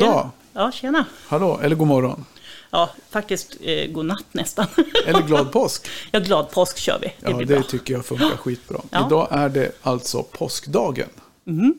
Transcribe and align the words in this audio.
God 0.00 0.08
Tjena. 0.08 0.14
dag. 0.22 0.30
Ja, 0.52 0.72
tjena. 0.72 1.04
Hallå, 1.28 1.60
eller 1.62 1.76
god 1.76 1.88
morgon. 1.88 2.24
Ja, 2.70 2.90
faktiskt 3.10 3.56
eh, 3.60 3.90
god 3.90 4.04
natt 4.06 4.24
nästan. 4.32 4.66
Eller 5.06 5.22
glad 5.22 5.52
påsk. 5.52 5.88
ja, 6.10 6.18
glad 6.20 6.50
påsk 6.50 6.78
kör 6.78 6.98
vi. 7.00 7.06
Det 7.06 7.14
Ja, 7.30 7.36
blir 7.36 7.46
det 7.46 7.54
bra. 7.54 7.62
tycker 7.62 7.94
jag 7.94 8.04
funkar 8.04 8.26
skitbra. 8.36 8.80
Ja. 8.90 9.06
Idag 9.06 9.28
är 9.30 9.48
det 9.48 9.72
alltså 9.82 10.22
påskdagen. 10.22 11.08
Mhm. 11.44 11.74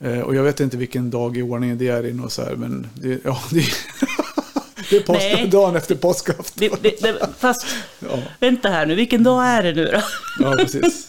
Eh, 0.00 0.20
och 0.20 0.34
jag 0.34 0.42
vet 0.42 0.60
inte 0.60 0.76
vilken 0.76 1.10
dag 1.10 1.36
i 1.36 1.42
ordningen 1.42 1.78
det 1.78 1.88
är 1.88 2.06
i 2.06 2.12
något 2.12 2.32
så 2.32 2.42
här, 2.42 2.56
men 2.56 2.86
det, 2.94 3.20
ja, 3.24 3.38
det, 3.50 3.64
det 4.90 4.96
är 4.96 5.00
påsk, 5.00 5.20
Nej. 5.20 5.48
dagen 5.48 5.76
efter 5.76 5.94
påskafton. 5.94 6.44
Det, 6.54 6.82
det, 6.82 7.02
det, 7.02 7.28
fast 7.38 7.66
Ja, 7.98 8.22
vänta 8.40 8.68
här 8.68 8.86
nu, 8.86 8.94
vilken 8.94 9.22
dag 9.22 9.46
är 9.46 9.62
det 9.62 9.72
nu 9.72 9.84
då? 9.84 10.02
ja, 10.44 10.56
precis. 10.56 11.06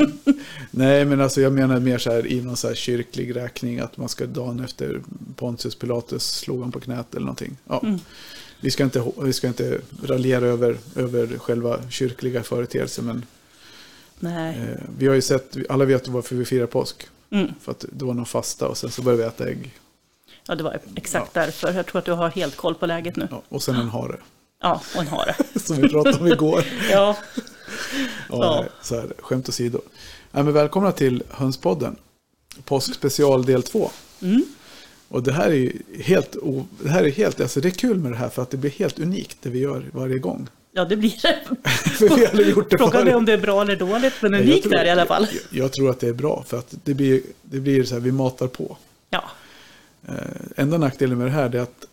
Nej, 0.71 1.05
men 1.05 1.21
alltså 1.21 1.41
jag 1.41 1.53
menar 1.53 1.79
mer 1.79 1.97
så 1.97 2.11
här 2.11 2.27
i 2.27 2.41
någon 2.41 2.57
så 2.57 2.67
här 2.67 2.75
kyrklig 2.75 3.35
räkning 3.35 3.79
att 3.79 3.97
man 3.97 4.09
ska 4.09 4.25
dagen 4.25 4.59
efter 4.59 5.01
Pontius 5.35 5.75
Pilatus 5.75 6.23
slog 6.23 6.61
han 6.61 6.71
på 6.71 6.79
knät 6.79 7.15
eller 7.15 7.25
någonting. 7.25 7.57
Ja. 7.67 7.79
Mm. 7.84 7.99
Vi, 8.61 8.71
ska 8.71 8.84
inte, 8.84 9.03
vi 9.21 9.34
ska 9.34 9.47
inte 9.47 9.81
raljera 10.03 10.45
över, 10.45 10.77
över 10.95 11.37
själva 11.37 11.79
kyrkliga 11.89 12.43
företeelser, 12.43 13.04
men. 13.04 13.26
Eh, 14.21 14.54
vi 14.98 15.07
har 15.07 15.15
ju 15.15 15.21
sett, 15.21 15.57
alla 15.70 15.85
vet 15.85 16.07
varför 16.07 16.35
vi 16.35 16.45
firar 16.45 16.65
påsk. 16.65 17.07
Mm. 17.29 17.48
För 17.61 17.71
att 17.71 17.85
det 17.91 18.05
var 18.05 18.13
någon 18.13 18.26
fasta 18.26 18.67
och 18.67 18.77
sen 18.77 18.91
så 18.91 19.01
började 19.01 19.23
vi 19.23 19.27
äta 19.27 19.49
ägg. 19.49 19.71
Ja, 20.49 20.55
det 20.55 20.63
var 20.63 20.79
exakt 20.95 21.33
därför. 21.33 21.73
Jag 21.73 21.85
tror 21.85 21.99
att 21.99 22.05
du 22.05 22.11
har 22.11 22.29
helt 22.29 22.55
koll 22.57 22.75
på 22.75 22.85
läget 22.85 23.15
nu. 23.15 23.27
Ja, 23.31 23.41
och 23.49 23.63
sen 23.63 23.75
en 23.75 23.89
hare. 23.89 24.15
Ja, 24.61 24.81
och 24.95 25.01
en 25.01 25.07
hare. 25.07 25.35
Som 25.59 25.75
vi 25.81 25.89
pratade 25.89 26.17
om 26.17 26.27
igår. 26.27 26.63
Ja, 26.91 27.17
Ja, 28.29 28.29
Ja. 28.29 28.65
Så 28.81 28.95
här, 28.95 29.13
skämt 29.20 29.49
åsido. 29.49 29.81
Ja, 30.31 30.43
men 30.43 30.53
välkomna 30.53 30.91
till 30.91 31.23
Hönspodden. 31.29 31.95
Påskspecial 32.65 33.45
del 33.45 33.63
2. 33.63 33.91
Mm. 34.21 34.43
Och 35.07 35.23
det 35.23 35.31
här 35.31 35.47
är 35.49 35.53
ju 35.53 35.73
helt, 36.03 36.35
det 36.83 36.89
här 36.89 37.03
är 37.03 37.09
helt, 37.11 37.41
alltså 37.41 37.61
det 37.61 37.67
är 37.67 37.71
kul 37.71 37.97
med 37.97 38.11
det 38.11 38.17
här 38.17 38.29
för 38.29 38.41
att 38.41 38.49
det 38.49 38.57
blir 38.57 38.71
helt 38.71 38.99
unikt 38.99 39.37
det 39.41 39.49
vi 39.49 39.59
gör 39.59 39.85
varje 39.93 40.17
gång. 40.20 40.47
ja 40.71 40.85
det 40.85 40.95
blir 40.95 41.13
det. 41.21 41.39
För 41.89 42.15
vi 42.37 42.43
har 42.43 42.49
gjort 42.49 42.70
det 42.70 42.77
Frågan 42.77 43.07
är 43.07 43.15
om 43.15 43.25
det 43.25 43.33
är 43.33 43.37
bra 43.37 43.61
eller 43.61 43.75
dåligt, 43.75 44.13
men 44.21 44.33
unikt 44.33 44.65
är 44.65 44.70
det 44.70 44.85
i 44.85 44.89
alla 44.89 45.05
fall. 45.05 45.27
Jag, 45.31 45.63
jag 45.63 45.73
tror 45.73 45.89
att 45.89 45.99
det 45.99 46.07
är 46.07 46.13
bra 46.13 46.43
för 46.47 46.57
att 46.57 46.73
det 46.83 46.93
blir, 46.93 47.21
det 47.41 47.59
blir 47.59 47.83
så 47.83 47.95
här, 47.95 48.01
vi 48.01 48.11
matar 48.11 48.47
på. 48.47 48.77
Ja, 49.09 49.23
enda 50.55 50.77
nackdelen 50.77 51.17
med 51.17 51.27
det 51.27 51.31
här 51.31 51.55
är 51.55 51.59
att 51.59 51.85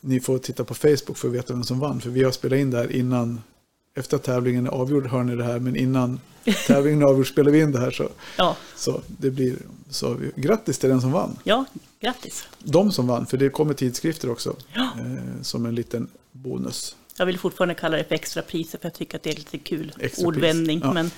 ni 0.00 0.20
får 0.20 0.38
titta 0.38 0.64
på 0.64 0.74
Facebook 0.74 1.16
för 1.16 1.28
att 1.28 1.34
veta 1.34 1.52
vem 1.52 1.64
som 1.64 1.80
vann. 1.80 2.00
För 2.00 2.10
vi 2.10 2.24
har 2.24 2.32
spelat 2.32 2.58
in 2.58 2.70
det 2.70 2.78
här 2.78 2.92
innan, 2.92 3.42
efter 3.94 4.16
att 4.16 4.22
tävlingen 4.22 4.66
är 4.66 4.70
avgjord 4.70 5.06
hör 5.06 5.22
ni 5.22 5.36
det 5.36 5.44
här, 5.44 5.58
men 5.58 5.76
innan 5.76 6.20
tävlingen 6.66 7.02
är 7.02 7.06
avgjord 7.06 7.28
spelar 7.28 7.50
vi 7.50 7.60
in 7.60 7.72
det 7.72 7.80
här. 7.80 7.90
Så, 7.90 8.08
ja, 8.38 8.56
så 8.76 9.00
det 9.06 9.30
blir, 9.30 9.56
så 9.90 10.16
grattis 10.36 10.78
till 10.78 10.88
den 10.88 11.00
som 11.00 11.12
vann. 11.12 11.38
ja, 11.44 11.64
grattis. 12.00 12.46
De 12.58 12.92
som 12.92 13.06
vann, 13.06 13.26
för 13.26 13.36
det 13.36 13.48
kommer 13.48 13.74
tidskrifter 13.74 14.30
också. 14.30 14.56
Ja. 14.74 14.90
Eh, 14.98 15.42
som 15.42 15.66
en 15.66 15.74
liten 15.74 16.08
bonus. 16.32 16.96
Jag 17.16 17.26
vill 17.26 17.38
fortfarande 17.38 17.74
kalla 17.74 17.96
det 17.96 18.04
för 18.04 18.14
extrapriser 18.14 18.78
för 18.78 18.86
jag 18.86 18.94
tycker 18.94 19.16
att 19.16 19.22
det 19.22 19.30
är 19.30 19.36
lite 19.36 19.58
kul 19.58 19.88
Extrapris, 19.98 20.18
ordvändning. 20.26 20.80
ja. 20.84 20.92
Men 20.92 21.10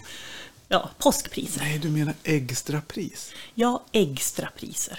ja, 0.68 0.90
påskpriser. 0.98 1.60
Nej, 1.60 1.78
du 1.78 1.88
menar 1.88 2.14
extrapris. 2.22 3.32
Ja, 3.54 3.84
extrapriser. 3.92 4.98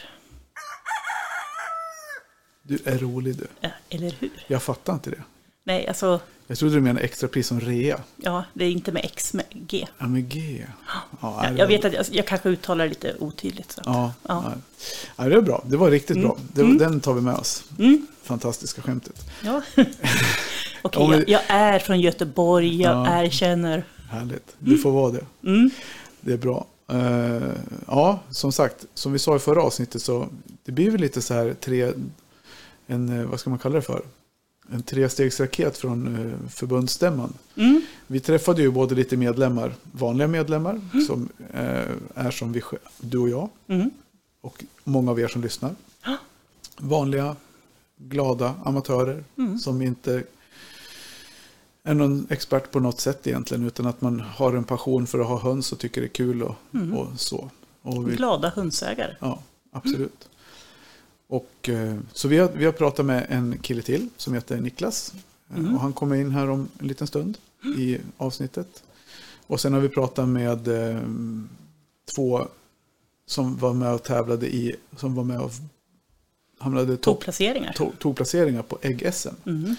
Du 2.68 2.80
är 2.86 2.98
rolig 2.98 3.36
du. 3.38 3.48
Ja, 3.62 3.70
eller 3.90 4.14
hur? 4.20 4.30
Jag 4.48 4.64
fattar 4.64 4.94
inte 4.94 5.10
det. 5.10 5.22
Nej, 5.64 5.88
alltså, 5.88 6.20
Jag 6.48 6.58
trodde 6.58 6.76
du 6.76 6.82
menade 6.82 7.06
extrapris 7.06 7.48
som 7.48 7.60
rea. 7.60 8.00
ja, 8.16 8.44
det 8.54 8.66
är 8.66 8.72
inte 8.72 8.92
med 8.92 9.06
X, 9.06 9.34
med 9.34 9.46
G. 9.50 9.88
Ja, 9.98 10.08
med 10.08 10.30
G. 10.30 10.66
Ja, 11.22 11.46
jag 11.48 11.58
var- 11.58 11.68
vet 11.68 11.86
att 11.86 11.94
jag, 11.94 12.06
jag 12.12 12.28
kanske 12.28 12.50
uttalar 12.50 12.84
det 12.84 12.90
lite 12.90 13.16
otydligt. 13.20 13.72
Så. 13.72 13.82
Ja, 13.86 14.14
Ja. 14.28 14.44
ja. 14.46 14.54
ja, 15.18 15.24
det 15.30 15.36
är 15.36 15.42
bra. 15.42 15.64
Det 15.68 15.78
var 15.78 15.92
riktigt 15.92 16.22
bra. 16.22 16.38
Det, 16.54 16.78
Den 16.78 17.00
tar 17.00 17.14
vi 17.14 17.22
med 17.22 17.36
oss. 17.36 17.64
Mm. 17.80 18.08
Fantastiska 18.24 18.82
skämtet. 18.82 19.26
Ja. 19.44 19.62
Okej, 20.82 21.08
men- 21.08 21.20
jag, 21.20 21.28
jag 21.28 21.44
är 21.50 21.80
från 21.80 22.00
Göteborg, 22.02 22.82
jag 22.82 23.08
Ja. 23.08 23.24
erkänner. 23.24 23.84
Härligt. 24.10 24.56
Du 24.60 24.78
får 24.78 24.92
vara 24.92 25.12
det. 25.12 25.26
Mm. 25.44 25.70
Det 26.22 26.34
är 26.34 26.38
bra. 26.38 26.66
Eh, 26.92 27.42
ja, 27.88 28.20
som 28.30 28.52
sagt, 28.52 28.86
som 28.94 29.14
vi 29.14 29.20
sa 29.20 29.36
i 29.36 29.40
förra 29.40 29.62
avsnittet 29.64 30.02
så 30.02 30.28
det 30.66 30.72
blir 30.72 30.92
väl 30.92 31.02
lite 31.02 31.22
så 31.22 31.34
här 31.34 31.54
tre, 31.62 31.92
en, 32.88 33.20
eh, 33.20 33.26
vad 33.26 33.40
ska 33.40 33.50
man 33.50 33.60
kalla 33.60 33.76
det 33.76 33.82
för? 33.82 34.02
En 34.72 34.84
trestegsraket 34.84 35.78
från 35.78 36.16
eh, 36.44 36.50
förbundsstämman. 36.50 37.34
Mm. 37.56 37.82
Vi 38.08 38.20
träffade 38.20 38.62
ju 38.62 38.72
både 38.72 38.96
lite 38.96 39.18
medlemmar, 39.18 39.74
vanliga 39.92 40.28
medlemmar, 40.28 40.82
som 41.08 41.30
eh, 41.54 41.92
är 42.16 42.32
som 42.32 42.54
vi, 42.54 42.62
du 43.00 43.18
och 43.18 43.30
jag, 43.30 43.50
Mm. 43.68 43.90
och 44.42 44.64
många 44.84 45.12
av 45.12 45.20
er 45.20 45.28
som 45.28 45.42
lyssnar. 45.42 45.76
Vanliga, 46.78 47.36
glada 47.98 48.54
amatörer 48.64 49.24
Mm. 49.38 49.60
som 49.60 49.82
inte 49.82 50.24
är 51.84 51.94
någon 51.94 52.28
expert 52.30 52.72
på 52.72 52.80
något 52.80 53.00
sätt 53.00 53.28
egentligen, 53.28 53.68
utan 53.68 53.86
att 53.86 54.02
man 54.02 54.20
har 54.20 54.54
en 54.54 54.64
passion 54.64 55.08
för 55.08 55.20
att 55.20 55.28
ha 55.28 55.40
höns 55.40 55.72
och 55.72 55.80
tycker 55.80 56.02
det 56.02 56.08
är 56.08 56.10
kul 56.10 56.44
och, 56.44 56.56
Mm. 56.74 56.94
och 56.98 57.20
så. 57.20 57.50
Och 57.82 58.10
vi, 58.12 58.16
Glada 58.16 58.50
hundsägare. 58.56 59.16
ja, 59.20 59.40
absolut. 59.72 60.30
Och, 61.28 61.70
eh, 61.70 61.98
så 62.14 62.28
vi 62.28 62.38
har, 62.38 62.50
vi 62.50 62.66
har 62.66 62.72
pratat 62.72 63.06
med 63.06 63.26
en 63.30 63.58
kille 63.58 63.82
till 63.82 64.10
som 64.18 64.34
heter 64.34 64.62
Niklas. 64.62 65.14
Eh, 65.14 65.20
Mm. 65.60 65.76
Och 65.76 65.82
han 65.82 65.94
kommer 65.94 66.16
in 66.16 66.32
här 66.32 66.50
om 66.50 66.68
en 66.80 66.88
liten 66.88 67.08
stund 67.08 67.38
i 67.78 67.98
avsnittet. 68.18 68.84
Och 69.48 69.60
sen 69.62 69.74
har 69.74 69.80
vi 69.80 69.90
pratat 69.90 70.28
med 70.30 70.68
eh, 70.68 71.02
två 72.16 72.48
som 73.26 73.58
var 73.58 73.74
med 73.74 73.94
och 73.94 74.04
tävlade 74.04 74.56
i, 74.56 74.76
som 74.98 75.16
var 75.16 75.24
med 75.24 75.40
och 75.42 75.52
hamnade 76.60 76.98
topp, 76.98 77.02
Topplaceringar. 77.20 77.74
to, 77.74 77.92
tog 78.00 78.16
placeringar 78.16 78.62
på 78.62 78.78
ägg-SM. 78.82 79.34
Mm. 79.46 79.76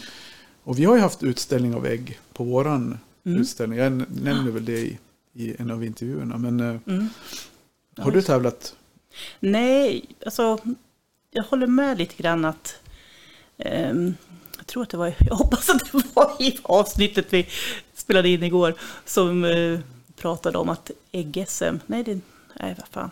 Och 0.65 0.79
vi 0.79 0.85
har 0.85 0.95
ju 0.95 1.01
haft 1.01 1.23
utställning 1.23 1.75
av 1.75 1.87
ägg 1.87 2.19
på 2.33 2.45
våran 2.45 2.99
Mm. 3.25 3.41
utställning. 3.41 3.79
Jag 3.79 3.93
nämner 4.23 4.51
väl 4.51 4.65
det 4.65 4.79
i, 4.81 4.99
i 5.33 5.55
en 5.59 5.71
av 5.71 5.85
intervjuerna. 5.85 6.39
Men 6.39 6.61
Mm. 6.61 7.09
har 7.97 8.11
du 8.11 8.23
tävlat? 8.23 8.75
Nej, 9.41 10.05
alltså 10.27 10.59
jag 11.31 11.43
håller 11.43 11.67
med 11.67 11.99
lite 11.99 12.23
grann 12.23 12.45
att 12.45 12.77
ehm, 13.59 14.15
jag 14.57 14.67
tror 14.67 14.83
att 14.83 14.91
det 14.91 14.97
var, 14.97 15.15
jag 15.29 15.35
hoppas 15.35 15.71
att 15.71 15.93
det 15.93 16.03
var 16.15 16.33
i 16.43 16.59
avsnittet 16.63 17.27
vi 17.31 17.47
spelade 17.95 18.29
in 18.29 18.43
igår 18.43 18.75
som 19.05 19.45
eh, 19.45 19.81
pratade 20.17 20.59
om 20.59 20.69
att 20.69 20.91
ägg-SM, 21.13 21.79
nej 21.87 22.05
det, 22.05 22.21
nej 22.61 22.77
vad 22.79 22.89
fan, 22.91 23.11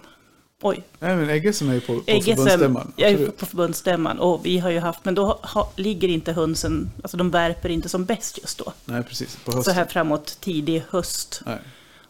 oj, 0.63 0.83
Nej, 0.99 1.17
men 1.17 1.31
ägg-SM 1.31 1.69
är 1.71 1.75
ju 1.75 1.81
på, 1.81 1.95
på 1.95 2.03
ägg-SM, 2.07 2.35
förbundsstämman. 2.37 2.93
jag 2.97 3.11
är 3.11 3.27
på 3.31 3.47
förbundsstämman 3.47 4.19
och 4.19 4.47
vi 4.47 4.59
har 4.59 4.71
ju 4.71 4.79
haft, 4.79 5.05
men 5.05 5.15
då 5.15 5.27
ha, 5.43 5.73
ligger 5.77 6.09
inte 6.09 6.33
hönsen, 6.33 6.91
alltså 7.03 7.17
de 7.17 7.31
värper 7.31 7.69
inte 7.69 7.89
som 7.89 8.05
bäst 8.05 8.39
just 8.43 8.59
då. 8.59 8.73
Nej, 8.85 9.03
precis. 9.03 9.37
På 9.37 9.51
Så 9.53 9.57
hösten. 9.59 9.75
här 9.75 9.85
framåt 9.85 10.39
tidig 10.41 10.83
höst 10.91 11.43
Nej, 11.47 11.59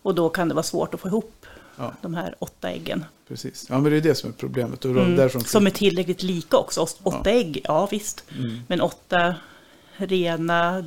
och 0.03 0.15
då 0.15 0.29
kan 0.29 0.49
det 0.49 0.55
vara 0.55 0.63
svårt 0.63 0.95
att 0.95 1.01
få 1.01 1.09
ihop 1.09 1.35
ja, 1.77 1.95
de 2.03 2.15
här 2.15 2.35
åtta 2.39 2.71
äggen. 2.71 3.05
precis. 3.29 3.67
Ja, 3.71 3.81
men 3.81 3.91
det 3.93 3.97
är 3.97 4.01
det 4.01 4.15
som 4.15 4.31
är 4.31 4.35
problemet. 4.35 4.85
Och 4.85 4.91
Mm, 4.91 5.17
därifrån 5.17 5.45
Som 5.45 5.67
är 5.67 5.71
tillräckligt 5.71 6.23
lika 6.23 6.57
också. 6.57 6.81
Åt- 6.81 7.01
Åtta 7.03 7.31
ägg, 7.31 7.61
ja 7.65 7.89
visst. 7.91 8.25
Mm. 8.39 8.61
Men 8.69 8.81
åtta 8.81 9.35
rena 9.97 10.85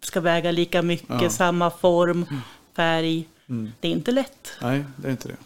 ska 0.00 0.20
väga 0.20 0.50
lika 0.50 0.82
mycket, 0.82 1.22
Ja. 1.22 1.30
samma 1.30 1.70
form, 1.70 2.26
färg. 2.76 3.28
Mm. 3.48 3.72
Det 3.80 3.88
är 3.88 3.92
inte 3.92 4.12
lätt. 4.12 4.48
Nej, 4.62 4.84
det 4.96 5.08
är 5.08 5.12
inte 5.12 5.28
det. 5.28 5.36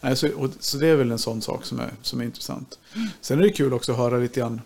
Nej, 0.00 0.16
så, 0.16 0.28
och, 0.32 0.50
så 0.60 0.76
det 0.76 0.86
är 0.86 0.96
väl 0.96 1.10
en 1.10 1.18
sån 1.18 1.42
sak 1.42 1.64
som 1.64 1.80
är, 1.80 1.90
som 2.02 2.20
är 2.20 2.24
intressant. 2.24 2.78
Sen 3.20 3.38
är 3.38 3.42
det 3.42 3.50
kul 3.50 3.72
också 3.74 3.92
att 3.92 3.98
höra 3.98 4.16
lite 4.18 4.40
grann. 4.40 4.60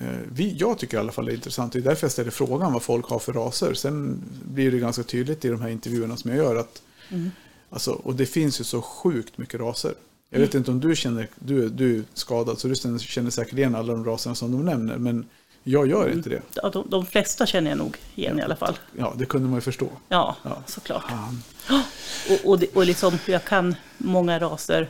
Eh, 0.00 0.06
vi, 0.32 0.56
jag 0.58 0.78
tycker 0.78 0.96
i 0.96 1.00
alla 1.00 1.12
fall 1.12 1.24
det 1.24 1.32
är 1.32 1.34
intressant. 1.34 1.72
Det 1.72 1.78
är 1.78 1.82
därför 1.82 2.04
jag 2.04 2.12
ställer 2.12 2.30
frågan 2.30 2.72
vad 2.72 2.82
folk 2.82 3.06
har 3.06 3.18
för 3.18 3.32
raser. 3.32 3.74
Sen 3.74 4.22
blir 4.44 4.70
det 4.72 4.78
ganska 4.78 5.02
tydligt 5.02 5.44
i 5.44 5.48
de 5.48 5.60
här 5.60 5.68
intervjuerna 5.68 6.16
som 6.16 6.30
jag 6.30 6.38
gör. 6.44 6.56
att 6.56 6.82
Mm. 7.08 7.30
Alltså, 7.70 7.90
Och 7.92 8.14
det 8.14 8.26
finns 8.26 8.60
ju 8.60 8.64
så 8.64 8.82
sjukt 8.82 9.38
mycket 9.38 9.60
raser. 9.60 9.94
Jag 10.30 10.40
vet 10.40 10.54
inte 10.54 10.70
om 10.70 10.80
du 10.80 10.96
känner, 10.96 11.28
du, 11.38 11.68
du 11.68 11.98
är 11.98 12.02
skadad 12.14 12.58
så 12.58 12.68
du 12.68 12.74
känner, 12.74 13.30
säkert 13.30 13.58
igen 13.58 13.74
alla 13.74 13.92
de 13.92 14.04
raserna 14.04 14.34
som 14.34 14.52
de 14.52 14.64
nämner. 14.64 14.98
Men 14.98 15.26
jag 15.64 15.86
gör 15.86 16.02
Mm. 16.04 16.16
inte 16.18 16.28
det. 16.30 16.42
Ja, 16.54 16.68
de, 16.70 16.90
de 16.90 17.06
flesta 17.06 17.46
känner 17.46 17.70
jag 17.70 17.78
nog 17.78 17.96
igen 18.14 18.38
i 18.38 18.42
alla 18.42 18.56
fall. 18.56 18.78
Ja, 18.98 19.14
det 19.18 19.24
kunde 19.26 19.48
man 19.48 19.56
ju 19.56 19.60
förstå. 19.60 19.88
Ja, 20.08 20.36
Ja. 20.42 20.62
såklart. 20.66 21.04
Och, 22.30 22.50
och, 22.50 22.58
det, 22.58 22.76
och 22.76 22.86
liksom, 22.86 23.18
jag 23.26 23.44
kan 23.44 23.74
många 23.98 24.38
raser 24.38 24.88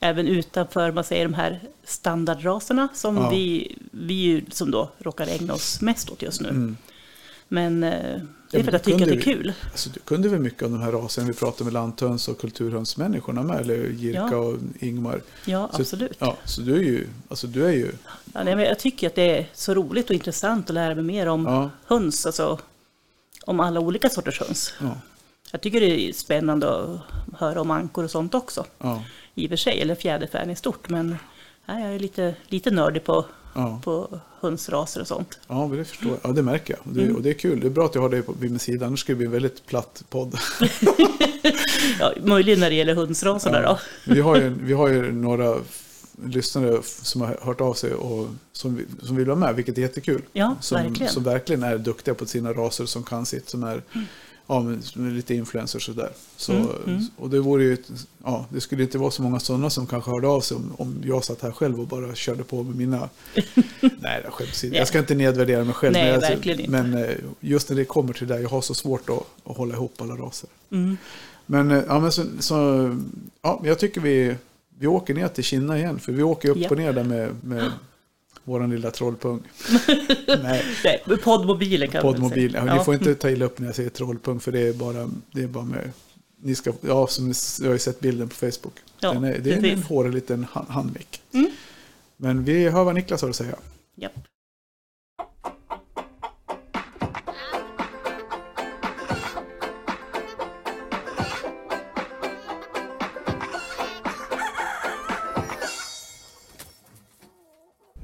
även 0.00 0.28
utanför 0.28 0.92
man 0.92 1.04
säger, 1.04 1.24
de 1.24 1.34
här 1.34 1.60
standardraserna 1.84 2.88
som 2.94 3.16
Ja. 3.16 3.30
vi, 3.30 3.76
vi 3.90 4.44
som 4.50 4.70
då 4.70 4.90
råkar 4.98 5.26
ägna 5.26 5.54
oss 5.54 5.80
mest 5.80 6.10
åt 6.10 6.22
just 6.22 6.40
nu. 6.40 6.48
Mm. 6.48 6.76
Men 7.48 7.84
eh, 7.84 8.20
det 8.50 8.56
är 8.58 8.62
men 8.62 8.70
för 8.70 8.76
att 8.76 8.86
jag 8.86 8.98
tycker 8.98 9.12
att 9.12 9.24
det 9.24 9.30
är 9.30 9.34
kul. 9.34 9.52
Alltså, 9.70 9.90
du 9.90 10.00
kunde 10.00 10.28
väl 10.28 10.40
mycket 10.40 10.62
om 10.62 10.72
de 10.72 10.82
här 10.82 10.92
raserna 10.92 11.26
vi 11.26 11.32
pratade 11.34 11.64
med 11.64 11.72
lanthöns 11.72 12.28
och 12.28 12.40
kulturhönsmänniskorna 12.40 13.42
med, 13.42 13.60
eller 13.60 13.74
Jirka 13.88 14.28
Ja. 14.32 14.36
och 14.36 14.58
Ingmar. 14.78 15.20
Ja, 15.44 15.70
Så- 15.72 15.82
absolut. 15.82 16.16
Ja, 16.18 16.36
så 16.44 16.60
du 16.60 16.74
är 16.76 16.82
ju, 16.82 17.06
alltså 17.28 17.46
du 17.46 17.66
är 17.66 17.72
ju, 17.72 17.92
Ja, 18.34 18.44
nej, 18.44 18.56
men 18.56 18.64
jag 18.64 18.78
tycker 18.78 19.06
att 19.06 19.14
det 19.14 19.38
är 19.38 19.46
så 19.54 19.74
roligt 19.74 20.10
och 20.10 20.14
intressant 20.14 20.70
att 20.70 20.74
lära 20.74 20.94
mig 20.94 21.04
mer 21.04 21.26
om 21.26 21.44
ja, 21.46 21.70
höns, 21.86 22.26
alltså 22.26 22.58
om 23.44 23.60
alla 23.60 23.80
olika 23.80 24.08
sorters 24.10 24.40
höns. 24.40 24.74
ja, 24.80 24.96
Jag 25.52 25.60
tycker 25.60 25.80
det 25.80 26.00
är 26.08 26.12
spännande 26.12 26.68
att 26.82 27.00
höra 27.38 27.60
om 27.60 27.70
ankor 27.70 28.04
och 28.04 28.10
sånt 28.10 28.34
också, 28.34 28.64
ja, 28.78 29.02
i 29.34 29.46
och 29.46 29.48
för 29.48 29.56
sig, 29.56 29.80
eller 29.80 29.94
fjäderfän 29.94 30.50
i 30.50 30.56
stort, 30.56 30.88
men 30.88 31.16
nej, 31.66 31.82
jag 31.84 31.94
är 31.94 31.98
lite, 31.98 32.34
lite 32.48 32.70
nördig 32.70 33.04
på 33.04 33.24
Ja. 33.58 33.80
på 33.84 34.20
hönsraser 34.40 35.00
och 35.00 35.06
sånt. 35.06 35.38
Ja, 35.48 35.66
men 35.68 35.78
det 35.78 35.84
förstår 35.84 36.10
jag. 36.10 36.18
Ja, 36.22 36.32
det 36.34 36.42
märker 36.42 36.74
jag. 36.74 36.86
Och 36.86 36.92
det, 36.92 37.12
och 37.12 37.22
det 37.22 37.30
är 37.30 37.34
kul. 37.34 37.60
Det 37.60 37.66
är 37.66 37.70
bra 37.70 37.84
att 37.86 37.94
jag 37.94 38.02
har 38.02 38.08
det 38.08 38.22
på- 38.22 38.34
vid 38.40 38.50
min 38.50 38.58
sida. 38.60 38.86
Annars 38.86 39.00
skulle 39.00 39.14
det 39.14 39.18
bli 39.18 39.26
en 39.26 39.32
väldigt 39.32 39.66
platt 39.66 40.04
podd. 40.10 40.38
Ja, 42.00 42.12
möjligen 42.22 42.60
när 42.60 42.70
det 42.70 42.76
gäller 42.76 42.94
hönsraserna 42.94 43.60
då. 43.62 43.78
Vi 44.06 44.20
har 44.20 44.36
ju, 44.36 44.48
vi 44.62 44.72
har 44.72 44.88
ju 44.88 45.12
några 45.12 45.56
lyssnare 46.26 46.78
som 46.84 47.20
har 47.20 47.38
hört 47.42 47.60
av 47.60 47.74
sig 47.74 47.94
och 47.94 48.28
som, 48.52 48.80
som 49.02 49.16
vill 49.16 49.26
vara 49.26 49.36
med, 49.36 49.54
vilket 49.54 49.78
är 49.78 49.82
jättekul. 49.82 50.22
Ja, 50.32 50.56
som, 50.60 50.82
verkligen. 50.82 51.12
Som 51.12 51.22
verkligen 51.22 51.62
är 51.62 51.78
duktiga 51.78 52.14
på 52.14 52.26
sina 52.26 52.52
raser, 52.52 52.86
som 52.86 53.02
kan 53.02 53.26
sitt, 53.26 53.48
som 53.48 53.64
är 53.64 53.82
ja, 54.48 54.60
men, 54.94 55.16
lite 55.16 55.34
influencers 55.34 55.86
sådär. 55.86 56.10
Så, 56.36 56.52
Mm, 56.52 56.68
mm. 56.86 57.04
Och 57.16 57.30
det 57.30 57.40
vore 57.40 57.64
ju, 57.64 57.76
ja, 58.24 58.46
det 58.50 58.60
skulle 58.60 58.82
inte 58.82 58.98
vara 58.98 59.10
så 59.10 59.22
många 59.22 59.40
sådana 59.40 59.70
som 59.70 59.86
kanske 59.86 60.10
hörde 60.10 60.28
av 60.28 60.40
sig 60.40 60.56
om, 60.56 60.72
om 60.78 61.02
jag 61.04 61.24
satt 61.24 61.42
här 61.42 61.52
själv 61.52 61.80
och 61.80 61.86
bara 61.86 62.14
körde 62.14 62.44
på 62.44 62.62
med 62.62 62.76
mina... 62.76 63.08
Nej, 63.80 63.90
det 64.00 64.08
är 64.08 64.30
skämt 64.30 64.50
åsido. 64.50 64.76
jag 64.76 64.88
ska 64.88 64.98
inte 64.98 65.14
nedvärdera 65.14 65.64
mig 65.64 65.74
själv. 65.74 65.92
Nej, 65.92 66.20
men, 66.20 66.40
jag, 66.44 66.68
men 66.68 66.94
eh, 66.94 67.16
just 67.40 67.68
när 67.68 67.76
det 67.76 67.84
kommer 67.84 68.12
till 68.12 68.26
det, 68.26 68.40
jag 68.40 68.48
har 68.48 68.60
så 68.60 68.74
svårt 68.74 69.10
att, 69.10 69.50
att 69.50 69.56
hålla 69.56 69.74
ihop 69.74 69.94
alla 70.00 70.14
raser. 70.16 70.50
Mm. 70.70 70.96
Men, 71.46 71.70
eh, 71.70 71.82
ja, 71.88 72.00
men 72.00 72.12
så, 72.12 72.24
så, 72.40 72.56
ja, 73.42 73.62
jag 73.64 73.78
tycker 73.78 74.00
vi, 74.00 74.36
vi 74.78 74.86
åker 74.86 75.14
ner 75.14 75.28
till 75.28 75.44
Kina 75.44 75.78
igen. 75.78 75.98
För 75.98 76.12
vi 76.12 76.22
åker 76.22 76.48
upp 76.48 76.56
Japp. 76.56 76.70
och 76.70 76.78
ner 76.78 76.92
där 76.92 77.04
med, 77.04 77.34
med 77.44 77.72
våran 78.48 78.70
lilla 78.70 78.90
trollpung. 78.90 79.42
Nej, 80.42 80.64
Nej, 80.84 81.02
poddmobilen 81.24 81.90
kan 81.90 82.02
poddmobil. 82.02 82.52
säga. 82.52 82.66
Ja, 82.66 82.74
Ni 82.78 82.84
får 82.84 82.94
inte 82.94 83.14
ta 83.14 83.30
illa 83.30 83.44
upp 83.44 83.58
när 83.58 83.66
jag 83.66 83.76
säger 83.76 83.90
trollpung. 83.90 84.40
För 84.40 84.52
det 84.52 84.60
är 84.60 84.72
bara, 84.72 85.10
det 85.32 85.42
är 85.42 85.46
bara 85.46 85.64
med... 85.64 85.90
Ni 86.42 86.54
ska, 86.54 86.72
ja, 86.80 87.06
som 87.06 87.28
ni, 87.28 87.34
jag 87.60 87.66
har 87.66 87.72
ju 87.72 87.78
sett 87.78 88.00
bilden 88.00 88.28
på 88.28 88.34
Facebook. 88.34 88.74
Ja, 89.00 89.14
är, 89.26 89.38
det 89.38 89.50
är 89.52 89.64
en 89.64 89.82
hårig 89.82 90.14
liten 90.14 90.44
hand- 90.50 90.68
handmick. 90.68 91.20
Mm. 91.32 91.50
Men 92.16 92.44
vi 92.44 92.68
hör 92.68 92.84
vad 92.84 92.94
Niklas 92.94 93.22
har 93.22 93.28
att 93.28 93.36
säga. 93.36 93.56
Japp. 93.96 94.12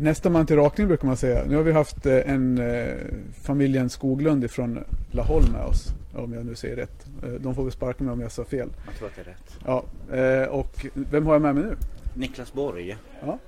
Nästa 0.04 0.30
man 0.30 0.46
till 0.46 0.56
rakning 0.56 0.86
brukar 0.88 1.06
man 1.06 1.16
säga. 1.16 1.44
Nu 1.44 1.56
har 1.56 1.62
vi 1.62 1.72
haft 1.72 2.06
eh, 2.06 2.30
en 2.30 2.58
eh, 2.58 2.94
familjen 3.42 3.90
Skoglund 3.90 4.50
från 4.50 4.84
Laholm 5.10 5.52
med 5.52 5.64
oss. 5.64 5.94
Om 6.14 6.32
jag 6.32 6.46
nu 6.46 6.54
säger 6.54 6.76
rätt. 6.76 7.06
Eh, 7.22 7.28
de 7.30 7.54
får 7.54 7.62
väl 7.62 7.72
sparka 7.72 8.04
mig 8.04 8.12
om 8.12 8.20
jag 8.20 8.32
sa 8.32 8.44
fel. 8.44 8.68
Jag 8.86 8.94
tror 8.94 9.08
att 9.08 9.14
det 9.16 9.20
är 9.20 9.24
rätt. 9.24 9.58
Ja, 9.66 10.48
och 10.48 10.86
vem 10.94 11.26
har 11.26 11.32
jag 11.32 11.42
med 11.42 11.54
mig 11.54 11.64
nu? 11.64 11.76
Niklas 12.14 12.52
Borg, 12.52 12.96
Ja. 13.26 13.38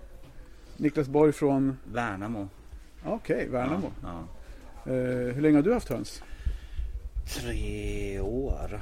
Niklas 0.77 1.09
Borg 1.09 1.33
från, 1.33 1.79
Värnamo. 1.93 2.49
ja, 3.05 3.11
okej, 3.15 3.49
Värnamo. 3.51 3.91
Ja, 4.03 4.23
Eh, 4.93 5.35
hur 5.35 5.41
länge 5.41 5.57
har 5.57 5.63
du 5.63 5.73
haft 5.75 5.89
höns? 5.89 6.23
ja. 6.45 7.41
Tre 7.41 8.21
år 8.21 8.81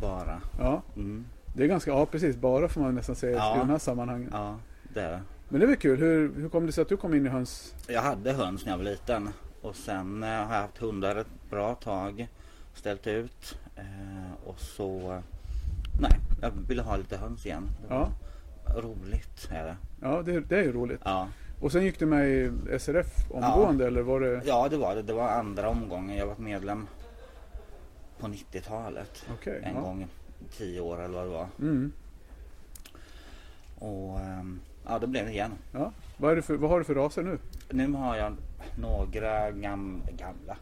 bara. 0.00 0.40
Ja, 0.58 0.82
Mm. 0.96 1.24
det 1.54 1.62
är 1.64 1.66
ganska, 1.68 1.90
ja 1.90 2.06
precis, 2.06 2.36
bara 2.36 2.68
får 2.68 2.80
man 2.80 2.94
nästan 2.94 3.16
säga 3.16 3.36
Ja. 3.36 3.56
i 3.56 3.58
de 3.58 3.70
här 3.70 3.78
sammanhangen. 3.78 4.28
Ja, 4.32 4.56
det 4.94 5.00
är 5.00 5.10
det. 5.10 5.20
Men 5.54 5.60
det 5.60 5.64
är 5.64 5.68
väl 5.68 5.76
kul, 5.76 5.98
hur, 5.98 6.34
hur 6.34 6.48
kom 6.48 6.66
det 6.66 6.72
sig 6.72 6.82
att 6.82 6.88
du 6.88 6.96
kom 6.96 7.14
in 7.14 7.26
i 7.26 7.28
höns? 7.28 7.74
Jag 7.88 8.02
hade 8.02 8.32
höns 8.32 8.64
när 8.64 8.72
jag 8.72 8.78
var 8.78 8.84
liten. 8.84 9.28
Och 9.62 9.76
sen 9.76 10.22
eh, 10.22 10.28
har 10.28 10.54
jag 10.54 10.62
haft 10.62 10.78
hundar 10.78 11.16
ett 11.16 11.50
bra 11.50 11.74
tag. 11.74 12.28
Ställt 12.74 13.06
ut. 13.06 13.58
Eh, 13.76 14.32
och 14.44 14.60
så... 14.60 15.22
Nej, 16.00 16.10
jag 16.42 16.50
ville 16.68 16.82
ha 16.82 16.96
lite 16.96 17.16
höns 17.16 17.46
igen. 17.46 17.70
Det 17.82 17.94
var 17.94 18.10
Roligt 18.82 19.48
är 19.50 19.64
det. 19.64 19.76
Ja, 20.00 20.22
det, 20.22 20.40
det 20.40 20.58
är 20.58 20.62
ju 20.62 20.72
roligt. 20.72 21.00
Ja. 21.04 21.28
Och 21.60 21.72
sen 21.72 21.84
gick 21.84 21.98
du 21.98 22.06
med 22.06 22.28
i 22.28 22.50
SRF 22.78 23.30
omgående 23.30 23.86
eller 23.86 24.02
var 24.02 24.20
det? 24.20 24.42
ja, 24.46 24.68
det 24.68 24.76
var 24.76 24.94
det. 24.94 25.02
Det 25.02 25.12
var 25.12 25.28
andra 25.28 25.68
omgången. 25.68 26.16
Jag 26.16 26.26
var 26.26 26.36
medlem 26.36 26.86
på 28.18 28.26
90-talet. 28.26 29.26
Okej, 29.34 29.60
En 29.64 29.74
ja. 29.74 29.80
gång 29.80 30.06
tio 30.58 30.80
år 30.80 31.02
eller 31.02 31.14
vad 31.14 31.24
det 31.24 31.30
var. 31.30 31.48
Mm. 31.60 31.92
Och 33.78 34.20
ehm, 34.20 34.60
ja, 34.86 34.98
då 34.98 35.06
blev 35.06 35.24
det 35.26 35.32
igen. 35.32 35.52
Ja. 35.72 35.92
Vad, 36.16 36.32
är 36.32 36.36
det 36.36 36.42
för, 36.42 36.54
vad 36.56 36.70
har 36.70 36.78
du 36.78 36.84
för 36.84 36.94
raser 36.94 37.22
nu? 37.22 37.38
Nu 37.70 37.92
har 37.92 38.16
jag 38.16 38.36
några 38.78 39.50
gam, 39.50 40.02
gamla, 40.16 40.56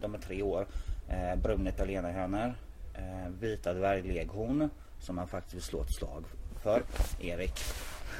de 0.00 0.14
är 0.14 0.18
tre 0.18 0.42
år, 0.42 0.66
eh, 1.08 1.36
bruna 1.42 1.70
italienarhönor, 1.70 2.54
eh, 2.94 3.28
vita 3.40 3.72
dvärgleghorn 3.74 4.68
som 5.00 5.16
man 5.16 5.28
faktiskt 5.28 5.54
vill 5.54 5.62
slå 5.62 5.82
ett 5.82 5.92
slag 5.94 6.24
för, 6.62 6.82
Erik. 7.20 7.52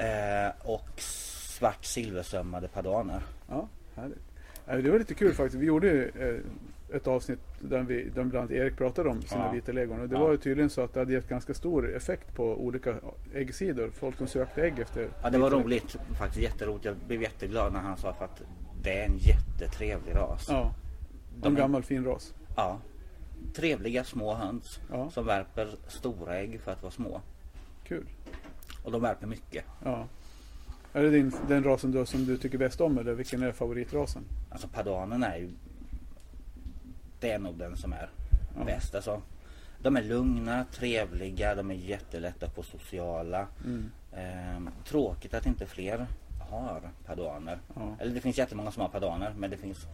Eh, 0.00 0.50
och 0.64 0.88
svart 1.00 1.84
silversömmade 1.84 2.68
padaner. 2.68 3.22
Ja, 3.48 3.68
härligt. 3.96 4.18
Eh, 4.66 4.76
Det 4.76 4.90
var 4.90 4.98
lite 4.98 5.14
kul 5.14 5.34
faktiskt. 5.34 5.62
Vi 5.62 5.66
gjorde 5.66 6.04
eh, 6.04 6.34
ett 6.94 7.06
avsnitt 7.06 7.38
där, 7.60 7.82
vi, 7.82 8.04
där 8.04 8.10
bland 8.24 8.34
annat 8.36 8.50
Erik 8.50 8.76
pratade 8.76 9.08
om 9.08 9.22
sina 9.22 9.44
Ja. 9.46 9.52
vita 9.52 9.72
legon. 9.72 10.00
Och 10.00 10.08
det 10.08 10.14
Ja. 10.14 10.20
var 10.22 10.30
ju 10.30 10.36
tydligen 10.36 10.70
så 10.70 10.80
att 10.80 10.94
det 10.94 11.00
hade 11.00 11.12
gett 11.12 11.28
ganska 11.28 11.54
stor 11.54 11.96
effekt 11.96 12.34
på 12.34 12.44
olika 12.44 12.94
äggsidor. 13.34 13.90
Folk 13.90 14.16
som 14.16 14.26
sökte 14.26 14.62
ägg 14.62 14.78
efter. 14.78 15.08
Ja, 15.22 15.30
det 15.30 15.38
var 15.38 15.50
roligt, 15.50 15.96
faktiskt 16.18 16.42
jätteroligt. 16.42 16.84
Jag 16.84 16.96
blev 17.06 17.22
jätteglad 17.22 17.72
när 17.72 17.80
han 17.80 17.96
sa 17.96 18.08
att 18.10 18.42
det 18.82 19.00
är 19.02 19.06
en 19.08 19.18
jättetrevlig 19.18 20.14
ras. 20.14 20.46
Ja, 20.50 20.74
De 21.40 21.48
en 21.48 21.54
gammal 21.54 21.82
fin 21.82 22.04
ras. 22.04 22.34
Ja. 22.56 22.78
Trevliga 23.54 24.04
små 24.04 24.34
höns 24.34 24.80
Ja. 24.92 25.10
som 25.10 25.26
värper 25.26 25.68
stora 25.88 26.36
ägg 26.38 26.60
för 26.60 26.72
att 26.72 26.82
vara 26.82 26.92
små. 26.92 27.20
Kul. 27.84 28.04
Och 28.84 28.92
de 28.92 29.02
värper 29.02 29.26
mycket. 29.26 29.64
Ja. 29.84 30.06
Är 30.92 31.02
det 31.02 31.10
din, 31.10 31.32
den 31.48 31.64
rasen 31.64 31.90
du, 31.92 32.06
som 32.06 32.24
du 32.24 32.36
tycker 32.36 32.58
bäst 32.58 32.80
om 32.80 32.98
eller 32.98 33.12
vilken 33.12 33.42
är 33.42 33.52
favoritrasen? 33.52 34.22
Alltså 34.50 34.68
padanen 34.68 35.22
är 35.22 35.36
ju 35.36 35.48
Det 37.20 37.30
är 37.30 37.38
nog 37.38 37.58
den 37.58 37.76
som 37.76 37.92
är 37.92 38.10
Ja. 38.58 38.64
bäst 38.64 38.94
alltså. 38.94 39.22
De 39.82 39.96
är 39.96 40.02
lugna, 40.02 40.64
trevliga, 40.72 41.54
de 41.54 41.70
är 41.70 41.74
jättelätta 41.74 42.50
få 42.50 42.62
sociala. 42.62 43.46
Mm. 43.64 43.90
Ehm, 44.12 44.70
tråkigt 44.84 45.34
att 45.34 45.46
inte 45.46 45.66
fler 45.66 46.06
har 46.50 46.90
padaner. 47.06 47.58
Ja. 47.74 47.96
Eller 48.00 48.14
det 48.14 48.20
finns 48.20 48.38
jättemånga 48.38 48.70
som 48.70 48.82
har 48.82 48.88
padaner 48.88 49.34
men 49.36 49.50
det 49.50 49.56
finns 49.56 49.86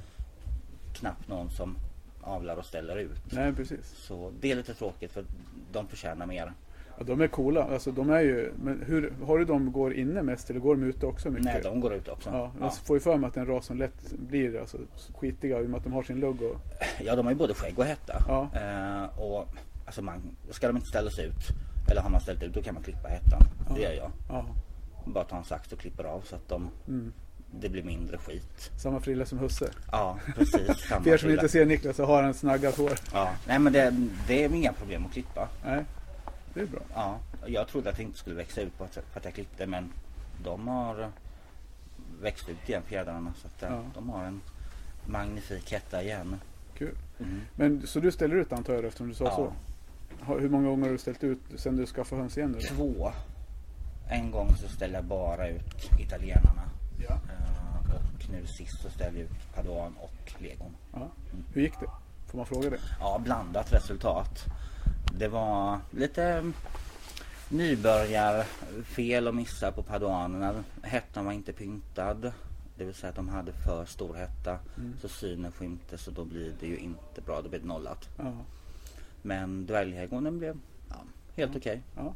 knappt 0.94 1.28
någon 1.28 1.50
som 1.50 1.76
avlar 2.20 2.56
och 2.56 2.66
ställer 2.66 2.96
ut. 2.96 3.32
Nej, 3.32 3.52
precis. 3.52 3.86
Så 3.96 4.32
det 4.40 4.50
är 4.52 4.56
lite 4.56 4.74
tråkigt 4.74 5.12
för 5.12 5.24
de 5.72 5.88
förtjänar 5.88 6.26
mer. 6.26 6.52
Ja, 6.98 7.04
de 7.04 7.20
är 7.20 7.28
coola. 7.28 7.64
Alltså, 7.64 7.92
de 7.92 8.10
är 8.10 8.20
ju, 8.20 8.52
men 8.62 8.82
hur, 8.86 9.12
har 9.26 9.38
du 9.38 9.44
de 9.44 9.72
går 9.72 9.94
inne 9.94 10.22
mest 10.22 10.50
eller 10.50 10.60
går 10.60 10.74
de 10.76 10.82
ute 10.82 11.06
också 11.06 11.30
mycket? 11.30 11.44
Nej, 11.44 11.60
de 11.62 11.80
går 11.80 11.94
ut 11.94 12.08
också. 12.08 12.30
Ja, 12.30 12.50
jag 12.60 12.76
får 12.76 12.96
ju 12.96 13.00
för 13.00 13.16
mig 13.16 13.28
att 13.28 13.36
en 13.36 13.46
ras 13.46 13.66
som 13.66 13.78
lätt 13.78 14.12
blir 14.12 14.60
alltså, 14.60 14.78
skitiga 15.14 15.60
i 15.60 15.66
och 15.66 15.70
med 15.70 15.78
att 15.78 15.84
de 15.84 15.92
har 15.92 16.02
sin 16.02 16.20
lugg. 16.20 16.42
Och, 16.42 16.56
Ja, 17.04 17.16
de 17.16 17.26
har 17.26 17.32
ju 17.32 17.38
både 17.38 17.54
skägg 17.54 17.78
och 17.78 17.84
hetta. 17.84 18.24
Ja. 18.28 18.48
Eh, 18.54 19.18
och 19.20 19.48
alltså 19.86 20.02
man, 20.02 20.22
ska 20.50 20.66
de 20.66 20.76
inte 20.76 20.88
ställas 20.88 21.18
ut, 21.18 21.34
eller 21.90 22.00
har 22.00 22.10
man 22.10 22.20
ställt 22.20 22.42
ut, 22.42 22.54
då 22.54 22.62
kan 22.62 22.74
man 22.74 22.82
klippa 22.82 23.08
hettan. 23.08 23.42
Det 23.74 23.80
gör 23.80 23.92
jag. 23.92 24.10
ja, 24.28 24.46
Bara 25.06 25.24
ta 25.24 25.36
en 25.36 25.44
sax 25.44 25.72
och 25.72 25.78
klipper 25.78 26.04
av 26.04 26.20
så 26.20 26.36
att 26.36 26.48
de, 26.48 26.68
mm. 26.88 27.12
det 27.50 27.68
blir 27.68 27.82
mindre 27.82 28.18
skit. 28.18 28.70
Samma 28.82 29.00
frilla 29.00 29.26
som 29.26 29.38
husse. 29.38 29.70
Ja, 29.92 30.18
precis. 30.36 30.78
Samma 30.88 31.02
För 31.02 31.10
er 31.10 31.16
som 31.16 31.26
frilla. 31.28 31.42
inte 31.42 31.48
ser 31.52 31.66
Niklas 31.66 31.96
så 31.96 32.04
har 32.04 32.22
han 32.22 32.34
snaggat 32.34 32.76
hår. 32.78 32.92
Ja, 33.12 33.30
nej 33.46 33.58
men 33.58 33.72
det, 33.72 33.94
det 34.28 34.44
är 34.44 34.54
inga 34.54 34.72
problem 34.72 35.06
att 35.06 35.12
klippa. 35.12 35.48
Nej, 35.64 35.84
det 36.54 36.60
är 36.60 36.66
bra. 36.66 36.80
Ja, 36.94 37.18
jag 37.46 37.68
trodde 37.68 37.90
att 37.90 37.96
det 37.96 38.02
inte 38.02 38.18
skulle 38.18 38.36
växa 38.36 38.60
ut 38.60 38.78
på 38.78 38.84
att, 38.84 38.94
för 38.94 39.18
att 39.20 39.24
jag 39.24 39.34
klippte 39.34 39.66
men 39.66 39.92
de 40.44 40.68
har 40.68 41.10
växt 42.20 42.48
ut 42.48 42.68
igen 42.68 42.82
fjädrarna 42.86 43.32
så 43.36 43.46
att 43.46 43.62
eh, 43.62 43.68
Ja. 43.70 43.82
de 43.94 44.10
har 44.10 44.24
en 44.24 44.40
magnifik 45.06 45.72
hetta 45.72 46.02
igen. 46.02 46.40
Kul. 46.78 46.94
Mm. 47.20 47.40
Men 47.54 47.86
så 47.86 48.00
du 48.00 48.12
ställer 48.12 48.36
ut 48.36 48.52
antar 48.52 48.74
jag 48.74 48.84
eftersom 48.84 49.08
du 49.08 49.14
sa 49.14 49.24
Ja. 49.24 49.36
så? 49.36 49.52
Hur 50.38 50.48
många 50.48 50.68
gånger 50.68 50.84
har 50.84 50.92
du 50.92 50.98
ställt 50.98 51.24
ut 51.24 51.40
sen 51.56 51.76
du 51.76 51.86
skaffade 51.86 52.20
höns 52.20 52.38
igen 52.38 52.52
då? 52.52 52.74
Två. 52.76 53.12
En 54.08 54.30
gång 54.30 54.56
så 54.56 54.68
ställde 54.68 54.96
jag 54.96 55.04
bara 55.04 55.48
ut 55.48 55.90
italienarna. 56.00 56.62
Ja. 57.08 57.14
Eh, 57.14 57.94
och 57.94 58.30
nu 58.30 58.46
sist 58.46 58.82
så 58.82 58.90
ställde 58.90 59.18
jag 59.20 59.24
ut 59.30 59.54
padan 59.54 59.94
och 60.00 60.32
legon. 60.42 60.70
ja. 60.92 61.08
Hur 61.52 61.62
gick 61.62 61.80
det? 61.80 61.86
Får 62.26 62.38
man 62.38 62.46
fråga 62.46 62.70
det? 62.70 62.78
Ja, 63.00 63.20
blandat 63.24 63.72
resultat. 63.72 64.44
Det 65.18 65.28
var 65.28 65.78
lite 65.90 66.52
nybörjarfel 67.48 69.28
och 69.28 69.34
missar 69.34 69.70
på 69.72 69.82
padanerna. 69.82 70.64
Hettan 70.82 71.24
var 71.24 71.32
inte 71.32 71.52
pyntad. 71.52 72.32
Det 72.78 72.84
vill 72.84 72.94
säga 72.94 73.10
att 73.10 73.16
de 73.16 73.28
hade 73.28 73.52
för 73.52 73.84
stor 73.84 74.14
hetta. 74.14 74.58
Så 75.00 75.08
synen 75.08 75.52
skymte 75.52 75.98
så 75.98 76.10
då 76.10 76.24
blir 76.24 76.52
det 76.60 76.66
ju 76.66 76.76
inte 76.76 77.20
bra. 77.26 77.42
Då 77.42 77.48
blir 77.48 77.60
det 77.60 77.66
nollat. 77.66 78.08
Ja. 78.18 78.32
Men 79.22 79.66
dvärghäggornen 79.66 80.38
blev 80.38 80.58
ja, 80.88 80.96
helt 81.36 81.56
okej. 81.56 81.82
Ja. 81.96 82.14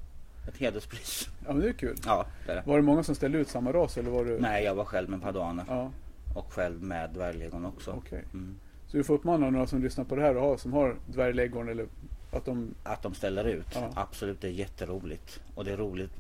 Ett 0.48 0.56
hederspris. 0.56 1.28
ja, 1.46 1.52
men 1.52 1.62
det 1.62 1.68
är 1.68 1.72
kul. 1.72 1.96
Ja, 2.06 2.26
det 2.46 2.52
är 2.52 2.56
det. 2.56 2.62
Var 2.66 2.76
det 2.76 2.82
många 2.82 3.02
som 3.02 3.14
ställde 3.14 3.38
ut 3.38 3.48
samma 3.48 3.72
ras 3.72 3.96
eller 3.98 4.10
var 4.10 4.24
du? 4.24 4.38
Nej, 4.40 4.64
jag 4.64 4.74
var 4.74 4.84
själv 4.84 5.10
med 5.10 5.22
padaner. 5.22 5.64
Ja, 5.68 5.90
Och 6.34 6.52
själv 6.52 6.82
med 6.82 7.10
dvärglegon 7.10 7.66
också. 7.66 7.90
okej. 7.90 8.24
Mm. 8.32 8.56
Så 8.86 8.96
du 8.96 9.04
får 9.04 9.14
uppmana 9.14 9.50
några 9.50 9.66
som 9.66 9.82
lyssnar 9.82 10.04
på 10.04 10.16
det 10.16 10.22
här 10.22 10.36
och 10.36 10.42
har, 10.42 10.56
som 10.56 10.72
har 10.72 10.96
dvärgleghorn 11.06 11.68
eller 11.68 11.86
att 12.30 12.44
de... 12.44 12.74
Att 12.82 13.02
de 13.02 13.14
ställer 13.14 13.44
ut. 13.44 13.66
Ja. 13.74 13.92
Absolut, 13.94 14.40
det 14.40 14.48
är 14.48 14.52
jätteroligt. 14.52 15.40
Och 15.54 15.64
det 15.64 15.72
är 15.72 15.76
roligt 15.76 16.12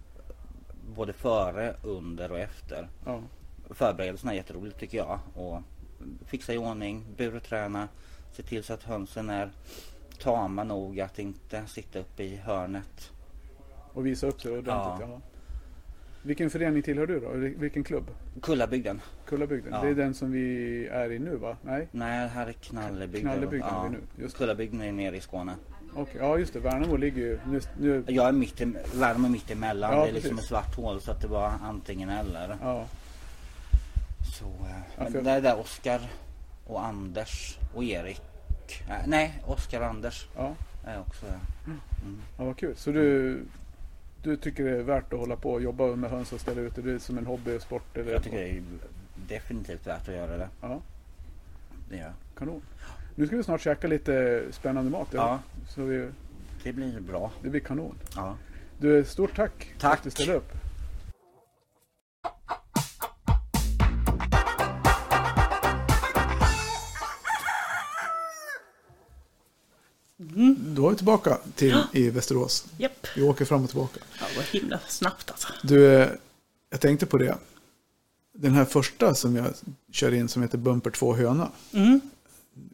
både 0.96 1.12
före, 1.12 1.74
under 1.82 2.32
och 2.32 2.38
efter. 2.38 2.88
Ja, 3.04 3.22
förberedelserna 3.70 4.32
är 4.32 4.36
jätteroligt 4.36 4.78
tycker 4.78 4.98
jag. 4.98 5.18
Och 5.34 5.62
fixa 6.26 6.54
i 6.54 6.58
ordning, 6.58 7.04
burträna, 7.16 7.88
se 8.32 8.42
till 8.42 8.64
så 8.64 8.72
att 8.72 8.82
hönsen 8.82 9.30
är 9.30 9.50
tama 10.18 10.64
nog 10.64 11.00
att 11.00 11.18
inte 11.18 11.66
sitta 11.66 11.98
uppe 11.98 12.22
i 12.22 12.36
hörnet. 12.36 13.12
Och 13.92 14.06
visa 14.06 14.26
upp 14.26 14.40
sig 14.40 14.50
ordentligt. 14.50 14.74
Ja. 14.74 14.98
Ja. 15.00 15.20
Vilken 16.22 16.50
förening 16.50 16.82
tillhör 16.82 17.06
du 17.06 17.20
då? 17.20 17.30
Vilken 17.60 17.84
klubb? 17.84 18.10
Kullabygden. 18.42 19.00
Kullabygden? 19.26 19.72
Ja. 19.72 19.82
Det 19.82 19.88
är 19.88 19.94
den 19.94 20.14
som 20.14 20.32
vi 20.32 20.86
är 20.86 21.12
i 21.12 21.18
nu 21.18 21.36
va? 21.36 21.56
Nej? 21.62 21.88
Nej, 21.90 22.28
här 22.28 22.46
är 22.46 22.52
Knallebygden. 22.52 23.20
Knallebygden 23.20 23.68
är 23.68 23.82
vi 23.82 23.90
nu, 23.90 24.00
just 24.22 24.34
det. 24.34 24.38
Kullabygden 24.38 24.80
är 24.80 24.92
nere 24.92 25.16
i 25.16 25.20
Skåne. 25.20 25.54
Okej, 25.94 26.16
ja 26.20 26.38
just 26.38 26.52
det. 26.52 26.60
Värnamo 26.60 26.96
ligger 26.96 27.18
ju... 27.22 27.38
Nu, 27.46 27.60
nu, 27.80 28.04
Jag 28.06 28.28
är 28.28 28.32
mitt 28.32 28.60
i, 28.60 28.64
Värnamo 28.94 29.26
är 29.26 29.30
mitt 29.30 29.50
emellan. 29.50 29.92
Ja, 29.96 30.02
det 30.02 30.08
är 30.08 30.12
liksom 30.12 30.30
precis. 30.30 30.44
ett 30.44 30.48
svart 30.48 30.74
hål 30.76 31.00
så 31.00 31.10
att 31.10 31.20
det 31.20 31.28
var 31.28 31.52
antingen 31.62 32.08
eller. 32.10 32.56
ja. 32.62 32.86
Så, 34.38 34.44
eh, 34.44 34.80
Ja, 34.98 35.10
för- 35.10 35.22
det 35.22 35.30
är 35.30 35.40
där 35.40 35.58
Oskar 35.60 36.00
och 36.66 36.84
Anders 36.86 37.58
och 37.74 37.84
Erik. 37.84 38.22
Eh, 38.88 38.96
nej, 39.06 39.42
Oskar 39.46 39.80
och 39.80 39.86
Anders 39.86 40.28
Ja. 40.36 40.54
är 40.84 41.00
också. 41.00 41.26
Mm. 41.26 41.80
ja, 42.38 42.44
vad 42.44 42.56
kul. 42.56 42.76
Så 42.76 42.92
du, 42.92 43.40
du 44.22 44.36
tycker 44.36 44.64
det 44.64 44.70
är 44.78 44.82
värt 44.82 45.12
att 45.12 45.18
hålla 45.18 45.36
på 45.36 45.52
och 45.52 45.62
jobba 45.62 45.86
med 45.96 46.10
höns 46.10 46.32
och 46.32 46.40
ställa 46.40 46.60
ut 46.60 46.74
det? 46.74 46.82
Det 46.82 46.92
är 46.92 46.98
som 46.98 47.18
en 47.18 47.26
hobby 47.26 47.56
och 47.56 47.62
sport? 47.62 47.96
Eller? 47.96 48.12
Jag 48.12 48.22
tycker 48.22 48.38
det 48.38 48.50
är 48.50 48.62
definitivt 49.28 49.86
värt 49.86 50.08
att 50.08 50.14
göra 50.14 50.36
det. 50.36 50.48
Ja, 50.60 50.80
Det, 51.88 51.96
gör 51.96 52.02
jag. 52.04 52.12
kanon. 52.38 52.62
Nu 53.18 53.26
ska 53.26 53.36
vi 53.36 53.42
snart 53.44 53.60
käka 53.60 53.86
lite 53.86 54.42
spännande 54.50 54.90
mat. 54.90 55.08
Ja. 55.10 55.40
Så 55.74 55.82
vi, 55.82 56.08
det 56.62 56.72
blir 56.72 57.00
bra. 57.00 57.32
det 57.42 57.48
blir 57.50 57.60
kanon. 57.60 57.94
Ja. 58.14 58.36
Du, 58.80 59.04
stort 59.04 59.36
tack, 59.36 59.52
Tack. 59.78 59.90
för 59.90 59.96
att 59.96 60.02
du 60.02 60.10
ställde 60.10 60.34
upp. 60.34 60.52
Då 70.56 70.86
är 70.86 70.90
vi 70.90 70.96
tillbaka 70.96 71.38
till 71.54 71.82
i 71.92 72.10
Västerås. 72.10 72.66
Japp. 72.76 73.06
Vi 73.16 73.22
åker 73.22 73.44
fram 73.44 73.62
och 73.62 73.68
tillbaka. 73.70 74.00
Ja, 74.20 74.26
vad 74.36 74.44
himla 74.44 74.80
snabbt 74.88 75.30
alltså. 75.30 75.48
Du, 75.62 76.08
jag 76.70 76.80
tänkte 76.80 77.06
på 77.06 77.18
det. 77.18 77.38
Den 78.32 78.52
här 78.52 78.64
första 78.64 79.14
som 79.14 79.36
jag 79.36 79.46
kör 79.92 80.14
in 80.14 80.28
som 80.28 80.42
heter 80.42 80.58
Bumper 80.58 80.90
2 80.90 81.14
höna. 81.14 81.50
Mm. 81.72 82.00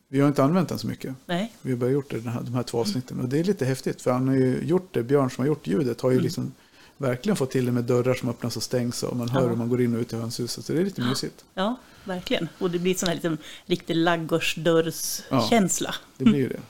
Vi 0.09 0.21
har 0.21 0.29
inte 0.29 0.45
använt 0.45 0.69
den 0.69 0.79
så 0.79 0.87
mycket. 0.87 1.15
Nej. 1.27 1.53
Vi 1.63 1.71
har 1.71 1.79
bara 1.79 1.91
gjort 1.91 2.11
det, 2.11 2.21
den 2.21 2.33
här, 2.33 2.43
de 2.43 2.55
här 2.55 2.63
två 2.63 2.81
avsnitten. 2.81 3.21
Och 3.21 3.29
det 3.29 3.39
är 3.39 3.45
lite 3.45 3.65
häftigt. 3.65 4.03
För 4.03 4.11
han 4.11 4.29
har 4.29 4.35
ju 4.35 4.61
gjort 4.65 4.89
det, 4.95 5.03
Björn 5.03 5.31
som 5.31 5.43
har 5.43 5.47
gjort 5.47 5.67
ljudet, 5.67 6.01
har 6.01 6.11
ju 6.11 6.21
liksom 6.21 6.53
verkligen 6.97 7.37
fått 7.37 7.51
till 7.51 7.67
det 7.67 7.73
med 7.73 7.85
dörrar 7.85 8.15
som 8.15 8.29
öppnas 8.29 8.57
och 8.57 8.63
stängs. 8.63 9.03
Och 9.03 9.17
man 9.17 9.29
hör 9.29 9.43
Ja. 9.43 9.49
hur 9.49 9.57
man 9.57 9.69
går 9.69 9.81
in 9.83 9.95
och 9.95 10.01
ut 10.01 10.13
i 10.13 10.17
hönshuset. 10.17 10.65
Så 10.65 10.73
det 10.73 10.81
är 10.81 10.85
lite 10.85 11.01
mysigt. 11.03 11.45
Ja, 11.55 11.77
verkligen. 12.05 12.49
Och 12.59 12.71
det 12.71 12.79
blir 12.79 12.95
sån 12.95 13.09
här 13.09 13.17
liten 13.17 13.39
riktig 13.67 13.97
ladugårdsdörrskänsla. 13.97 15.95
Det 16.17 16.25
blir 16.25 16.39
ju 16.39 16.49
det. 16.49 16.61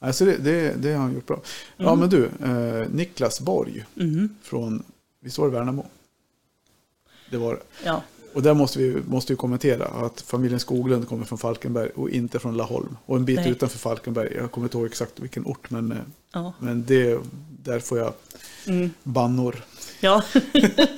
Alltså 0.00 0.24
det, 0.24 0.36
det, 0.36 0.74
det 0.82 0.92
har 0.92 1.00
han 1.02 1.14
gjort 1.14 1.26
bra. 1.26 1.42
Ja 1.76 1.94
men 1.94 2.08
du, 2.10 2.24
eh, 2.44 2.88
Niklas 2.90 3.40
Borg 3.40 3.84
Mm. 3.96 4.28
från, 4.42 4.82
visst 5.20 5.38
var 5.38 5.46
det 5.46 5.52
Värnamo? 5.54 5.86
Det 7.30 7.36
var 7.36 7.54
det. 7.54 7.60
Ja, 7.84 8.02
Och 8.38 8.44
där 8.44 8.54
måste 8.54 8.78
vi 8.78 9.02
måste 9.06 9.32
ju 9.32 9.36
kommentera 9.36 9.84
att 9.84 10.20
familjen 10.20 10.60
Skoglund 10.60 11.08
kommer 11.08 11.24
från 11.24 11.38
Falkenberg 11.38 11.90
och 11.94 12.10
inte 12.10 12.38
från 12.38 12.56
Laholm. 12.56 12.96
Och 13.06 13.16
en 13.16 13.24
bit 13.24 13.36
Nej. 13.36 13.50
utanför 13.50 13.78
Falkenberg, 13.78 14.32
jag 14.36 14.50
kommer 14.52 14.66
inte 14.66 14.78
ihåg 14.78 14.86
exakt 14.86 15.20
vilken 15.20 15.46
ort, 15.46 15.70
men, 15.70 15.92
eh, 15.92 15.98
ja. 16.32 16.52
men 16.58 16.84
det, 16.86 17.20
där 17.62 17.80
får 17.80 17.98
jag 17.98 18.12
Mm. 18.66 18.90
bannor. 19.02 19.64
Ja, 20.00 20.22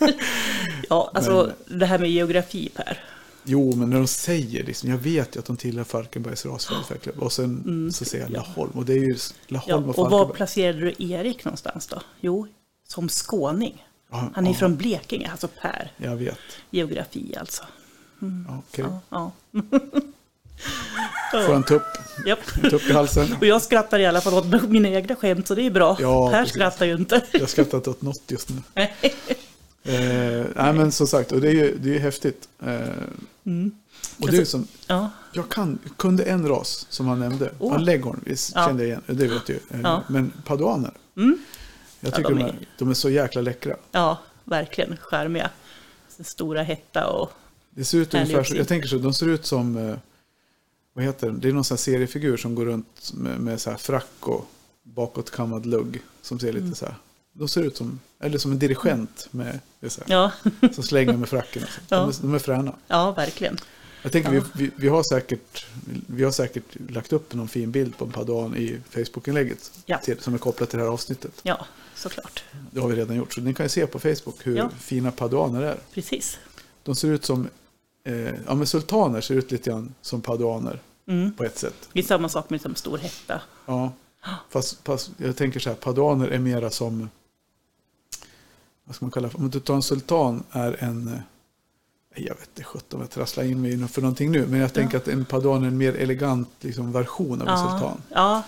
ja 0.88 1.10
alltså 1.14 1.52
det 1.68 1.86
här 1.86 1.98
med 1.98 2.10
geografi 2.10 2.68
Per. 2.74 3.04
Jo, 3.44 3.76
men 3.76 3.90
när 3.90 3.96
de 3.98 4.06
säger 4.06 4.64
liksom, 4.64 4.90
jag 4.90 4.98
vet 4.98 5.36
ju 5.36 5.40
att 5.40 5.46
de 5.46 5.56
tillhör 5.56 5.84
Falkenbergs 5.84 6.46
rasvälfärdsklubb. 6.46 7.22
Och 7.22 7.32
sen 7.32 7.90
så 7.92 8.04
säger 8.04 8.24
jag 8.24 8.32
ja. 8.32 8.36
Laholm. 8.36 8.70
Och 8.74 8.84
det 8.84 8.92
är 8.92 8.96
ju 8.96 9.04
Mm. 9.04 9.16
Ja, 9.48 9.54
Laholm 9.68 9.88
och 9.88 9.98
och 9.98 10.10
var 10.10 10.28
placerade 10.28 10.78
du 10.80 10.94
Erik 11.12 11.44
någonstans 11.44 11.86
då? 11.86 12.02
Jo, 12.20 12.46
som 12.88 13.08
skåning. 13.08 13.84
Ja, 14.10 14.30
Han 14.34 14.46
är 14.46 14.50
ja, 14.50 14.56
från 14.56 14.76
Blekinge, 14.76 15.30
alltså 15.30 15.48
Per. 15.48 15.92
Jag 15.96 16.16
vet. 16.16 16.38
Geografi 16.70 17.34
alltså. 17.40 17.62
Ja, 18.48 18.62
Okej. 18.70 18.84
Ja, 18.88 19.00
ja. 19.10 19.32
Får 21.46 21.54
en 21.54 21.62
tupp, 21.62 21.82
Japp. 22.26 22.38
en 22.62 22.70
tupp 22.70 22.82
i 22.82 22.92
halsen. 22.92 23.36
Och 23.40 23.46
jag 23.46 23.62
skrattar 23.62 23.98
i 23.98 24.06
alla 24.06 24.20
fall 24.20 24.34
åt 24.34 24.62
mina 24.68 24.88
egna 24.88 25.16
skämt, 25.16 25.46
så 25.48 25.54
det 25.54 25.62
är 25.66 25.70
bra. 25.70 25.96
Ja, 26.00 26.30
per 26.30 26.44
skrattar 26.44 26.86
ju 26.86 26.92
inte. 26.94 27.24
Jag 27.32 27.48
skrattar 27.48 27.78
inte 27.78 27.90
åt 27.90 28.02
något 28.02 28.22
just 28.28 28.48
nu. 28.48 28.56
Eh, 29.82 30.46
nej 30.56 30.72
men 30.72 30.92
som 30.92 31.06
sagt, 31.06 31.32
och 31.32 31.40
det 31.40 31.48
är 31.48 31.52
ju 31.52 31.78
det 31.78 31.96
är 31.96 32.00
häftigt. 32.00 32.48
Eh, 32.62 32.78
Mm. 33.44 33.70
Och 34.18 34.30
det 34.30 34.36
är 34.36 34.40
Alltså- 34.40 34.50
som, 34.58 34.66
Ja, 34.86 35.10
jag 35.32 35.48
kan, 35.48 35.78
kunde 35.96 36.22
en 36.24 36.48
ras 36.48 36.86
som 36.90 37.06
han 37.06 37.18
nämnde. 37.20 37.50
Oh. 37.58 37.78
Leghorn, 37.80 38.20
visst 38.26 38.52
Ja. 38.54 38.66
kände 38.66 38.82
jag 38.82 38.88
igen, 38.88 39.02
det 39.06 39.26
vet 39.28 39.48
ju. 39.48 39.54
Eh, 39.70 39.80
Ja. 39.82 40.02
Men 40.08 40.32
paduaner, 40.44 40.90
Mm. 41.16 41.38
Jag 42.00 42.12
Ja, 42.12 42.16
tycker 42.16 42.30
de 42.30 42.38
de, 42.38 42.44
är- 42.44 42.48
är, 42.48 42.56
de 42.78 42.90
är 42.90 42.94
så 42.94 43.10
jäkla 43.10 43.40
läckra. 43.40 43.76
ja 43.92 44.18
verkligen 44.44 44.96
charmiga. 44.96 45.50
Så 46.08 46.24
Stora 46.24 46.62
hetta 46.62 47.06
och... 47.06 47.30
Det 47.70 47.84
ser 47.84 47.98
ut 47.98 48.14
ungefär 48.14 48.44
så, 48.44 48.56
jag 48.56 48.68
tänker 48.68 48.88
så, 48.88 48.98
de 48.98 49.14
ser 49.14 49.28
ut 49.28 49.46
som, 49.46 49.76
eh, 49.76 49.96
vad 50.92 51.04
heter 51.04 51.30
det, 51.30 51.38
det 51.38 51.48
är 51.48 51.52
någon 51.52 51.64
sån 51.64 51.78
seriefigur 51.78 52.36
som 52.36 52.54
går 52.54 52.64
runt 52.66 53.12
med, 53.14 53.40
med 53.40 53.60
så 53.60 53.70
här 53.70 53.76
frack 53.76 54.06
och 54.28 54.46
bakåtkammad 54.82 55.66
lugg. 55.66 56.02
Som 56.22 56.38
ser 56.38 56.48
Mm. 56.50 56.64
lite 56.64 56.76
så 56.78 56.86
här, 56.86 56.94
de 57.32 57.48
ser 57.48 57.62
ut 57.62 57.76
som, 57.76 58.00
eller 58.20 58.38
som 58.38 58.52
en 58.52 58.58
dirigent 58.58 59.28
med, 59.30 59.58
är 59.80 59.88
så 59.88 60.00
här, 60.06 60.14
Ja, 60.14 60.32
som 60.72 60.84
slänger 60.84 61.16
med 61.16 61.28
fracken. 61.28 61.62
och 61.62 61.68
så. 61.68 61.80
De, 61.88 61.94
Ja. 61.96 62.08
är, 62.08 62.14
de 62.22 62.34
är 62.34 62.38
fräna. 62.38 62.74
ja 62.86 63.12
verkligen. 63.12 63.58
Jag 64.02 64.12
tänker 64.12 64.32
Ja. 64.32 64.42
vi, 64.54 64.64
vi, 64.64 64.70
vi, 64.76 64.88
har 64.88 65.02
säkert, 65.02 65.66
vi 66.06 66.24
har 66.24 66.32
säkert 66.32 66.64
lagt 66.90 67.12
upp 67.12 67.34
någon 67.34 67.48
fin 67.48 67.70
bild 67.70 67.96
på 67.98 68.04
en 68.04 68.12
paduan 68.12 68.56
i 68.56 68.80
Facebook-inlägget. 68.90 69.70
Ja. 69.86 69.98
Till, 69.98 70.18
som 70.20 70.34
är 70.34 70.38
kopplat 70.38 70.70
till 70.70 70.78
det 70.78 70.84
här 70.84 70.92
avsnittet. 70.92 71.32
Ja, 71.42 71.66
såklart. 72.00 72.44
Det 72.70 72.80
har 72.80 72.88
vi 72.88 72.96
redan 72.96 73.16
gjort. 73.16 73.32
Så 73.34 73.40
ni 73.40 73.54
kan 73.54 73.64
ju 73.66 73.70
se 73.70 73.86
på 73.86 73.98
Facebook 73.98 74.46
hur 74.46 74.56
Ja. 74.56 74.70
fina 74.78 75.10
paduaner 75.12 75.62
är. 75.62 75.78
Precis. 75.94 76.38
De 76.82 76.94
ser 76.94 77.08
ut 77.08 77.24
som, 77.24 77.48
eh, 78.04 78.14
ja 78.46 78.54
men 78.54 78.66
sultaner 78.66 79.20
ser 79.20 79.34
ut 79.34 79.50
lite 79.50 79.70
grann 79.70 79.94
som 80.00 80.20
paduaner 80.20 80.80
Mm. 81.06 81.32
på 81.32 81.44
ett 81.44 81.58
sätt. 81.58 81.88
Det 81.92 81.98
är 81.98 82.04
samma 82.04 82.28
sak 82.28 82.50
med 82.50 82.56
liksom 82.56 82.74
stor 82.74 82.98
hetta. 82.98 83.40
Ja. 83.66 83.92
Fast, 84.48 84.78
fast 84.84 85.10
jag 85.16 85.36
tänker 85.36 85.60
så 85.60 85.68
här, 85.68 85.76
paduaner 85.76 86.28
är 86.28 86.38
mera 86.38 86.70
som, 86.70 87.10
vad 88.84 88.96
ska 88.96 89.04
man 89.04 89.10
kalla 89.12 89.28
det? 89.28 89.34
Om 89.34 89.50
du 89.50 89.60
tar 89.60 89.74
en 89.74 89.82
sultan 89.82 90.42
är 90.50 90.84
en, 90.84 91.08
eh, 91.08 92.22
jag 92.24 92.34
vet 92.34 92.48
inte 92.48 92.64
sjutton 92.64 92.98
vad 93.00 93.04
jag 93.04 93.10
trasslar 93.10 93.44
in 93.44 93.62
mig 93.62 93.88
för 93.88 94.02
någonting 94.02 94.30
nu. 94.30 94.46
Men 94.46 94.60
jag 94.60 94.72
tänker 94.74 94.96
att 94.98 95.08
en 95.08 95.24
paduan 95.24 95.62
är 95.62 95.68
en 95.68 95.78
mer 95.78 95.94
elegant 95.94 96.48
liksom, 96.60 96.92
version 96.92 97.42
av 97.42 97.48
en 97.48 97.54
Ja, 97.54 97.70
sultan. 97.78 98.02
ja, 98.10 98.42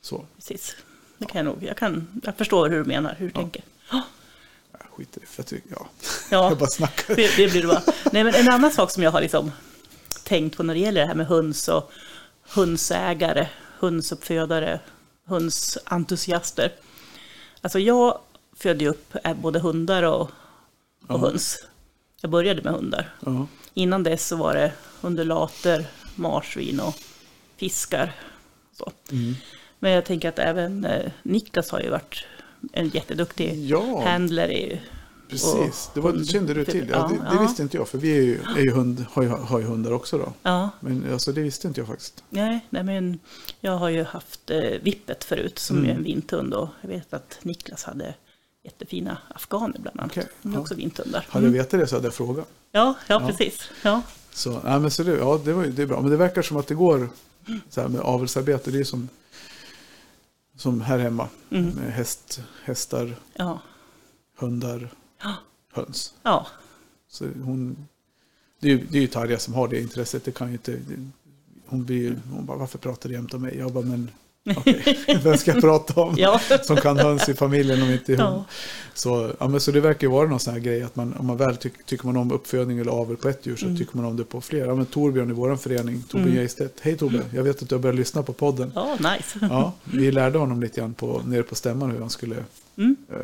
Så, 0.00 0.24
precis. 0.36 0.76
Det 1.18 1.26
kan 1.26 1.36
jag 1.38 1.44
nog. 1.44 1.62
Jag, 1.64 1.76
kan, 1.76 2.20
jag 2.24 2.36
förstår 2.36 2.68
hur 2.70 2.78
du 2.78 2.84
menar, 2.84 3.14
hur 3.18 3.26
du 3.26 3.32
tänker. 3.32 3.62
jag 3.90 4.02
skiter 4.96 5.22
i. 5.22 5.26
För 5.26 5.42
jag, 5.42 5.46
tycker, 5.46 5.70
ja. 5.70 5.86
Ja, 6.30 6.48
jag 6.48 6.58
bara 6.58 6.70
snackar. 6.70 7.14
det, 7.16 7.36
det 7.36 7.50
blir 7.50 7.62
det 7.62 7.68
bara. 7.68 7.82
Nej, 8.12 8.24
men 8.24 8.34
en 8.34 8.48
annan 8.48 8.70
sak 8.70 8.90
som 8.90 9.02
jag 9.02 9.10
har 9.10 9.20
liksom 9.20 9.52
tänkt 10.24 10.56
på 10.56 10.62
när 10.62 10.74
det 10.74 10.80
gäller 10.80 11.00
det 11.00 11.06
här 11.06 11.14
med 11.14 11.26
höns 11.26 11.68
och 11.68 11.92
hönsägare, 12.48 13.48
hönsuppfödare, 13.78 14.80
hönsentusiaster. 15.26 16.72
Alltså 17.60 17.78
jag 17.78 18.18
födde 18.56 18.86
upp 18.88 19.14
eh, 19.24 19.34
både 19.34 19.58
hundar 19.58 20.02
och, 20.02 20.20
och 20.20 20.30
Ja. 21.08 21.18
höns. 21.18 21.66
Jag 22.20 22.30
började 22.30 22.62
med 22.62 22.72
hundar. 22.72 23.14
Ja. 23.20 23.46
Innan 23.74 24.02
dess 24.02 24.26
så 24.28 24.36
var 24.36 24.54
det 24.54 24.72
undulater, 25.00 25.86
marsvin 26.14 26.80
och 26.80 26.94
fiskar. 27.56 28.12
Så. 28.78 28.92
Mm. 29.12 29.34
Men 29.84 29.92
jag 29.92 30.04
tänker 30.04 30.28
att 30.28 30.38
även 30.38 30.84
eh, 30.84 31.10
Niklas 31.22 31.70
har 31.70 31.80
ju 31.80 31.90
varit 31.90 32.24
en 32.72 32.88
jätteduktig 32.88 33.66
Ja. 33.70 34.02
handler. 34.06 34.48
Ju, 34.48 34.78
Precis, 35.28 35.90
det 35.94 36.00
var, 36.00 36.24
kände 36.24 36.54
du 36.54 36.64
till. 36.64 36.88
Ja, 36.92 37.08
det, 37.12 37.30
det 37.30 37.34
ja. 37.36 37.42
visste 37.42 37.62
inte 37.62 37.76
jag, 37.76 37.88
för 37.88 37.98
vi 37.98 38.18
är 38.18 38.22
ju, 38.22 38.38
är 38.56 38.60
ju 38.60 38.70
hund, 38.70 39.04
har, 39.10 39.22
ju, 39.22 39.28
har 39.28 39.58
ju 39.58 39.64
hundar 39.64 39.92
också 39.92 40.18
då. 40.18 40.32
ja, 40.42 40.70
Men 40.80 41.12
alltså, 41.12 41.32
det 41.32 41.40
visste 41.40 41.68
inte 41.68 41.80
jag 41.80 41.88
faktiskt. 41.88 42.24
nej, 42.28 42.60
nej, 42.70 42.82
men 42.82 43.18
jag 43.60 43.76
har 43.78 43.88
ju 43.88 44.02
haft 44.04 44.50
eh, 44.50 44.60
Vippet 44.82 45.24
förut 45.24 45.58
som 45.58 45.76
Mm. 45.78 45.90
är 45.90 45.94
en 45.94 46.02
vinthund 46.04 46.54
och 46.54 46.68
jag 46.80 46.88
vet 46.88 47.14
att 47.14 47.38
Niklas 47.42 47.84
hade 47.84 48.14
jättefina 48.62 49.18
afghaner 49.28 49.78
bland 49.80 50.00
annat. 50.00 50.10
Okej, 50.12 50.26
De 50.42 50.48
är 50.52 50.56
ja. 50.56 50.60
också 50.60 50.74
vinthundar. 50.74 51.26
Hade 51.28 51.44
jag 51.46 51.50
Mm. 51.54 51.64
vetat 51.64 51.80
det 51.80 51.86
så 51.86 51.96
hade 51.96 52.06
jag 52.06 52.14
frågat. 52.14 52.48
Ja, 52.72 52.94
ja, 53.06 53.20
precis. 53.26 53.70
Ja. 53.82 54.02
Så, 54.32 54.50
nej, 54.64 54.80
men 54.80 54.90
så 54.90 55.02
det, 55.02 55.16
ja, 55.16 55.40
det, 55.44 55.52
var, 55.52 55.64
det 55.64 55.82
är 55.82 55.86
bra. 55.86 56.00
Men 56.00 56.10
det 56.10 56.16
verkar 56.16 56.42
som 56.42 56.56
att 56.56 56.66
det 56.66 56.74
går 56.74 57.08
så 57.70 57.80
här 57.80 57.88
med 57.88 58.00
avelsarbete. 58.00 58.70
Det 58.70 58.80
är 58.80 58.84
som, 58.84 59.08
som 60.56 60.80
här 60.80 60.98
hemma. 60.98 61.28
Mm. 61.50 61.68
Med 61.70 61.92
häst, 61.92 62.40
hästar, 62.64 63.16
Ja. 63.34 63.60
hundar, 64.38 64.90
Ja. 65.22 65.34
höns. 65.72 66.14
ja, 66.22 66.46
Så 67.08 67.24
hon, 67.42 67.88
det 68.60 68.68
är 68.68 68.70
ju, 68.72 68.86
det 68.90 68.98
är 68.98 69.02
ju 69.02 69.06
Tarja 69.08 69.38
som 69.38 69.54
har 69.54 69.68
det 69.68 69.80
intresset. 69.80 70.24
Det 70.24 70.32
kan 70.32 70.46
ju 70.48 70.52
inte, 70.52 70.78
hon 71.66 71.84
blir 71.84 72.20
hon 72.34 72.46
bara, 72.46 72.58
varför 72.58 72.78
pratar 72.78 73.08
du 73.08 73.14
jämt 73.14 73.34
om 73.34 73.42
mig? 73.42 73.56
Jag 73.58 73.72
bara, 73.72 73.84
men 73.84 74.10
Okej, 74.56 75.20
Vem 75.24 75.36
ska 75.38 75.52
jag 75.52 75.60
prata 75.60 76.00
om? 76.00 76.14
Ja. 76.18 76.40
Som 76.62 76.76
kan 76.76 76.96
höns 76.98 77.28
i 77.28 77.34
familjen 77.34 77.82
om 77.82 77.90
inte 77.90 78.12
hund. 78.12 78.22
Ja. 78.22 78.44
Så, 78.94 79.32
ja, 79.40 79.48
men 79.48 79.60
så 79.60 79.70
det 79.70 79.80
verkar 79.80 80.06
ju 80.06 80.10
vara 80.12 80.28
någon 80.28 80.40
sån 80.40 80.52
här 80.54 80.60
grej 80.60 80.82
att 80.82 80.96
man, 80.96 81.14
om 81.18 81.26
man 81.26 81.36
väl 81.36 81.56
tyck, 81.56 81.86
tycker 81.86 82.06
man 82.06 82.16
om 82.16 82.32
uppfödning 82.32 82.78
eller 82.78 82.92
avel 82.92 83.16
på 83.16 83.28
ett 83.28 83.46
djur 83.46 83.56
så 83.56 83.64
Mm. 83.66 83.78
tycker 83.78 83.96
man 83.96 84.06
om 84.06 84.16
det 84.16 84.24
på 84.24 84.40
flera. 84.40 84.66
Ja, 84.66 84.74
men 84.74 84.86
Torbjörn 84.86 85.30
i 85.30 85.32
vår 85.32 85.56
förening, 85.56 86.02
Tobbe 86.08 86.24
mm. 86.24 86.34
Geistedt. 86.34 86.74
Hej 86.82 86.96
Tobbe, 86.96 87.20
jag 87.34 87.42
vet 87.42 87.62
att 87.62 87.68
du 87.68 87.74
har 87.74 87.82
börjat 87.82 87.96
lyssna 87.96 88.22
på 88.22 88.32
podden. 88.32 88.72
ja, 88.74 88.94
nice. 88.94 89.38
Ja, 89.40 89.72
vi 89.84 90.12
lärde 90.12 90.38
honom 90.38 90.60
lite 90.62 90.80
grann 90.80 90.94
på, 90.94 91.22
nere 91.26 91.42
på 91.42 91.54
stämman 91.54 91.90
hur 91.90 92.00
han 92.00 92.10
skulle 92.10 92.36
Mm. 92.76 92.96
eh, 93.12 93.16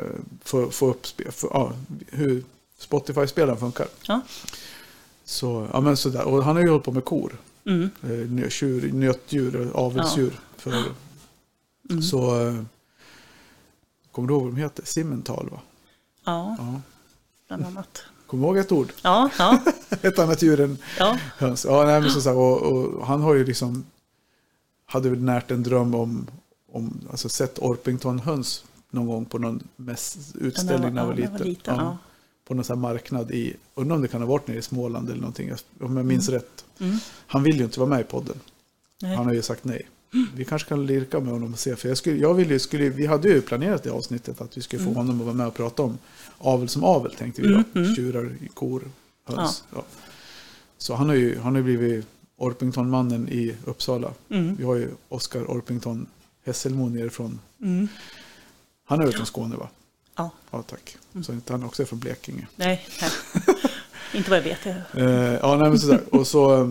få, 0.44 0.70
få 0.70 0.90
upp 0.90 1.06
få, 1.30 1.48
ja, 1.52 1.72
hur 2.10 2.42
Spotify-spelaren 2.78 3.56
funkar. 3.58 3.86
Ja. 4.06 4.20
Så, 5.24 5.68
ja, 5.72 5.80
men 5.80 5.96
sådär. 5.96 6.22
Och 6.28 6.44
han 6.44 6.56
har 6.56 6.62
ju 6.62 6.68
hållit 6.68 6.84
på 6.84 6.92
med 6.92 7.04
kor. 7.04 7.32
Mm. 7.66 7.90
Eh, 8.42 8.48
tjur, 8.48 8.92
nötdjur, 8.92 9.70
avelsdjur. 9.74 10.32
För, 10.56 10.74
Mm. 11.90 12.02
Så, 12.02 12.46
eh, 12.48 12.62
kommer 14.12 14.28
du 14.28 14.34
ihåg 14.34 14.42
vad 14.42 14.52
de 14.52 14.60
heter? 14.60 14.84
Simmental 14.84 15.48
va? 15.50 15.60
Ja, 16.24 16.56
Ja. 16.58 16.80
bland 17.48 17.64
annat. 17.66 18.02
Kommer 18.26 18.42
du 18.42 18.48
ihåg 18.48 18.58
ett 18.58 18.72
ord? 18.72 18.92
Ja, 19.02 19.30
ja, 19.38 19.58
Ett 20.02 20.18
annat 20.18 20.42
djur 20.42 20.60
än 20.60 20.78
ja. 20.98 21.18
höns. 21.36 21.64
Ja, 21.64 21.84
nej, 21.84 22.00
men 22.00 22.10
så, 22.10 22.20
så 22.20 22.38
och, 22.38 22.62
och 22.62 23.06
han 23.06 23.20
har 23.22 23.34
ju 23.34 23.44
liksom, 23.44 23.84
hade 24.86 25.10
väl 25.10 25.22
närt 25.22 25.50
en 25.50 25.62
dröm 25.62 25.94
om, 25.94 26.26
om 26.72 27.00
alltså 27.10 27.28
sett 27.28 27.58
Orpington-höns 27.58 28.64
någon 28.90 29.06
gång 29.06 29.24
på 29.24 29.38
någon 29.38 29.62
utställning 30.34 30.94
när 30.94 31.00
han 31.00 31.08
var 31.08 31.14
liten. 31.14 31.56
Ja. 31.76 31.98
På 32.44 32.54
någon 32.54 32.64
sån 32.64 32.76
här 32.76 32.82
marknad 32.82 33.30
i, 33.30 33.56
undrar 33.74 33.96
om 33.96 34.02
det 34.02 34.08
kan 34.08 34.20
ha 34.20 34.28
varit 34.28 34.48
nere 34.48 34.58
i 34.58 34.62
Småland 34.62 35.08
eller 35.08 35.20
någonting, 35.20 35.52
om 35.80 35.96
jag 35.96 36.06
minns 36.06 36.28
rätt. 36.28 36.64
Mm. 36.78 36.98
Han 37.26 37.42
vill 37.42 37.56
ju 37.56 37.64
inte 37.64 37.80
vara 37.80 37.90
med 37.90 38.00
i 38.00 38.04
podden. 38.04 38.36
Nej. 39.02 39.16
Han 39.16 39.26
har 39.26 39.32
ju 39.32 39.42
sagt 39.42 39.64
nej. 39.64 39.88
Vi 40.34 40.44
kanske 40.44 40.68
kan 40.68 40.86
lirka 40.86 41.20
med 41.20 41.32
honom 41.32 41.52
och 41.52 41.58
se. 41.58 41.76
För 41.76 41.88
jag 41.88 41.98
skulle, 41.98 42.16
jag 42.16 42.34
ville, 42.34 42.58
skulle, 42.58 42.88
vi 42.88 43.06
hade 43.06 43.28
ju 43.28 43.40
planerat 43.40 43.82
det 43.82 43.90
avsnittet 43.90 44.40
att 44.40 44.56
vi 44.56 44.62
skulle 44.62 44.84
få 44.84 44.92
honom 44.92 45.20
att 45.20 45.26
vara 45.26 45.34
med 45.34 45.46
och 45.46 45.54
prata 45.54 45.82
om 45.82 45.98
avel 46.38 46.68
som 46.68 46.84
avel 46.84 47.14
tänkte 47.14 47.42
vi 47.42 47.48
då. 47.48 47.54
Mm, 47.54 47.66
mm. 47.74 47.94
Tjurar, 47.94 48.32
kor, 48.54 48.82
höns. 49.24 49.64
Ja. 49.74 49.84
Så 50.78 50.94
han 50.94 51.08
har 51.08 51.16
ju 51.16 51.38
han 51.38 51.54
har 51.54 51.62
blivit 51.62 52.06
Orpington-mannen 52.36 53.28
i 53.28 53.56
Uppsala. 53.64 54.12
Mm. 54.30 54.56
Vi 54.56 54.64
har 54.64 54.74
ju 54.74 54.88
Oskar 55.08 55.50
Orpington 55.50 56.06
Hesselmo 56.44 56.88
nerifrån. 56.88 57.40
Mm. 57.62 57.88
Han 58.84 59.00
är 59.00 59.04
väl 59.04 59.14
från 59.14 59.26
Skåne 59.26 59.56
va? 59.56 59.68
Ja, 60.16 60.30
Ja 60.50 60.62
tack. 60.62 60.96
Så 61.22 61.32
inte 61.32 61.52
han 61.52 61.64
också 61.64 61.82
är 61.82 61.86
från 61.86 61.98
Blekinge. 61.98 62.46
nej, 62.56 62.86
nej. 63.00 63.10
Inte 64.14 64.30
vad 64.30 64.38
jag 64.38 64.44
vet. 64.44 64.66
Eh, 64.66 65.04
ja, 65.42 65.56
nej, 65.56 65.68
men 65.68 65.78
sådär. 65.78 66.00
Och 66.10 66.26
så, 66.26 66.62
eh, 66.62 66.70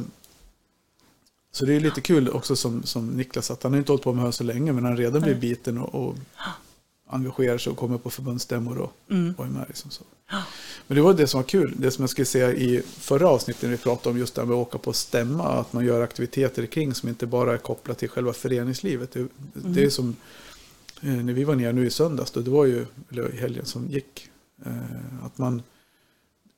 så 1.52 1.66
det 1.66 1.74
är 1.74 1.80
lite 1.80 2.02
kul 2.02 2.30
också 2.30 2.56
som, 2.56 2.84
som 2.84 3.08
Niklas 3.08 3.52
att 3.52 3.64
han 3.64 3.72
har 3.72 3.80
inte 3.80 3.92
hållit 3.92 4.04
på 4.04 4.14
med 4.14 4.24
höns 4.24 4.36
så 4.36 4.44
länge 4.44 4.74
men 4.74 4.86
han 4.86 4.98
redan 4.98 5.22
blivit 5.22 5.42
biten 5.42 5.78
och, 5.78 6.08
och 6.08 6.16
engagerar 7.10 7.58
sig 7.58 7.72
och 7.72 7.78
kommer 7.78 7.98
på 7.98 8.10
förbundsstämmor 8.10 8.78
och, 8.78 8.94
Mm. 9.10 9.34
är 9.38 9.44
med. 9.44 9.66
Liksom 9.68 9.92
så. 9.92 10.04
Men 10.88 10.96
det 10.96 11.02
var 11.02 11.14
det 11.14 11.28
som 11.28 11.42
var 11.42 11.48
kul, 11.48 11.74
det 11.78 11.92
som 11.92 12.04
jag 12.04 12.10
skulle 12.10 12.26
säga 12.26 12.54
i 12.54 12.82
förra 12.86 13.28
avsnittet 13.28 13.64
när 13.64 13.70
vi 13.70 13.78
pratade 13.78 14.10
om 14.10 14.18
just 14.20 14.36
det 14.36 14.42
här 14.42 14.48
med 14.48 14.56
att 14.58 14.68
åka 14.68 14.78
på 14.78 14.94
stämma, 14.94 15.44
att 15.44 15.74
man 15.74 15.86
gör 15.86 16.02
aktiviteter 16.02 16.66
kring 16.66 16.94
som 16.94 17.10
inte 17.10 17.26
bara 17.26 17.54
är 17.54 17.58
kopplat 17.58 17.98
till 17.98 18.10
själva 18.10 18.34
föreningslivet. 18.34 19.12
Det, 19.12 19.28
det 19.54 19.84
är 19.84 19.90
som 19.90 20.16
eh, 21.02 21.10
när 21.10 21.34
vi 21.34 21.44
var 21.44 21.56
nere 21.56 21.74
nu 21.74 21.88
i 21.88 21.90
söndags, 21.90 22.32
då, 22.32 22.40
det 22.40 22.52
var 22.52 22.66
ju, 22.66 22.86
eller 23.12 23.34
i 23.34 23.38
helgen 23.38 23.66
som 23.66 23.88
gick, 23.88 24.30
eh, 24.66 25.26
att 25.26 25.38
man 25.38 25.64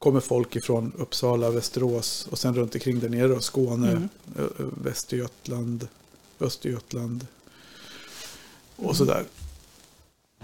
kommer 0.01 0.19
folk 0.19 0.55
ifrån 0.55 0.91
Uppsala, 0.97 1.49
Västerås 1.51 2.27
och 2.31 2.39
sen 2.39 2.55
runt 2.55 2.75
omkring 2.75 2.99
där 2.99 3.09
nere, 3.09 3.33
och 3.33 3.43
Skåne, 3.43 3.91
Mm. 3.91 4.09
Västergötland, 4.83 5.87
Östergötland 6.39 7.27
och 8.75 8.95
sådär. 8.97 9.23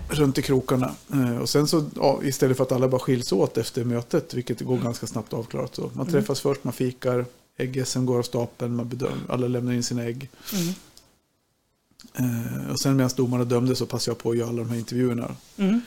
Runt 0.10 0.38
i 0.38 0.42
krokarna. 0.42 0.96
Eh, 1.14 1.38
Och 1.38 1.50
sen 1.50 1.68
så 1.68 1.86
ja, 1.96 2.20
istället 2.24 2.58
för 2.58 2.64
att 2.64 2.72
alla 2.72 2.88
bara 2.88 3.00
skiljs 3.00 3.32
åt 3.32 3.58
efter 3.58 3.84
mötet, 3.84 4.34
vilket 4.34 4.62
går 4.62 4.78
ganska 4.78 5.08
snabbt 5.08 5.34
avklarat. 5.34 5.76
Så 5.76 5.92
man 5.94 6.08
träffas 6.08 6.40
först, 6.42 6.64
man 6.64 6.74
fikar, 6.74 7.26
äggessen 7.58 8.06
går 8.06 8.20
av 8.20 8.24
stapeln, 8.24 8.76
man 8.76 8.90
bedömer, 8.90 9.18
alla 9.30 9.48
lämnar 9.48 9.74
in 9.74 9.84
sina 9.84 10.04
ägg. 10.04 10.30
Mm. 10.54 10.74
Eh, 12.14 12.72
och 12.72 12.80
sen 12.80 12.96
medan 12.98 13.12
domarna 13.16 13.44
dömde 13.46 13.76
så 13.76 13.86
passade 13.86 14.12
jag 14.12 14.18
på 14.18 14.32
att 14.32 14.38
göra 14.38 14.50
alla 14.50 14.62
de 14.64 14.70
här 14.70 14.78
intervjuerna. 14.78 15.36
Mm. 15.58 15.82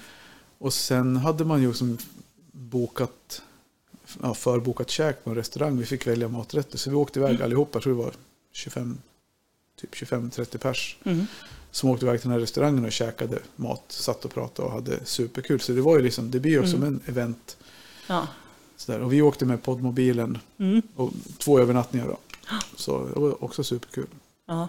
Och 0.59 0.75
sen 0.75 1.17
hade 1.17 1.45
man 1.45 1.63
ju 1.63 1.75
som 1.75 1.99
bokat, 2.53 3.43
ja, 4.23 4.35
förbokat 4.35 4.91
käk 4.91 5.25
på 5.25 5.31
en 5.31 5.37
restaurang. 5.37 5.79
Vi 5.79 5.87
fick 5.87 6.07
välja 6.07 6.29
maträtter. 6.29 6.79
Så 6.79 6.91
vi 6.91 6.97
åkte 6.97 7.19
iväg 7.19 7.43
allihopa, 7.43 7.71
jag 7.77 7.83
tror 7.83 7.95
det 7.97 8.03
var 8.03 8.13
25, 8.53 8.99
typ 9.81 9.95
25-30 9.95 10.59
pers. 10.59 10.97
Mm. 11.05 11.27
Som 11.71 11.91
åkte 11.91 12.07
iväg 12.07 12.21
till 12.21 12.29
den 12.29 12.33
här 12.33 12.41
restaurangen 12.41 12.85
och 12.85 12.93
käkade 12.93 13.39
mat, 13.57 13.85
satt 13.89 14.25
och 14.25 14.35
pratade 14.35 14.69
och 14.69 14.75
hade 14.75 15.05
superkul. 15.05 15.61
Så 15.61 15.73
det 15.73 15.81
var 15.81 15.97
ju 15.97 16.03
liksom, 16.03 16.31
det 16.31 16.41
blir 16.41 16.51
ju 16.63 16.67
som 16.67 16.83
en 16.83 17.01
event. 17.07 17.57
Ja. 18.07 18.27
Sådär. 18.77 19.01
Och 19.01 19.13
vi 19.13 19.23
åkte 19.23 19.45
med 19.45 19.63
poddmobilen 19.63 20.39
Mm. 20.59 20.83
och 20.97 21.13
två 21.39 21.59
övernattningar 21.59 22.07
då. 22.09 22.19
Så 22.77 23.07
det 23.15 23.21
var 23.21 23.45
också 23.45 23.65
superkul. 23.65 24.07
Ja. 24.47 24.69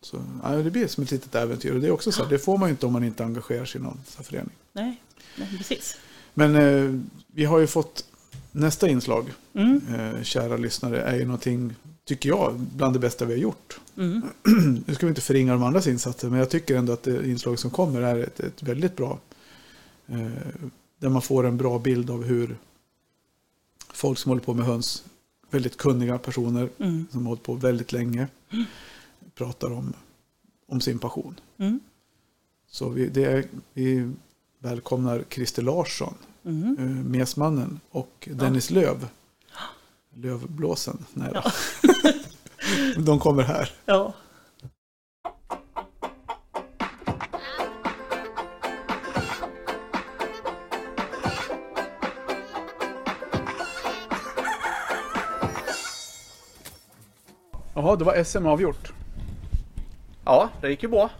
Så 0.00 0.22
ja, 0.42 0.50
det 0.50 0.70
blir 0.70 0.86
som 0.86 1.04
ett 1.04 1.10
litet 1.10 1.34
äventyr. 1.34 1.74
Och 1.74 1.80
det 1.80 1.86
är 1.86 1.90
också 1.90 2.12
så 2.12 2.22
här, 2.22 2.30
det 2.30 2.38
får 2.38 2.58
man 2.58 2.68
ju 2.68 2.70
inte 2.70 2.86
om 2.86 2.92
man 2.92 3.04
inte 3.04 3.24
engagerar 3.24 3.64
sig 3.64 3.80
i 3.80 3.84
någon 3.84 4.00
förening. 4.06 4.50
Nej. 4.72 5.02
Nej, 5.36 5.48
precis. 5.58 5.96
Men 6.34 6.54
eh, 6.56 7.00
vi 7.26 7.44
har 7.44 7.58
ju 7.58 7.66
fått 7.66 8.04
nästa 8.52 8.88
inslag, 8.88 9.32
Mm. 9.54 9.80
eh, 9.94 10.22
kära 10.22 10.56
lyssnare, 10.56 11.00
är 11.02 11.16
ju 11.16 11.24
någonting, 11.24 11.74
tycker 12.04 12.28
jag, 12.28 12.54
bland 12.60 12.94
det 12.94 12.98
bästa 12.98 13.24
vi 13.24 13.32
har 13.32 13.40
gjort. 13.40 13.80
Mm. 13.96 14.22
Nu 14.86 14.94
ska 14.94 15.06
vi 15.06 15.10
inte 15.10 15.20
förringa 15.20 15.52
de 15.52 15.62
andras 15.62 15.86
insatser, 15.86 16.30
men 16.30 16.38
jag 16.38 16.50
tycker 16.50 16.76
ändå 16.76 16.92
att 16.92 17.02
det 17.02 17.28
inslag 17.30 17.58
som 17.58 17.70
kommer 17.70 18.00
är 18.00 18.18
ett, 18.18 18.40
ett 18.40 18.62
väldigt 18.62 18.96
bra. 18.96 19.18
Eh, 20.06 20.30
där 20.98 21.08
man 21.08 21.22
får 21.22 21.46
en 21.46 21.56
bra 21.56 21.78
bild 21.78 22.10
av 22.10 22.24
hur 22.24 22.56
folk 23.92 24.18
som 24.18 24.28
håller 24.28 24.42
på 24.42 24.54
med 24.54 24.66
höns, 24.66 25.04
väldigt 25.50 25.76
kunniga 25.76 26.18
personer 26.18 26.68
Mm. 26.78 27.06
som 27.10 27.20
har 27.22 27.28
hållit 27.28 27.42
på 27.42 27.54
väldigt 27.54 27.92
länge, 27.92 28.26
pratar 29.34 29.72
om, 29.72 29.92
om 30.66 30.80
sin 30.80 30.98
passion. 30.98 31.40
Mm. 31.58 31.80
Så 32.70 32.88
vi, 32.88 33.08
det 33.08 33.24
är, 33.24 33.44
vi 33.72 34.10
välkomnar 34.58 35.24
Christer 35.30 35.62
Larsson, 35.62 36.14
Mm. 36.44 36.76
eh, 36.78 36.84
Mesmannen 37.04 37.80
och 37.90 38.28
Dennis 38.32 38.70
Löv. 38.70 39.08
Lövblåsen. 40.14 41.04
Nej 41.14 41.30
då. 41.34 41.42
De 43.02 43.18
kommer 43.18 43.42
här. 43.42 43.70
Ja. 43.86 44.14
Jaha, 57.74 57.96
det 57.96 58.04
var 58.04 58.24
SM 58.24 58.46
avgjort. 58.46 58.92
Ja, 60.24 60.50
det 60.60 60.70
gick 60.70 60.82
ju 60.82 60.88
bra. 60.88 61.10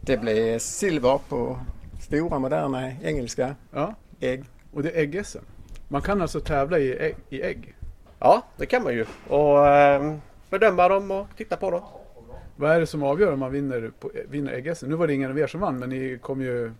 Det 0.00 0.16
blev 0.16 0.58
silver 0.58 1.18
på 1.28 1.58
stora 2.00 2.38
moderna 2.38 2.92
engelska 3.02 3.54
Ja, 3.72 3.94
ägg. 4.20 4.44
och 4.72 4.82
det 4.82 4.90
är 4.90 5.00
ägg-SM. 5.00 5.44
Man 5.88 6.02
kan 6.02 6.22
alltså 6.22 6.40
tävla 6.40 6.78
i 6.78 6.96
ägg. 6.98 7.16
I 7.28 7.42
ägg. 7.42 7.74
Ja, 8.18 8.42
det 8.56 8.66
kan 8.66 8.82
man 8.82 8.94
ju. 8.94 9.06
Och 9.28 9.68
eh, 9.68 10.16
bedöma 10.50 10.88
dem 10.88 11.10
och 11.10 11.26
titta 11.36 11.56
på 11.56 11.70
dem. 11.70 11.82
Vad 12.56 12.70
är 12.70 12.80
det 12.80 12.86
som 12.86 13.02
avgör 13.02 13.32
om 13.32 13.38
man 13.38 13.52
vinner, 13.52 13.90
på, 14.00 14.10
vinner 14.28 14.52
ägg-SM? 14.52 14.86
Nu 14.86 14.96
var 14.96 15.06
det 15.06 15.14
ingen 15.14 15.30
av 15.30 15.38
er 15.38 15.46
som 15.46 15.60
vann, 15.60 15.78
men 15.78 15.88
ni 15.88 16.18
kom 16.22 16.40
ju 16.40 16.72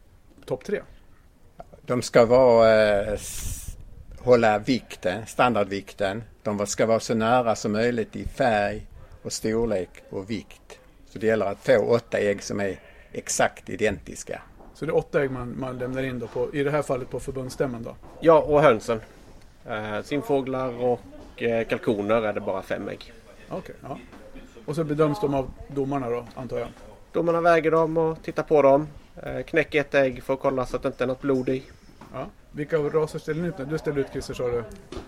topp 0.47 0.65
tre. 0.65 0.81
De 1.87 2.03
ska 2.03 2.27
vara, 2.27 3.03
eh, 3.03 3.19
hålla 4.19 4.59
vikten, 4.59 5.27
standardvikten. 5.27 6.23
De 6.43 6.67
ska 6.67 6.87
vara 6.87 7.01
så 7.01 7.15
nära 7.15 7.57
som 7.57 7.73
möjligt 7.73 8.17
i 8.17 8.25
färg 8.25 8.87
och 9.23 9.33
storlek 9.33 9.91
och 10.11 10.31
vikt. 10.31 10.79
Så 11.07 11.19
det 11.19 11.27
gäller 11.27 11.47
att 11.47 11.59
få 11.59 11.77
åtta 11.77 12.19
ägg 12.19 12.43
som 12.43 12.61
är 12.61 12.79
exakt 13.13 13.71
identiska. 13.71 14.43
Så 14.81 14.87
det 14.87 14.93
är 14.93 14.97
åtta 14.97 15.23
ägg 15.23 15.31
man, 15.31 15.55
man 15.61 15.79
lämnar 15.79 16.03
in 16.03 16.19
då, 16.19 16.27
på, 16.27 16.55
i 16.55 16.63
det 16.63 16.71
här 16.71 16.83
fallet 16.83 17.11
på 17.11 17.21
förbundsstämman 17.21 17.83
då. 17.83 17.95
Ja, 18.21 18.41
och 18.43 18.63
hönsen. 18.63 19.01
Eh, 19.67 20.03
simfåglar 20.05 20.83
och 20.85 21.01
eh, 21.43 21.67
kalkoner 21.67 22.23
är 22.23 22.33
det 22.33 22.41
bara 22.41 22.63
fem 22.63 22.89
ägg. 22.89 23.13
Okej, 23.49 23.75
ja. 23.83 23.99
Och 24.67 24.75
så 24.77 24.85
bedöms 24.85 25.21
de 25.21 25.35
av 25.35 25.51
domarna 25.69 26.11
då, 26.11 26.25
antar 26.35 26.59
jag. 26.59 26.69
Domarna 27.13 27.41
väger 27.41 27.71
dem 27.71 27.97
och 27.97 28.23
tittar 28.23 28.43
på 28.43 28.63
dem. 28.63 28.89
Eh, 29.23 29.43
knäcker 29.43 29.81
ett 29.81 29.95
ägg 29.95 30.23
för 30.23 30.35
att 30.35 30.41
kolla 30.41 30.67
så 30.67 30.77
att 30.77 30.83
det 30.83 30.87
inte 30.89 31.05
är 31.05 31.09
något 31.09 31.23
blod 31.23 31.49
i. 31.49 31.63
Ja. 32.13 32.27
Vilka 32.53 32.77
raser 32.79 33.19
ställer 33.19 33.43
ni 33.43 33.49
ut 33.49 33.59
nu? 33.59 33.65
Du 33.65 33.79
ställer 33.79 33.99
ut 33.99 34.07
Christer 34.13 34.35
sa 34.35 34.49
du. 34.49 34.65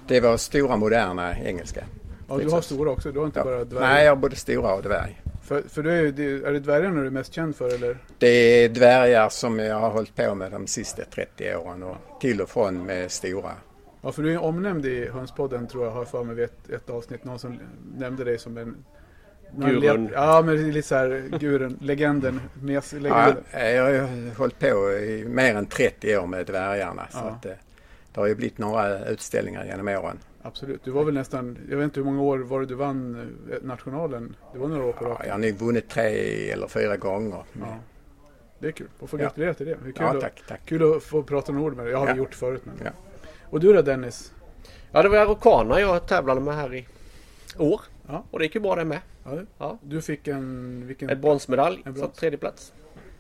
Det 0.07 0.21
var 0.21 0.37
stora 0.37 0.77
moderna 0.77 1.39
engelska. 1.39 1.85
Ja, 2.29 2.39
du 2.39 2.51
har 2.51 2.61
stora 2.61 2.91
också. 2.91 3.13
Du 3.13 3.19
har 3.19 3.27
inte 3.27 3.39
Ja. 3.41 3.45
bara 3.45 3.65
dvärgar. 3.65 3.89
Nej, 3.89 4.05
jag 4.05 4.11
har 4.11 4.17
både 4.17 4.37
stora 4.37 4.75
och 4.75 4.83
dvärg. 4.83 5.23
För, 5.53 5.69
för 5.69 5.83
du 5.83 5.91
är, 5.91 6.12
det- 6.12 6.47
är 6.49 6.53
det 6.53 6.61
dvärgarna 6.61 7.01
du 7.01 7.07
är 7.07 7.11
mest 7.11 7.33
känd 7.33 7.57
för 7.57 7.75
eller? 7.75 7.99
Det 8.19 8.27
är 8.65 8.69
dvärgar 8.69 9.29
som 9.29 9.59
jag 9.59 9.81
har 9.81 9.91
hållit 9.91 10.17
på 10.17 10.35
med 10.35 10.51
de 10.53 10.67
sista 10.67 11.03
30 11.05 11.55
åren 11.57 11.83
och 11.83 11.97
till 12.21 12.41
och 12.41 12.49
från 12.51 12.87
med 12.87 13.11
stora. 13.11 13.51
Ja, 14.03 14.12
för 14.12 14.23
du 14.23 14.33
är 14.33 14.38
omnämnd 14.43 14.87
i 14.87 15.09
Hönspodden 15.11 15.67
tror 15.67 15.85
jag, 15.85 15.91
har 15.93 16.05
för 16.05 16.25
mig 16.25 16.35
vid 16.35 16.45
ett, 16.45 16.71
ett 16.71 16.91
avsnitt. 16.91 17.25
Någon 17.25 17.38
som 17.38 17.59
nämnde 17.97 18.25
dig 18.25 18.38
som 18.38 18.57
en 18.59 18.85
Gurun. 19.57 20.11
Ja, 20.12 20.43
men 20.47 20.71
lite 20.73 20.88
så 20.88 20.95
här 20.95 21.25
gurun, 21.41 21.79
legenden. 21.81 22.41
Mes, 22.62 22.93
Ja, 22.93 22.99
legenden. 22.99 23.37
jag 23.77 24.03
har 24.03 24.35
hållit 24.38 24.59
på 24.59 24.93
i 24.93 25.25
mer 25.29 25.55
än 25.55 25.67
30 25.67 26.17
år 26.19 26.27
med 26.27 26.47
dvärgarna. 26.47 27.07
Så 27.11 27.19
Ja. 27.19 27.31
att, 27.31 27.47
eh, 27.47 27.53
det 28.15 28.21
har 28.21 28.27
ju 28.27 28.35
blivit 28.35 28.59
några 28.59 29.05
utställningar 29.05 29.65
genom 29.65 29.88
åren. 29.88 30.19
Absolut. 30.42 30.85
Du 30.85 30.90
var 30.90 31.05
väl 31.05 31.14
nästan, 31.14 31.59
jag 31.70 31.76
vet 31.76 31.85
inte 31.85 32.00
hur 32.00 32.05
många 32.05 32.22
år 32.22 32.38
var 32.38 32.61
det 32.61 32.66
du 32.66 32.74
vann 32.74 33.33
eh, 33.52 33.57
nationalen? 33.62 34.37
Det 34.52 34.59
var 34.59 34.68
några 34.68 34.85
år 34.85 34.92
på 34.92 35.05
Ja, 35.05 35.09
raken. 35.11 35.26
jag 35.26 35.35
har 35.35 35.38
nog 35.38 35.52
vunnit 35.52 35.88
tre 35.88 36.50
eller 36.50 36.68
fyra 36.68 36.96
gånger. 36.96 37.42
Ja. 37.52 37.76
Det 38.59 38.68
är 38.68 38.72
kul. 38.72 38.88
Och 38.98 39.11
få 39.11 39.16
Ja. 39.18 39.22
gratulera 39.22 39.55
till 39.55 39.66
det. 39.66 39.72
det 39.83 39.88
är 39.88 39.92
kul, 39.92 40.07
Ja, 40.07 40.14
att, 40.14 40.20
tack, 40.20 40.42
tack. 40.48 40.61
kul 40.66 40.96
att 40.96 41.02
få 41.02 41.22
prata 41.22 41.52
några 41.52 41.66
ord 41.66 41.76
med 41.76 41.85
dig. 41.87 41.92
Jag 41.92 41.98
har 41.98 42.07
Ja. 42.09 42.12
vi 42.12 42.18
gjort 42.18 42.35
förut. 42.35 42.62
Men. 42.64 42.74
Ja. 42.85 42.90
Och 43.50 43.61
du 43.61 43.72
då 43.72 43.83
Dennis? 43.83 44.33
Ja, 44.92 45.02
det 45.02 45.09
var 45.09 45.16
Araucana 45.18 45.81
jag 45.81 46.07
tävlade 46.07 46.40
med 46.40 46.55
här 46.55 46.74
i 46.74 46.87
år. 47.59 47.81
Ja. 48.09 48.24
Och 48.31 48.38
det 48.38 48.44
gick 48.44 48.55
ju 48.55 48.61
bra 48.61 48.74
det 48.76 48.85
med. 48.85 48.98
Ja, 49.24 49.38
Ja. 49.59 49.78
Du 49.83 50.02
fick 50.02 50.28
en, 50.28 50.87
vilken 50.87 51.11
En 51.11 51.20
bronsmedalj, 51.20 51.83
En 51.87 51.94
så 51.94 52.00
brons. 52.00 52.16
tredje 52.16 52.38
plats. 52.38 52.72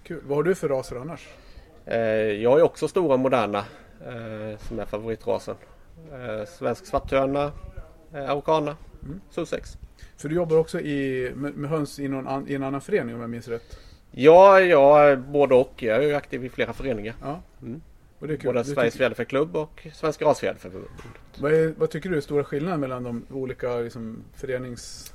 kul. 0.02 0.20
Vad 0.26 0.36
har 0.38 0.42
du 0.42 0.54
för 0.54 0.68
raser 0.68 0.96
annars? 0.96 1.28
Eh, 1.84 1.96
jag 2.42 2.50
har 2.50 2.58
ju 2.58 2.64
också 2.64 2.88
stora 2.88 3.16
moderna 3.16 3.58
eh, 4.06 4.58
som 4.58 4.78
är 4.78 4.84
favoritrasen. 4.84 5.54
Eh, 6.12 6.46
svensk 6.46 6.86
svarthöna, 6.86 7.52
eh, 8.14 8.30
Araucana, 8.30 8.76
Mm. 9.02 9.20
Sussex. 9.30 9.78
För 10.16 10.28
du 10.28 10.34
jobbar 10.34 10.56
också 10.56 10.80
i, 10.80 11.32
med, 11.34 11.56
med 11.56 11.70
höns 11.70 11.98
i, 11.98 12.08
någon 12.08 12.48
i 12.48 12.54
en 12.54 12.62
annan 12.62 12.80
förening 12.80 13.14
om 13.14 13.20
jag 13.20 13.30
minns 13.30 13.48
rätt. 13.48 13.78
Ja, 14.10 14.60
ja, 14.60 15.16
både 15.16 15.54
och. 15.54 15.82
Jag 15.82 16.04
är 16.04 16.14
aktiv 16.14 16.44
i 16.44 16.48
flera 16.48 16.72
föreningar. 16.72 17.14
Ja. 17.22 17.42
Mm. 17.62 17.82
Och 18.18 18.28
det 18.28 18.34
är 18.34 18.36
kul. 18.36 18.46
Både 18.46 18.62
Du 18.62 18.74
Sveriges 18.74 18.96
Fjäderfäklubb 18.96 19.56
och 19.56 19.86
Svenska 19.92 20.24
Rasfjäderförbundet. 20.24 20.90
vad, 21.38 21.52
vad 21.52 21.90
tycker 21.90 22.10
du 22.10 22.16
är 22.16 22.20
stora 22.20 22.44
skillnaden 22.44 22.80
mellan 22.80 23.02
de 23.02 23.26
olika 23.30 23.76
liksom, 23.76 24.24
förenings... 24.34 25.14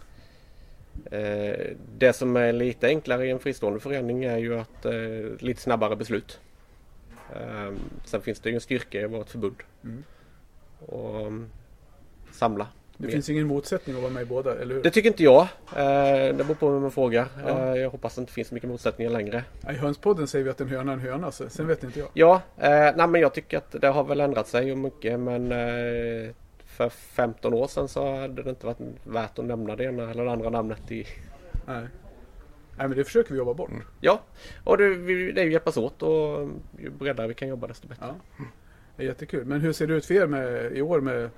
Eh, 1.12 1.76
det 1.98 2.14
som 2.14 2.36
är 2.36 2.54
lite 2.54 2.88
enklare 2.88 3.26
i 3.26 3.30
en 3.30 3.40
fristående 3.40 3.80
förening 3.80 4.24
är 4.24 4.38
ju 4.38 4.60
att 4.60 4.86
eh, 4.86 4.94
lite 5.40 5.62
snabbare 5.62 5.96
beslut. 5.96 6.40
Eh, 7.36 7.74
sen 8.06 8.22
finns 8.22 8.40
det 8.40 8.50
ju 8.50 8.56
en 8.56 8.62
styrka 8.62 9.02
i 9.02 9.04
ett 9.04 9.30
förbund. 9.30 9.56
Mm. 9.84 10.04
Och 10.80 11.32
samla. 12.32 12.68
Det 12.98 13.06
mer. 13.06 13.14
finns 13.14 13.30
ingen 13.30 13.48
motsättning 13.48 13.96
att 13.96 14.02
vara 14.02 14.14
med 14.14 14.24
i 14.24 14.26
båda, 14.26 14.56
eller 14.56 14.76
hur? 14.76 14.84
Det 14.84 14.92
tycker 14.92 15.10
inte 15.10 15.24
jag. 15.24 15.42
Eh, 15.42 16.36
det 16.38 16.44
beror 16.44 16.56
på 16.56 16.70
vem 16.70 16.82
man 16.82 16.92
frågar. 16.92 17.28
Ja. 17.46 17.50
Eh, 17.50 17.82
jag 17.82 17.90
hoppas 17.90 18.12
att 18.12 18.16
det 18.16 18.22
inte 18.22 18.34
finns 18.34 18.48
så 18.48 18.54
mycket 18.54 18.70
motsättningar 18.70 19.12
längre. 19.12 19.44
I 19.70 19.74
hönspodden 19.74 20.28
säger 20.28 20.46
vi 20.46 20.52
att 20.52 20.62
en 20.62 20.68
höna 20.68 20.92
är 20.92 20.96
en 20.96 21.02
höna, 21.02 21.32
så 21.32 21.50
sen 21.50 21.68
vet 21.68 21.84
inte 21.84 22.00
jag. 22.00 22.10
Ja, 22.14 22.42
eh, 22.58 22.96
nej, 22.96 23.08
men 23.08 23.22
jag 23.22 23.34
tycker 23.34 23.58
att 23.58 23.76
det 23.82 23.88
har 23.88 24.04
väl 24.04 24.20
ändrat 24.20 24.48
sig 24.48 24.76
mycket 24.76 25.20
men 25.20 25.50
för 26.66 26.90
15 26.90 27.54
år 27.54 27.68
sedan 27.68 27.88
så 27.88 28.16
hade 28.16 28.44
det 28.44 28.50
inte 28.50 28.66
varit 28.66 28.78
värt 29.04 29.40
att 29.40 29.46
nämna 29.46 29.76
det 29.76 29.84
ena 29.84 30.12
eller 30.12 30.26
det 30.26 30.32
andra 30.32 30.50
namnet 30.50 30.92
i 30.92 31.08
Nej. 31.66 31.88
Nej, 32.78 32.88
men 32.88 32.98
det 32.98 33.04
försöker 33.04 33.32
vi 33.32 33.38
jobba 33.38 33.54
bort. 33.54 33.72
Ja, 34.02 34.22
och 34.64 34.78
det, 34.78 34.96
det 35.32 35.42
är 35.42 35.46
ju 35.46 35.52
hjälpas 35.52 35.78
åt 35.78 36.04
och 36.04 36.50
ju 36.80 36.90
bredare 36.90 37.28
vi 37.28 37.34
kan 37.34 37.48
jobba 37.48 37.68
desto 37.68 37.88
bättre. 37.88 38.06
Ja. 38.38 38.46
Det 38.98 39.04
är 39.04 39.08
jättekul. 39.08 39.46
Men 39.46 39.62
hur 39.62 39.74
ser 39.74 39.88
det 39.88 39.94
ut 39.94 40.06
för 40.06 40.14
er 40.14 40.28
med, 40.28 40.72
i 40.78 40.82
år 40.82 41.02
med 41.02 41.30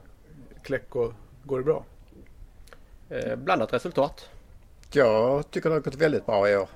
kläck 0.64 0.96
och 0.96 1.14
går 1.44 1.58
det 1.58 1.64
bra? 1.64 1.86
Eh, 3.10 3.36
blandat 3.36 3.74
resultat. 3.74 4.30
Jag 4.92 5.52
tycker 5.52 5.70
det 5.70 5.76
har 5.76 5.82
gått 5.82 5.96
väldigt 5.96 6.26
bra 6.26 6.50
i 6.50 6.56
år. 6.58 6.70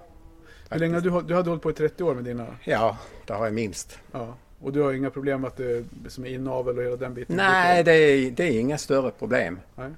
Hur 0.69 0.79
länge 0.79 0.93
har 0.93 1.01
du, 1.01 1.21
du 1.21 1.35
hade 1.35 1.49
hållit 1.49 1.63
på 1.63 1.69
i 1.69 1.73
30 1.73 2.03
år 2.03 2.15
med 2.15 2.23
dina? 2.23 2.47
Ja, 2.63 2.97
det 3.25 3.33
har 3.33 3.45
jag 3.45 3.53
minst. 3.53 3.99
Ja. 4.11 4.35
Och 4.61 4.73
du 4.73 4.81
har 4.81 4.93
inga 4.93 5.09
problem 5.09 5.41
med 5.41 5.47
att 5.47 5.57
det 5.57 5.85
som 6.07 6.25
är 6.25 6.29
inavel 6.29 6.77
och 6.77 6.83
hela 6.83 6.95
den 6.95 7.13
biten? 7.13 7.35
Nej, 7.35 7.83
det 7.83 7.91
är, 7.91 8.31
det 8.31 8.43
är 8.43 8.59
inga 8.59 8.77
större 8.77 9.11
problem. 9.11 9.59
Nej. 9.75 9.89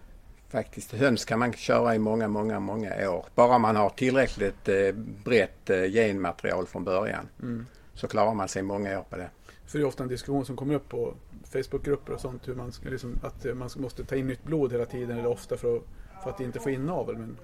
Faktiskt. 0.50 0.93
Höns 0.93 1.26
kan 1.26 1.39
man 1.39 1.54
köra 1.54 1.95
i 1.95 2.00
många, 2.00 2.28
många, 2.28 2.60
många 2.60 3.10
år. 3.10 3.26
Bara 3.36 3.58
man 3.58 3.76
har 3.76 3.89
tillräckligt 3.89 4.69
eh, 4.69 4.91
brett 5.24 5.69
eh, 5.69 5.82
genmaterial 5.84 6.65
från 6.67 6.84
början 6.84 7.28
Mm. 7.41 7.65
så 7.93 8.08
klarar 8.08 8.34
man 8.34 8.48
sig 8.48 8.62
många 8.62 9.00
år 9.00 9.04
på 9.10 9.15
det. 9.17 9.30
För 9.76 9.80
det 9.80 9.84
är 9.84 9.88
ofta 9.88 10.04
en 10.04 10.10
diskussion 10.10 10.46
som 10.46 10.56
kommer 10.56 10.76
upp 10.76 10.90
på 10.90 11.14
Facebookgrupper 11.44 12.14
och 12.14 12.20
sånt. 12.20 12.48
Hur 12.48 12.56
man, 12.56 12.72
liksom, 12.82 13.20
att 13.24 13.46
eh, 13.46 13.54
man 13.54 13.70
måste 13.78 14.04
ta 14.04 14.16
in 14.16 14.28
nytt 14.28 14.44
blod 14.44 14.72
hela 14.72 14.86
tiden 14.86 15.18
eller 15.18 15.30
ofta 15.30 15.58
för 15.58 15.76
att, 15.76 15.84
för 16.24 16.30
att 16.30 16.40
inte 16.40 16.60
få 16.60 16.70
inavel. 16.70 17.18
Men 17.18 17.38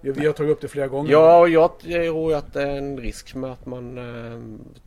vi, 0.00 0.26
har 0.26 0.32
tagit 0.32 0.52
upp 0.52 0.60
det 0.60 0.68
flera 0.68 0.88
gånger. 0.88 1.12
Ja, 1.12 1.40
och 1.40 1.48
jag 1.48 1.78
tror 1.78 2.34
att 2.34 2.52
det 2.52 2.62
är 2.62 2.76
en 2.76 2.98
risk 2.98 3.34
med 3.34 3.52
att 3.52 3.66
man 3.66 3.98
eh, 3.98 4.42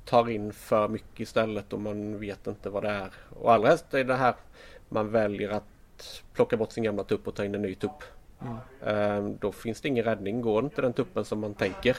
tar 0.06 0.30
in 0.30 0.54
för 0.54 0.88
mycket 0.88 1.20
istället 1.20 1.74
och 1.74 1.82
man 1.82 2.20
vet 2.20 2.48
inte 2.48 2.70
vad 2.70 2.84
det 2.84 2.90
är. 2.90 3.14
Och 3.30 3.54
allra 3.54 3.68
helst 3.68 3.94
är 3.94 4.04
det 4.04 4.16
här 4.16 4.36
man 4.90 5.12
väljer 5.12 5.50
att 5.50 6.24
plocka 6.34 6.58
bort 6.58 6.72
sin 6.72 6.84
gamla 6.84 7.04
tupp 7.04 7.28
och 7.28 7.36
ta 7.36 7.46
in 7.46 7.56
en 7.56 7.62
ny 7.62 7.76
tupp. 7.76 8.04
Mm. 8.42 8.58
Eh, 8.82 9.32
då 9.40 9.52
finns 9.52 9.82
det 9.82 9.88
ingen 9.88 10.06
räddning. 10.06 10.42
Går 10.42 10.64
inte 10.64 10.82
den 10.82 10.94
tuppen 10.94 11.26
som 11.26 11.40
man 11.40 11.54
tänker 11.54 11.98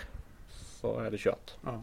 så 0.81 1.01
är 1.01 1.11
det 1.11 1.19
kört. 1.19 1.55
Ja. 1.65 1.83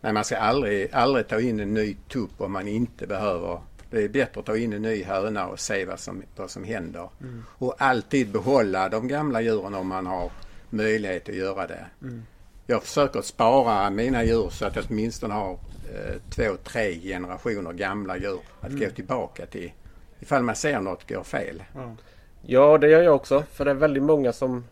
Men 0.00 0.14
man 0.14 0.24
ska 0.24 0.36
aldrig, 0.36 0.88
aldrig 0.92 1.28
ta 1.28 1.40
in 1.40 1.60
en 1.60 1.74
ny 1.74 1.96
tupp 2.08 2.40
om 2.40 2.52
man 2.52 2.68
inte 2.68 3.06
behöver. 3.06 3.60
Det 3.90 4.02
är 4.02 4.08
bättre 4.08 4.40
att 4.40 4.46
ta 4.46 4.56
in 4.56 4.72
en 4.72 4.82
ny 4.82 5.04
höna 5.04 5.46
och 5.48 5.60
se 5.60 5.84
vad 5.84 6.00
som, 6.00 6.22
vad 6.36 6.50
som 6.50 6.64
händer. 6.64 7.08
Mm. 7.20 7.44
Och 7.58 7.74
alltid 7.78 8.28
behålla 8.32 8.88
de 8.88 9.08
gamla 9.08 9.40
djuren 9.40 9.74
om 9.74 9.88
man 9.88 10.06
har 10.06 10.30
möjlighet 10.70 11.28
att 11.28 11.34
göra 11.34 11.66
det. 11.66 11.86
Mm. 12.02 12.22
Jag 12.66 12.82
försöker 12.82 13.22
spara 13.22 13.90
mina 13.90 14.24
djur 14.24 14.48
så 14.50 14.66
att 14.66 14.76
jag 14.76 14.84
åtminstone 14.88 15.34
har 15.34 15.52
eh, 15.52 16.14
två, 16.30 16.56
tre 16.64 16.94
generationer 17.00 17.72
gamla 17.72 18.16
djur 18.18 18.40
att 18.60 18.68
Mm. 18.68 18.80
gå 18.80 18.90
tillbaka 18.90 19.46
till 19.46 19.72
ifall 20.20 20.42
man 20.42 20.56
ser 20.56 20.80
något 20.80 21.08
går 21.08 21.22
fel. 21.22 21.62
Ja. 21.74 21.96
Ja, 22.42 22.78
det 22.78 22.88
gör 22.88 23.02
jag 23.02 23.14
också. 23.14 23.44
För 23.52 23.64
det 23.64 23.70
är 23.70 23.74
väldigt 23.74 24.02
många 24.02 24.32
som 24.32 24.64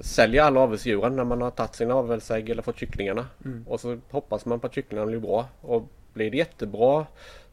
säljer 0.00 0.42
alla 0.42 0.60
avelsdjuren 0.60 1.16
när 1.16 1.24
man 1.24 1.42
har 1.42 1.50
tagit 1.50 1.74
sina 1.74 1.94
avelsägg 1.94 2.50
eller 2.50 2.62
fått 2.62 2.78
kycklingarna. 2.78 3.26
Mm. 3.44 3.64
Och 3.68 3.80
så 3.80 3.98
hoppas 4.10 4.46
man 4.46 4.60
på 4.60 4.66
att 4.66 4.74
kycklingarna 4.74 5.06
blir 5.06 5.18
bra. 5.20 5.48
Och 5.60 5.88
blir 6.14 6.30
det 6.30 6.36
jättebra, 6.36 7.06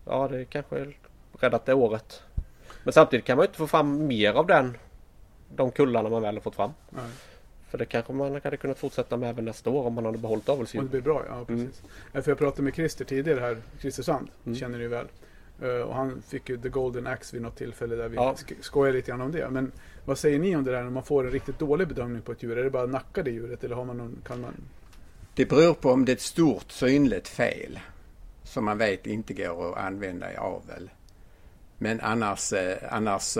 ja 0.05 0.27
det 0.27 0.45
kanske 0.45 0.93
räddat 1.39 1.65
det 1.65 1.73
året. 1.73 2.23
Men 2.83 2.93
samtidigt 2.93 3.25
kan 3.25 3.37
man 3.37 3.45
inte 3.45 3.57
få 3.57 3.67
fram 3.67 4.07
mer 4.07 4.33
av 4.33 4.47
den, 4.47 4.77
de 5.55 5.71
kullarna 5.71 6.09
man 6.09 6.21
väl 6.21 6.35
har 6.35 6.41
fått 6.41 6.55
fram. 6.55 6.71
Nej. 6.89 7.03
För 7.69 7.77
det 7.77 7.85
kanske 7.85 8.13
man 8.13 8.41
hade 8.43 8.57
kunnat 8.57 8.77
fortsätta 8.79 9.17
med 9.17 9.29
även 9.29 9.45
nästa 9.45 9.69
år 9.69 9.85
om 9.87 9.93
man 9.93 10.05
hade 10.05 10.17
behållit 10.17 10.49
Och 10.49 10.55
det 10.55 10.57
avelsdjur. 10.57 10.81
blir 10.81 11.01
bra, 11.01 11.23
ja 11.29 11.45
precis. 11.45 11.81
Ja, 12.11 12.21
För 12.21 12.31
jag 12.31 12.37
pratade 12.37 12.61
med 12.61 12.75
Christer 12.75 13.05
tidigare 13.05 13.39
här, 13.39 13.57
Christer 13.79 14.03
Sand, 14.03 14.27
Mm. 14.45 14.55
känner 14.59 14.77
ni 14.77 14.87
väl. 14.87 15.05
Eh, 15.61 15.69
och 15.69 15.95
han 15.95 16.21
fick 16.27 16.49
ju 16.49 16.57
The 16.57 16.69
Golden 16.69 17.07
Axe 17.07 17.35
vid 17.35 17.41
något 17.41 17.55
tillfälle 17.55 17.95
där 17.95 18.09
vi 18.09 18.15
Ja. 18.15 18.35
sk- 18.37 18.61
skojade 18.61 18.97
lite 18.97 19.11
grann 19.11 19.21
om 19.21 19.31
det. 19.31 19.49
Men 19.49 19.71
vad 20.05 20.17
säger 20.17 20.39
ni 20.39 20.55
om 20.55 20.63
det 20.63 20.71
där 20.71 20.83
när 20.83 20.89
man 20.89 21.03
får 21.03 21.25
en 21.25 21.31
riktigt 21.31 21.59
dålig 21.59 21.87
bedömning 21.87 22.21
på 22.21 22.31
ett 22.31 22.43
djur? 22.43 22.57
Är 22.57 22.63
det 22.63 22.69
bara 22.69 22.85
nacka 22.85 23.23
det 23.23 23.31
djuret 23.31 23.63
eller 23.63 23.75
har 23.75 23.85
man 23.85 23.97
någon, 23.97 24.17
kan 24.27 24.41
man... 24.41 24.53
Det 25.35 25.45
beror 25.45 25.73
på 25.73 25.91
om 25.91 26.05
det 26.05 26.11
är 26.11 26.15
ett 26.15 26.21
stort 26.21 26.71
synligt 26.71 27.27
fel 27.27 27.79
som 28.43 28.65
man 28.65 28.77
vet 28.77 29.07
inte 29.07 29.33
går 29.33 29.71
att 29.71 29.77
använda 29.85 30.33
i 30.33 30.35
avel. 30.37 30.89
Men 31.77 31.99
annars, 32.01 32.53
eh, 32.53 32.77
annars 32.89 33.37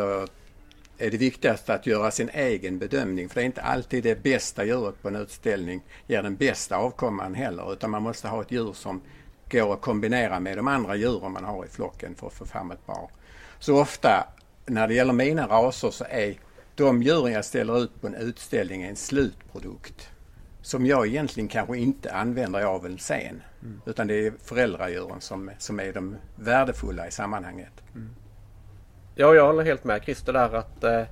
är 0.98 1.12
det 1.12 1.18
viktigast 1.18 1.70
att 1.70 1.86
göra 1.88 2.12
sin 2.12 2.30
egen 2.30 2.80
bedömning. 2.80 3.30
För 3.30 3.36
det 3.36 3.42
är 3.42 3.46
inte 3.46 3.62
alltid 3.62 4.04
det 4.04 4.24
bästa 4.24 4.66
djuret 4.66 5.02
på 5.02 5.08
en 5.08 5.16
utställning 5.16 5.82
ger 6.08 6.24
den 6.24 6.36
bästa 6.36 6.78
avkomman 6.78 7.34
heller. 7.36 7.74
Utan 7.74 7.90
man 7.92 8.02
måste 8.02 8.28
ha 8.28 8.42
ett 8.42 8.52
djur 8.52 8.74
som 8.74 9.02
går 9.52 9.74
att 9.74 9.82
kombinera 9.82 10.40
med 10.40 10.58
de 10.58 10.68
andra 10.68 10.96
djuren 10.96 11.32
man 11.32 11.44
har 11.44 11.66
i 11.66 11.68
flocken 11.68 12.16
för 12.16 12.28
att 12.28 12.34
få 12.34 12.46
fram 12.46 12.72
ett 12.72 12.86
par. 12.86 13.10
Så 13.60 13.82
ofta 13.82 14.28
när 14.66 14.88
det 14.88 14.94
gäller 14.94 15.14
mina 15.14 15.48
raser 15.48 15.92
så 15.92 16.06
är 16.10 16.36
de 16.76 17.04
djuren 17.04 17.34
jag 17.34 17.46
ställer 17.46 17.84
ut 17.84 18.02
på 18.02 18.08
en 18.08 18.16
utställning 18.16 18.84
en 18.84 18.96
slutprodukt 18.96 20.10
som 20.62 20.86
jag 20.86 21.08
egentligen 21.08 21.48
kanske 21.48 21.78
inte 21.78 22.14
använder 22.14 22.60
i 22.60 22.64
aveln 22.64 23.00
sen. 23.00 23.42
Utan 23.86 24.08
det 24.08 24.28
är 24.28 24.34
föräldradjuren 24.44 25.22
som, 25.22 25.52
som 25.58 25.80
är 25.80 25.94
de 25.94 26.16
värdefulla 26.36 27.08
i 27.08 27.12
sammanhanget. 27.12 27.74
Ja, 29.16 29.34
jag 29.34 29.48
håller 29.48 29.64
helt 29.64 29.84
med 29.84 30.04
Christer 30.04 30.34
där 30.34 30.54
att 30.54 30.84
eh, 30.84 31.04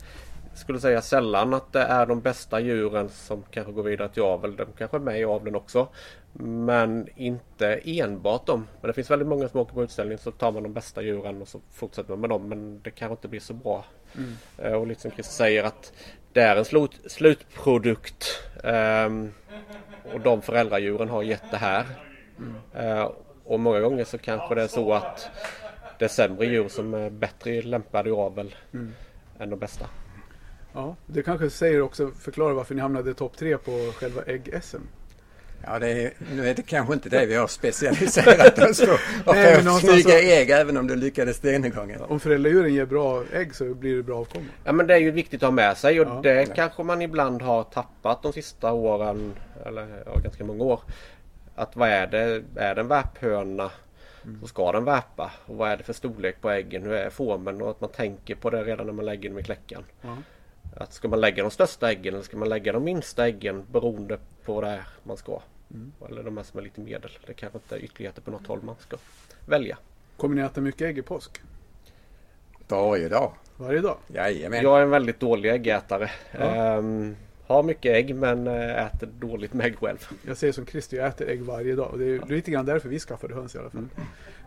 skulle 0.54 0.80
säga 0.80 1.02
sällan 1.02 1.54
att 1.54 1.74
det 1.74 1.82
är 1.82 2.06
de 2.06 2.22
bästa 2.22 2.60
djuren 2.60 3.10
som 3.10 3.44
kanske 3.52 3.74
går 3.74 3.84
vidare 3.84 4.10
till 4.10 4.24
avel. 4.24 4.56
De 4.56 4.66
kanske 4.78 4.98
är 4.98 5.02
med 5.02 5.20
i 5.20 5.24
aveln 5.24 5.56
också. 5.56 5.88
Men 6.40 7.08
inte 7.16 7.80
enbart 7.84 8.46
dem. 8.46 8.68
Men 8.82 8.88
det 8.88 8.94
finns 8.94 9.12
väldigt 9.12 9.28
många 9.28 9.50
som 9.50 9.60
åker 9.60 9.74
på 9.74 9.84
utställning 9.84 10.18
så 10.18 10.32
tar 10.32 10.52
man 10.52 10.64
de 10.64 10.74
bästa 10.74 11.02
djuren 11.02 11.42
och 11.42 11.48
så 11.48 11.62
fortsätter 11.72 12.10
man 12.10 12.20
med 12.20 12.30
dem. 12.30 12.50
Men 12.50 12.82
det 12.82 12.92
kanske 12.92 13.12
inte 13.14 13.28
blir 13.28 13.40
så 13.40 13.54
bra. 13.54 13.86
Eh, 14.58 14.74
och 14.74 14.88
lite 14.88 15.02
som 15.02 15.12
Christer 15.12 15.34
säger 15.34 15.64
att 15.64 15.94
det 16.34 16.42
är 16.42 16.56
en 16.56 16.66
slut, 16.66 17.00
slutprodukt. 17.06 18.26
Ehm, 18.64 19.34
och 20.14 20.20
de 20.20 20.42
föräldradjuren 20.42 21.10
har 21.10 21.24
gett 21.24 21.52
det 21.52 21.58
här. 21.58 21.86
Eh, 22.74 23.12
och 23.44 23.60
många 23.60 23.80
gånger 23.80 24.04
så 24.04 24.18
kanske 24.18 24.56
det 24.56 24.62
är 24.64 24.68
så 24.68 24.94
att 24.94 25.30
det 26.00 26.06
är 26.06 26.10
sämre 26.10 26.46
djur 26.46 26.68
som 26.68 26.94
är 26.94 27.10
bättre 27.10 27.62
lämpade 27.62 28.10
i 28.10 28.14
avel 28.14 28.56
Mm. 28.74 28.94
än 29.40 29.50
de 29.50 29.60
bästa. 29.60 29.86
Ja, 30.74 30.96
det 31.06 31.24
kanske 31.24 31.50
säger 31.50 31.82
också, 31.82 32.12
förklarar 32.20 32.54
varför 32.54 32.76
ni 32.76 32.82
hamnade 32.82 33.14
topp 33.14 33.38
tre 33.38 33.58
på 33.58 33.72
själva 33.96 34.22
ägg-SM. 34.22 34.82
Ja, 35.66 35.80
det 35.80 35.90
är, 35.90 36.12
nu 36.36 36.50
är 36.50 36.54
det 36.54 36.62
kanske 36.62 36.94
inte 36.94 37.10
det 37.10 37.26
vi 37.26 37.36
har 37.36 37.48
specialiserat 37.48 38.60
oss 38.70 38.86
på. 38.86 38.92
Att 39.32 39.36
Nej, 39.36 39.56
få 39.58 39.64
någonstans 39.64 39.94
snygga 40.04 40.20
så- 40.20 40.26
ägg 40.26 40.50
även 40.50 40.78
om 40.78 40.88
du 40.88 40.96
lyckades 40.96 41.40
denna 41.40 41.70
gången. 41.70 42.02
Om 42.02 42.20
föräldradjuren 42.20 42.74
ger 42.74 42.86
bra 42.86 43.24
ägg 43.34 43.56
så 43.56 43.74
blir 43.74 43.96
det 43.96 44.04
bra 44.04 44.20
avkomma. 44.20 44.46
Ja 44.64 44.72
men 44.72 44.88
det 44.88 44.94
är 44.94 44.98
ju 45.00 45.12
viktigt 45.12 45.44
att 45.44 45.48
ha 45.48 45.52
med 45.52 45.78
sig 45.78 46.02
och 46.02 46.08
Ja. 46.08 46.20
det 46.24 46.56
kanske 46.56 46.84
man 46.84 47.02
ibland 47.02 47.42
har 47.42 47.64
tappat 47.64 48.24
de 48.24 48.34
sista 48.34 48.72
åren 48.74 49.34
eller 49.66 49.88
ja, 50.06 50.20
ganska 50.24 50.44
många 50.44 50.64
år. 50.64 50.80
Att 51.56 51.76
vad 51.76 51.90
är 51.90 52.08
det? 52.08 52.44
Är 52.56 52.76
det 52.76 52.82
en 52.82 52.88
värphöna 52.88 53.72
så 54.42 54.48
ska 54.48 54.72
den 54.72 54.84
värpa. 54.86 55.32
Och 55.46 55.58
vad 55.58 55.70
är 55.72 55.78
det 55.78 55.84
för 55.84 55.94
storlek 55.94 56.42
på 56.42 56.50
äggen? 56.50 56.84
Hur 56.84 56.94
är 56.94 57.10
formen? 57.10 57.62
Och 57.62 57.70
att 57.70 57.82
man 57.82 57.90
tänker 57.90 58.36
på 58.36 58.50
det 58.50 58.64
redan 58.64 58.86
när 58.86 58.94
man 58.94 59.06
lägger 59.06 59.30
dem 59.30 59.40
i 59.40 59.44
kläckan. 59.44 59.84
Ja. 60.02 60.18
Att 60.80 60.94
ska 60.94 61.08
man 61.08 61.22
lägga 61.22 61.44
de 61.44 61.52
största 61.52 61.92
äggen 61.92 62.14
eller 62.14 62.24
ska 62.24 62.38
man 62.38 62.50
lägga 62.50 62.74
de 62.74 62.84
minsta 62.84 63.28
äggen 63.28 63.66
beroende 63.72 64.18
på 64.46 64.54
vad 64.54 64.64
det 64.64 64.70
är 64.70 64.88
man 65.04 65.18
ska. 65.18 65.42
Eller 66.10 66.24
de 66.24 66.38
här 66.38 66.44
som 66.44 66.60
är 66.60 66.64
lite 66.64 66.82
medel. 66.82 67.12
Det 67.28 67.34
kanske 67.34 67.58
inte 67.58 67.76
är 67.76 67.80
ytterligheter 67.80 68.22
på 68.22 68.32
något 68.32 68.48
håll 68.48 68.60
man 68.64 68.76
ska 68.80 68.98
välja. 69.46 69.78
Kommer 70.18 70.36
ni 70.36 70.42
äta 70.42 70.62
mycket 70.62 70.82
ägg 70.82 70.98
i 70.98 71.02
påsk? 71.02 71.42
Varje 72.68 73.10
dag. 73.10 73.34
Varje 73.58 73.82
dag? 73.82 73.98
Jajamän. 74.08 74.64
Jag 74.64 74.78
är 74.78 74.84
en 74.84 74.90
väldigt 74.90 75.20
dålig 75.20 75.52
äggätare. 75.52 76.12
Ja. 76.32 76.40
Ehm, 76.40 77.16
har 77.48 77.64
mycket 77.64 77.96
ägg 77.96 78.16
men 78.16 78.48
eh, 78.48 78.86
äter 78.86 79.10
dåligt 79.20 79.54
med 79.54 79.66
ägg 79.66 79.78
själv. 79.78 80.08
Jag 80.28 80.38
säger 80.38 80.54
som 80.54 80.66
Christer, 80.66 80.98
jag 80.98 81.08
äter 81.08 81.30
ägg 81.30 81.42
varje 81.42 81.76
dag. 81.76 81.92
Och 81.92 82.00
det 82.00 82.06
är 82.06 82.26
lite 82.26 82.52
grann 82.52 82.66
därför 82.66 82.90
vi 82.90 83.00
skaffade 83.00 83.36
höns 83.36 83.56
i 83.56 83.58
alla 83.58 83.70
fall. 83.70 83.88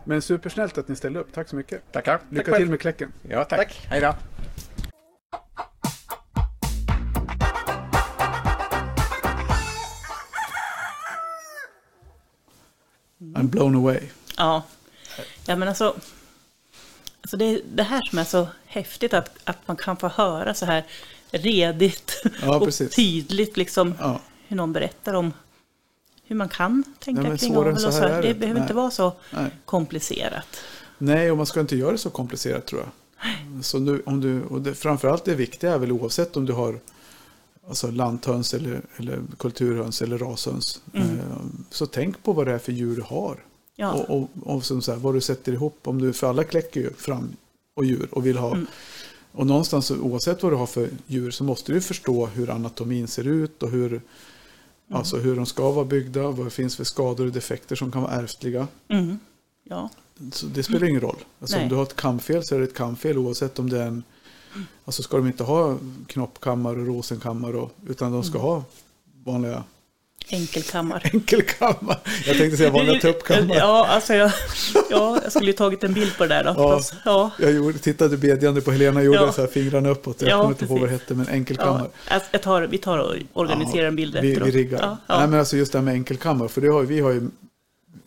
Men 0.04 0.22
supersnällt 0.22 0.78
att 0.78 0.88
ni 0.88 0.96
ställde 0.96 1.20
upp. 1.20 1.32
Tack 1.32 1.48
så 1.48 1.56
mycket. 1.56 1.92
Tackar. 1.92 2.20
Lycka 2.30 2.44
själv. 2.44 2.56
till 2.56 2.70
med 2.70 2.80
kläcken. 2.80 3.12
Ja, 3.28 3.44
tack. 3.44 3.58
Tack. 3.58 3.86
Hej 3.88 4.00
då. 4.00 4.14
I'm 13.40 13.48
blown 13.48 13.74
away. 13.76 14.00
Ja, 14.36 14.62
ja 15.46 15.56
men 15.56 15.68
alltså, 15.68 15.94
alltså 17.20 17.36
det 17.36 17.44
är 17.44 17.60
det 17.74 17.82
här 17.82 18.02
som 18.10 18.18
är 18.18 18.24
så 18.24 18.48
häftigt 18.66 19.14
att, 19.14 19.30
att 19.44 19.68
man 19.68 19.76
kan 19.76 19.96
få 19.96 20.08
höra 20.08 20.54
så 20.54 20.66
här 20.66 20.84
redigt 21.30 22.22
Ja, 22.42 22.56
och 22.56 22.64
precis. 22.64 22.94
tydligt 22.94 23.56
liksom 23.56 23.94
Ja. 24.00 24.20
hur 24.48 24.56
någon 24.56 24.72
berättar 24.72 25.14
om 25.14 25.32
hur 26.24 26.36
man 26.36 26.48
kan 26.48 26.84
tänka 26.98 27.22
Nej, 27.22 27.38
kring 27.38 27.56
avel 27.56 27.74
och 27.74 27.80
så. 27.80 27.90
här 27.90 28.22
Det 28.22 28.28
det. 28.28 28.34
behöver 28.34 28.54
Nej. 28.60 28.62
inte 28.62 28.74
vara 28.74 28.90
så 28.90 29.12
Nej. 29.30 29.50
komplicerat. 29.64 30.46
Nej, 30.98 31.30
och 31.30 31.36
man 31.36 31.46
ska 31.46 31.60
inte 31.60 31.76
göra 31.76 31.92
det 31.92 31.98
så 31.98 32.10
komplicerat 32.10 32.66
tror 32.66 32.80
jag. 32.82 33.64
Så 33.64 33.78
nu, 33.78 34.02
om 34.06 34.20
du, 34.20 34.42
och 34.42 34.60
det, 34.60 34.74
framförallt 34.74 35.24
det 35.24 35.34
viktiga 35.34 35.72
är 35.74 35.78
väl 35.78 35.92
oavsett 35.92 36.36
om 36.36 36.46
du 36.46 36.52
har 36.52 36.80
alltså 37.68 37.90
lanthöns 37.90 38.54
eller, 38.54 38.82
eller 38.96 39.22
kulturhöns 39.38 40.02
eller 40.02 40.18
rashöns. 40.18 40.82
Eh, 40.92 41.04
så 41.70 41.86
tänk 41.86 42.22
på 42.22 42.32
vad 42.32 42.46
det 42.46 42.52
är 42.52 42.58
för 42.58 42.72
djur 42.72 42.96
du 42.96 43.02
har. 43.02 43.44
Ja. 43.76 43.92
Och, 43.92 44.16
och, 44.16 44.28
och 44.42 44.64
som 44.64 44.82
så 44.82 44.92
här, 44.92 44.98
vad 44.98 45.14
du 45.14 45.20
sätter 45.20 45.52
ihop. 45.52 45.78
Om 45.84 46.00
du, 46.00 46.12
för 46.12 46.26
alla 46.26 46.44
kläcker 46.44 46.80
ju 46.80 46.92
fram 46.92 47.36
och 47.74 47.84
djur 47.84 48.08
och 48.10 48.26
vill 48.26 48.38
ha. 48.38 48.56
Och 49.32 49.46
någonstans 49.46 49.90
oavsett 49.90 50.42
vad 50.42 50.52
du 50.52 50.56
har 50.56 50.66
för 50.66 50.88
djur 51.06 51.30
så 51.30 51.44
måste 51.44 51.72
du 51.72 51.80
förstå 51.80 52.26
hur 52.26 52.50
anatomin 52.50 53.08
ser 53.08 53.26
ut 53.26 53.62
och 53.62 53.70
hur, 53.70 54.00
alltså 54.90 55.16
hur 55.16 55.36
de 55.36 55.46
ska 55.46 55.70
vara 55.70 55.84
byggda. 55.84 56.30
Vad 56.30 56.46
det 56.46 56.50
finns 56.50 56.76
för 56.76 56.84
skador 56.84 57.26
och 57.26 57.32
defekter 57.32 57.76
som 57.76 57.92
kan 57.92 58.02
vara 58.02 58.12
ärftliga. 58.12 58.66
Mm. 58.88 59.18
Ja. 59.64 59.90
Så 60.32 60.46
det 60.46 60.62
spelar 60.62 60.86
ingen 60.86 61.00
roll. 61.00 61.18
Alltså 61.40 61.58
om 61.58 61.68
du 61.68 61.74
har 61.74 61.82
ett 61.82 61.96
kamfel 61.96 62.44
så 62.44 62.54
är 62.54 62.58
det 62.58 62.64
ett 62.64 62.74
kamfel 62.74 63.18
oavsett 63.18 63.58
om 63.58 63.70
det 63.70 63.82
är 63.82 63.86
en... 63.86 64.02
Alltså 64.84 65.02
ska 65.02 65.16
de 65.16 65.26
inte 65.26 65.44
ha 65.44 65.78
knoppkammar 66.06 66.78
och 66.78 66.86
rosenkammar 66.86 67.52
och, 67.56 67.70
utan 67.88 68.12
de 68.12 68.24
ska 68.24 68.38
Mm. 68.38 68.50
ha 68.50 68.64
vanliga 69.24 69.64
Enkelkammar. 70.32 71.02
enkelkammar. 71.12 71.98
Jag 72.26 72.38
tänkte 72.38 72.56
säga 72.56 72.70
vanliga 72.70 73.00
tuppkammar. 73.00 73.54
Ja, 73.56 73.86
alltså 73.86 74.14
jag, 74.14 74.32
ja, 74.90 75.20
jag 75.22 75.32
skulle 75.32 75.46
ju 75.46 75.52
tagit 75.52 75.84
en 75.84 75.92
bild 75.92 76.16
på 76.18 76.22
det 76.26 76.28
där 76.34 76.44
då. 76.44 76.50
Ja. 76.56 76.76
Fast, 76.76 76.94
ja. 77.04 77.30
Jag 77.38 77.52
gjorde, 77.52 77.78
tittade 77.78 78.16
bedjande 78.16 78.60
på 78.60 78.70
Helena 78.70 79.02
gjorde 79.02 79.18
Ja. 79.18 79.32
så 79.32 79.40
här 79.40 79.48
fingrarna 79.48 79.88
uppåt. 79.88 80.22
Jag 80.22 80.30
Ja, 80.30 80.36
kommer 80.36 80.50
inte 80.50 80.64
ihåg 80.64 80.78
vad 80.80 80.88
det 80.88 80.92
hette, 80.92 81.14
men 81.14 81.28
enkelkammar. 81.28 81.88
Ja, 82.10 82.20
jag- 82.32 82.42
tar, 82.42 82.62
vi 82.62 82.78
tar 82.78 82.98
och 82.98 83.14
organiserar 83.32 83.86
en 83.88 83.96
bild 83.96 84.18
vi, 84.22 84.30
efteråt. 84.32 84.48
vi 84.48 84.52
riggar. 84.52 84.78
Ja, 84.82 84.96
ja. 85.06 85.18
Nej, 85.18 85.28
men 85.28 85.38
alltså 85.38 85.56
just 85.56 85.72
det 85.72 85.78
här 85.78 85.84
med 85.84 85.94
enkelkammar. 85.94 86.48
För 86.48 86.60
det 86.60 86.68
har, 86.68 86.82
vi 86.82 87.00
har 87.00 87.10
ju 87.10 87.28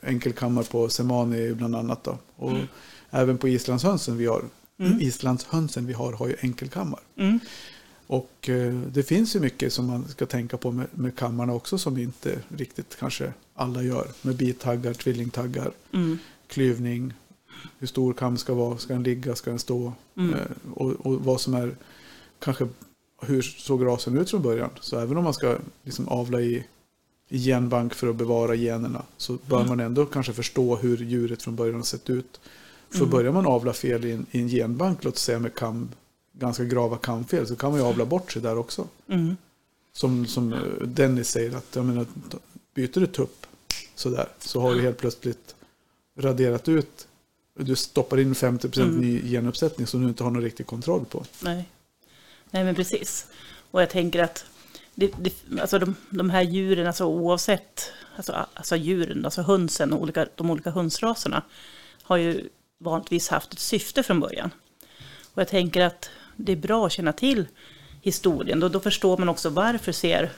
enkelkammar 0.04 0.64
på 0.64 0.90
Semani 0.90 1.54
bland 1.54 1.76
annat. 1.76 2.04
Då. 2.04 2.18
Och 2.36 2.52
Mm. 2.52 2.68
även 3.12 3.38
på 3.38 3.48
islandshönsen 3.48 4.18
vi 4.18 4.26
har. 4.26 4.42
Islandshönsen 5.00 5.86
vi 5.86 5.94
har 5.94 6.14
har 6.14 6.28
ju 6.28 6.36
enkelkammar. 6.42 7.00
Mm. 7.16 7.40
Och 8.08 8.50
eh, 8.50 8.74
det 8.74 9.04
finns 9.04 9.36
ju 9.36 9.40
mycket 9.40 9.74
som 9.74 9.86
man 9.88 10.08
ska 10.08 10.26
tänka 10.26 10.58
på 10.58 10.72
med, 10.72 10.88
med 10.92 11.16
kammarna 11.16 11.54
också 11.54 11.78
som 11.78 11.98
inte 11.98 12.40
riktigt 12.58 12.96
kanske 13.00 13.34
alla 13.54 13.84
gör. 13.84 14.08
Med 14.22 14.36
bitaggar, 14.36 14.94
tvillingtaggar, 14.94 15.72
Mm. 15.94 16.18
klyvning, 16.48 17.14
hur 17.80 17.88
stor 17.88 18.14
kam 18.14 18.38
ska 18.38 18.54
vara, 18.54 18.78
ska 18.78 18.94
den 18.94 19.04
ligga, 19.04 19.36
ska 19.36 19.50
den 19.50 19.60
stå? 19.60 19.94
Mm. 20.18 20.34
Eh, 20.34 20.72
och, 20.74 20.92
och 20.92 21.14
vad 21.26 21.42
som 21.42 21.54
är, 21.54 21.76
kanske 22.40 22.68
hur 23.22 23.42
såg 23.42 23.86
rasen 23.86 24.18
ut 24.18 24.30
från 24.30 24.42
början? 24.42 24.70
Så 24.82 25.00
även 25.00 25.18
om 25.18 25.24
man 25.24 25.34
ska 25.34 25.58
liksom 25.84 26.08
avla 26.08 26.42
i, 26.42 26.64
i 27.30 27.38
genbank 27.40 27.94
för 27.94 28.08
att 28.08 28.16
bevara 28.16 28.56
generna 28.56 29.04
så 29.18 29.38
bör 29.48 29.58
Mm. 29.58 29.70
man 29.70 29.80
ändå 29.80 30.06
kanske 30.06 30.34
förstå 30.34 30.76
hur 30.76 30.98
djuret 30.98 31.44
från 31.44 31.56
början 31.56 31.76
har 31.76 31.84
sett 31.84 32.10
ut. 32.10 32.40
För 32.94 33.00
Mm. 33.00 33.10
börjar 33.10 33.32
man 33.32 33.46
avla 33.46 33.74
fel 33.74 34.06
i 34.06 34.12
en, 34.12 34.26
i 34.32 34.40
en 34.42 34.48
genbank, 34.48 35.04
låt 35.04 35.18
säga 35.18 35.40
med 35.40 35.56
kam, 35.56 35.90
ganska 36.34 36.64
grava 36.64 36.98
kamfel, 36.98 37.48
så 37.48 37.56
kan 37.56 37.72
man 37.72 37.80
ju 37.80 37.86
avla 37.86 38.06
bort 38.06 38.32
sig 38.32 38.42
där 38.42 38.58
också. 38.58 38.88
Mm. 39.08 39.38
Som, 39.94 40.26
som 40.26 40.54
eh, 40.54 40.60
Dennis 40.88 41.30
säger, 41.30 41.56
att 41.56 41.76
jag 41.76 41.86
menar, 41.86 42.06
byter 42.74 43.00
du 43.00 43.08
tupp 43.08 43.46
sådär, 43.96 44.28
så 44.40 44.62
har 44.62 44.74
du 44.76 44.82
helt 44.82 44.98
plötsligt 44.98 45.56
raderat 46.18 46.68
ut, 46.70 47.08
du 47.60 47.76
stoppar 47.76 48.20
in 48.20 48.34
50% 48.34 48.82
Mm. 48.84 48.96
ny 49.02 49.30
genuppsättning 49.32 49.88
som 49.88 50.02
du 50.02 50.08
inte 50.08 50.24
har 50.24 50.32
någon 50.32 50.42
riktig 50.44 50.66
kontroll 50.66 51.06
på. 51.06 51.24
Nej. 51.40 51.70
Nej, 52.52 52.64
men 52.64 52.76
precis. 52.76 53.28
Och 53.72 53.82
jag 53.82 53.90
tänker 53.90 54.24
att 54.24 54.46
det, 54.96 55.12
det, 55.20 55.34
alltså 55.62 55.80
de, 55.80 55.96
de 56.10 56.30
här 56.30 56.42
djuren, 56.42 56.88
alltså 56.88 57.06
oavsett, 57.06 57.82
alltså, 58.16 58.46
alltså 58.54 58.76
djuren, 58.76 59.26
alltså 59.26 59.42
hönsen 59.42 59.94
och 59.94 60.02
olika, 60.02 60.28
de 60.36 60.50
olika 60.50 60.72
hönsraserna 60.72 61.44
har 62.04 62.18
ju 62.18 62.50
vanligtvis 62.84 63.30
haft 63.30 63.54
ett 63.54 63.60
syfte 63.60 64.04
från 64.04 64.20
början. 64.20 64.52
Och 65.34 65.42
jag 65.42 65.48
tänker 65.48 65.82
att 65.82 66.10
det 66.36 66.52
är 66.52 66.56
bra 66.56 66.86
att 66.86 66.92
känna 66.92 67.14
till 67.14 67.46
historien. 68.02 68.60
Då, 68.60 68.70
då 68.70 68.80
förstår 68.80 69.18
man 69.18 69.30
också 69.30 69.50
varför 69.50 69.92
ser 69.92 70.32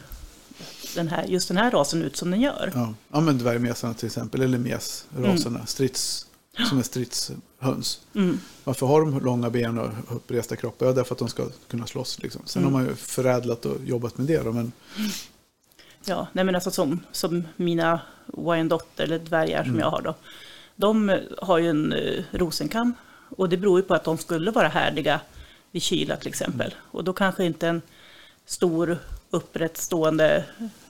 den 0.95 1.07
här, 1.07 1.23
just 1.23 1.47
den 1.47 1.57
här 1.57 1.71
rasen 1.71 2.03
ut 2.03 2.15
som 2.15 2.31
den 2.31 2.41
gör. 2.41 2.71
Ja, 2.75 2.93
ja 3.11 3.19
men 3.19 3.37
dvärgmesarna 3.37 3.93
till 3.93 4.05
exempel, 4.05 4.41
eller 4.41 4.57
mesraserna, 4.57 5.65
strids, 5.65 6.27
som 6.69 6.77
är 6.79 6.83
stridshöns. 6.83 8.01
Mm. 8.15 8.39
Varför 8.63 8.85
har 8.87 9.01
de 9.01 9.19
långa 9.19 9.49
ben 9.49 9.77
och 9.79 10.15
uppresta 10.15 10.55
kroppar? 10.55 10.85
Ja, 10.85 10.91
därför 10.91 11.15
att 11.15 11.19
de 11.19 11.27
ska 11.27 11.49
kunna 11.67 11.87
slåss. 11.87 12.19
Liksom. 12.23 12.41
Sen 12.45 12.61
Mm. 12.61 12.73
har 12.73 12.81
man 12.81 12.89
ju 12.89 12.95
förädlat 12.95 13.65
och 13.65 13.77
jobbat 13.85 14.17
med 14.17 14.27
det. 14.27 14.43
Då, 14.43 14.51
men 14.51 14.71
Ja, 16.05 16.27
nej 16.33 16.43
men 16.45 16.55
alltså 16.55 16.71
som, 16.71 16.99
som 17.11 17.43
mina 17.55 18.01
Wyandotter, 18.25 19.03
eller 19.03 19.19
dvärgar 19.19 19.59
Mm. 19.61 19.71
som 19.73 19.79
jag 19.79 19.89
har 19.91 20.01
då. 20.01 20.15
De 20.75 21.19
har 21.37 21.57
ju 21.57 21.69
en 21.69 21.93
eh, 21.93 22.23
rosenkam. 22.31 22.93
Och 23.29 23.49
det 23.49 23.57
beror 23.57 23.79
ju 23.79 23.85
på 23.85 23.93
att 23.93 24.03
de 24.03 24.17
skulle 24.17 24.51
vara 24.51 24.67
härdiga 24.67 25.21
vid 25.71 25.81
kyla 25.81 26.17
till 26.17 26.27
exempel. 26.27 26.67
Mm. 26.67 26.83
Och 26.91 27.03
då 27.03 27.13
kanske 27.13 27.45
inte 27.45 27.67
en 27.67 27.81
stor 28.45 28.97
upprättstående 29.29 30.45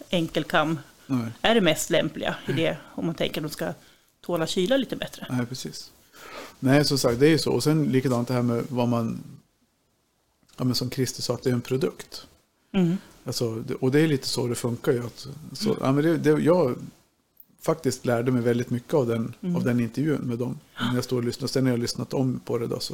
enkelkam 0.10 0.80
nej, 1.06 1.32
är 1.42 1.56
det 1.56 1.62
mest 1.62 1.90
lämpliga 1.90 2.36
i 2.48 2.52
det. 2.52 2.78
Om 2.96 3.06
man 3.06 3.16
tänker 3.16 3.42
att 3.42 3.48
de 3.48 3.54
ska 3.54 3.74
tåla 4.22 4.48
kyla 4.48 4.78
lite 4.78 4.96
bättre. 4.96 5.28
nej, 5.30 5.46
precis. 5.46 5.92
Nej, 6.60 6.86
som 6.86 6.98
sagt, 6.98 7.20
det 7.20 7.26
är 7.26 7.30
ju 7.30 7.38
så. 7.38 7.52
Och 7.52 7.64
sen 7.64 7.86
likadant 7.86 8.28
det 8.28 8.34
här 8.34 8.42
med 8.42 8.66
vad 8.70 8.88
man... 8.88 9.24
Ja, 10.58 10.64
men 10.64 10.76
som 10.76 10.90
Christer 10.90 11.22
sa, 11.22 11.34
att 11.34 11.44
det 11.44 11.50
är 11.50 11.54
en 11.54 11.62
produkt. 11.62 12.28
Mm. 12.72 12.98
Alltså, 13.26 13.64
och 13.80 13.92
det 13.92 14.00
är 14.00 14.08
lite 14.08 14.28
så 14.28 14.48
det 14.48 14.56
funkar 14.56 14.92
ju. 14.92 15.06
Att, 15.06 15.28
så, 15.54 15.78
ja, 15.82 15.92
men 15.92 16.04
det, 16.04 16.18
det, 16.18 16.30
jag 16.44 16.78
faktiskt 17.66 18.06
lärde 18.06 18.32
mig 18.32 18.42
väldigt 18.42 18.70
mycket 18.70 18.94
av 18.94 19.08
den, 19.08 19.34
Mm. 19.42 19.56
av 19.56 19.64
den 19.64 19.80
intervjun 19.80 20.22
med 20.22 20.38
dem. 20.38 20.60
När 20.80 20.96
jag 20.96 21.04
står 21.04 21.18
och 21.18 21.24
lyssnar. 21.24 21.48
Sen 21.48 21.64
när 21.64 21.72
jag 21.72 21.78
har 21.78 21.82
lyssnat 21.82 22.14
om 22.14 22.40
på 22.46 22.58
det 22.58 22.68
då, 22.68 22.80
så 22.80 22.94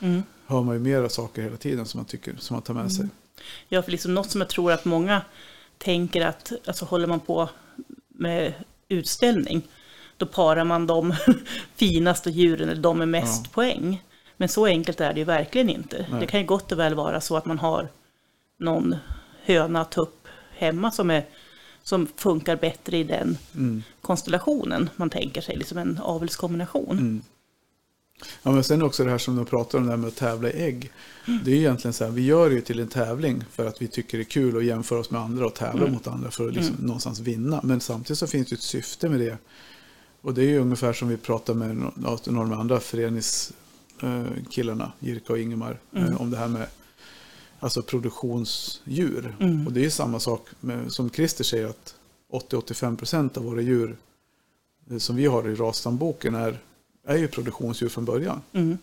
Mm. 0.00 0.22
hör 0.46 0.62
man 0.62 0.74
ju 0.74 0.80
mera 0.80 1.08
saker 1.08 1.42
hela 1.42 1.56
tiden 1.56 1.86
som 1.86 1.98
man 1.98 2.04
tycker, 2.04 2.34
som 2.38 2.54
man 2.54 2.62
tar 2.62 2.74
med 2.74 2.92
sig. 2.92 3.08
Ja, 3.68 3.82
för 3.82 3.90
liksom 3.90 4.14
något 4.14 4.30
som 4.30 4.40
jag 4.40 4.50
tror 4.50 4.72
att 4.72 4.84
många 4.84 5.22
tänker 5.78 6.26
att, 6.26 6.52
alltså 6.66 6.84
håller 6.84 7.06
man 7.06 7.20
på 7.20 7.48
med 8.08 8.52
utställning, 8.88 9.62
då 10.16 10.26
parar 10.26 10.64
man 10.64 10.86
de 10.86 11.14
finaste 11.74 12.30
djuren, 12.30 12.68
eller 12.68 12.82
de 12.82 12.98
med 12.98 13.08
mest 13.08 13.42
Ja. 13.44 13.50
poäng. 13.52 14.02
Men 14.36 14.48
så 14.48 14.66
enkelt 14.66 15.00
är 15.00 15.12
det 15.12 15.18
ju 15.20 15.24
verkligen 15.24 15.68
inte. 15.70 16.06
Nej. 16.10 16.20
Det 16.20 16.26
kan 16.26 16.40
ju 16.40 16.46
gott 16.46 16.72
och 16.72 16.78
väl 16.78 16.94
vara 16.94 17.20
så 17.20 17.36
att 17.36 17.46
man 17.46 17.58
har 17.58 17.88
någon 18.58 18.96
höna, 19.44 19.84
tupp 19.84 20.28
hemma 20.56 20.90
som, 20.90 21.10
är, 21.10 21.24
som 21.82 22.06
funkar 22.16 22.56
bättre 22.56 22.96
i 22.98 23.04
den 23.04 23.36
Mm. 23.54 23.82
Konstellationen 24.10 24.90
man 24.96 25.10
tänker 25.10 25.40
sig, 25.40 25.56
liksom 25.56 25.78
en 25.78 25.98
avelskombination. 26.02 26.98
Mm. 26.98 27.22
Ja, 28.42 28.50
men 28.50 28.64
sen 28.64 28.82
också 28.82 29.04
det 29.04 29.10
här 29.10 29.18
som 29.18 29.36
de 29.36 29.44
pratar 29.44 29.78
om, 29.78 29.84
det 29.84 29.90
här 29.90 29.96
med 29.96 30.08
att 30.08 30.16
tävla 30.16 30.50
i 30.50 30.62
ägg. 30.62 30.90
Det 31.44 31.50
är 31.50 31.54
ju 31.54 31.60
egentligen 31.60 31.92
så 31.92 32.04
här, 32.04 32.10
vi 32.10 32.24
gör 32.24 32.48
det 32.48 32.54
ju 32.54 32.60
till 32.60 32.80
en 32.80 32.88
tävling 32.88 33.44
för 33.50 33.66
att 33.66 33.82
vi 33.82 33.88
tycker 33.88 34.18
det 34.18 34.22
är 34.22 34.24
kul 34.24 34.56
att 34.56 34.64
jämföra 34.64 34.98
oss 34.98 35.10
med 35.10 35.20
andra 35.20 35.46
och 35.46 35.54
tävla 35.54 35.86
mot 35.86 36.06
andra 36.06 36.30
för 36.30 36.48
att 36.48 36.54
liksom 36.54 36.76
någonstans 36.78 37.20
vinna. 37.20 37.60
Men 37.62 37.80
samtidigt 37.80 38.18
så 38.18 38.26
finns 38.26 38.48
det 38.48 38.54
ett 38.54 38.62
syfte 38.62 39.08
med 39.08 39.20
det. 39.20 39.38
Och 40.20 40.34
det 40.34 40.42
är 40.42 40.48
ju 40.48 40.58
ungefär 40.58 40.92
som 40.92 41.08
vi 41.08 41.16
pratar 41.16 41.54
med 41.54 41.76
nå- 41.76 41.92
några 41.96 42.42
av 42.42 42.50
de 42.50 42.60
andra 42.60 42.80
föreningskillarna, 42.80 44.92
Jirka 44.98 45.32
och 45.32 45.38
Ingemar, 45.38 45.78
eh, 45.96 46.20
om 46.20 46.30
det 46.30 46.36
här 46.36 46.48
med 46.48 46.66
alltså 47.60 47.82
produktionsdjur. 47.82 49.36
Och 49.66 49.72
det 49.72 49.80
är 49.80 49.84
ju 49.84 49.90
samma 49.90 50.20
sak 50.20 50.48
med, 50.60 50.92
som 50.92 51.10
Christer 51.10 51.44
säger 51.44 51.66
att 51.66 51.94
80-85% 52.30 53.38
av 53.38 53.44
våra 53.44 53.60
djur 53.60 53.96
eh, 54.90 54.98
som 54.98 55.16
vi 55.16 55.26
har 55.26 55.48
i 55.48 55.54
rasstamboken 55.54 56.34
är, 56.34 56.58
är 57.06 57.16
ju 57.16 57.28
produktionsdjur 57.28 57.88
från 57.88 58.04
början. 58.04 58.42
Mm. 58.52 58.78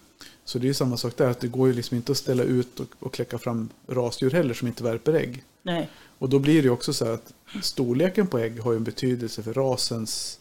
Så 0.45 0.59
det 0.59 0.65
är 0.65 0.67
ju 0.67 0.73
samma 0.73 0.97
sak 0.97 1.17
där, 1.17 1.29
att 1.29 1.39
det 1.39 1.47
går 1.47 1.67
ju 1.67 1.73
liksom 1.73 1.97
inte 1.97 2.11
att 2.11 2.17
ställa 2.17 2.43
ut 2.43 2.79
och, 2.79 2.87
och 2.99 3.13
kläcka 3.13 3.37
fram 3.37 3.69
rasdjur 3.87 4.31
heller 4.31 4.53
som 4.53 4.67
inte 4.67 4.83
värper 4.83 5.13
ägg. 5.13 5.43
Nej. 5.61 5.89
Och 6.19 6.29
då 6.29 6.39
blir 6.39 6.63
det 6.63 6.69
också 6.69 6.93
så 6.93 7.05
att 7.05 7.33
storleken 7.61 8.27
på 8.27 8.39
ägg 8.39 8.59
har 8.59 8.73
en 8.73 8.83
betydelse 8.83 9.43
för 9.43 9.53
rasens 9.53 10.39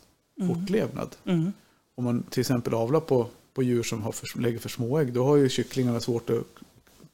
fortlevnad. 0.48 1.16
Mm. 1.24 1.52
Om 1.94 2.04
man 2.04 2.22
till 2.22 2.40
exempel 2.40 2.74
avlar 2.74 3.00
på, 3.00 3.26
på 3.54 3.62
djur 3.62 3.82
som 3.82 4.02
har 4.02 4.12
för, 4.12 4.40
lägger 4.40 4.58
för 4.58 4.68
små 4.68 4.98
ägg, 4.98 5.12
då 5.12 5.24
har 5.24 5.36
ju 5.36 5.48
kycklingarna 5.48 6.00
svårt 6.00 6.30
att 6.30 6.46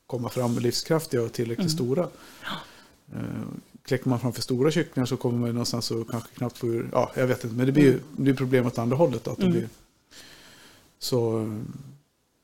komma 0.07 0.29
fram 0.29 0.59
livskraftiga 0.59 1.23
och 1.23 1.33
tillräckligt 1.33 1.71
stora. 1.71 2.09
Kläcker 3.85 4.09
man 4.09 4.21
fram 4.21 4.33
för 4.33 4.43
stora 4.43 4.71
kycklingar 4.71 5.07
så 5.07 5.17
kommer 5.17 5.39
man 5.39 5.47
ju 5.49 5.53
någonstans 5.53 5.91
och 5.91 6.11
kanske 6.11 6.29
knappt 6.35 6.59
få 6.59 6.67
ur, 6.67 6.89
ja 6.93 7.13
jag 7.17 7.27
vet 7.27 7.45
inte, 7.45 7.57
men 7.57 7.67
det 7.67 7.73
blir 7.73 7.83
ju 7.85 7.93
det 8.17 8.23
blir 8.23 8.35
problem 8.35 8.67
åt 8.67 8.79
andra 8.79 8.97
hållet. 8.97 9.29
Att 9.29 9.37
det 9.37 9.43
Mm. 9.43 9.53
blir, 9.59 9.69
så, 10.99 11.51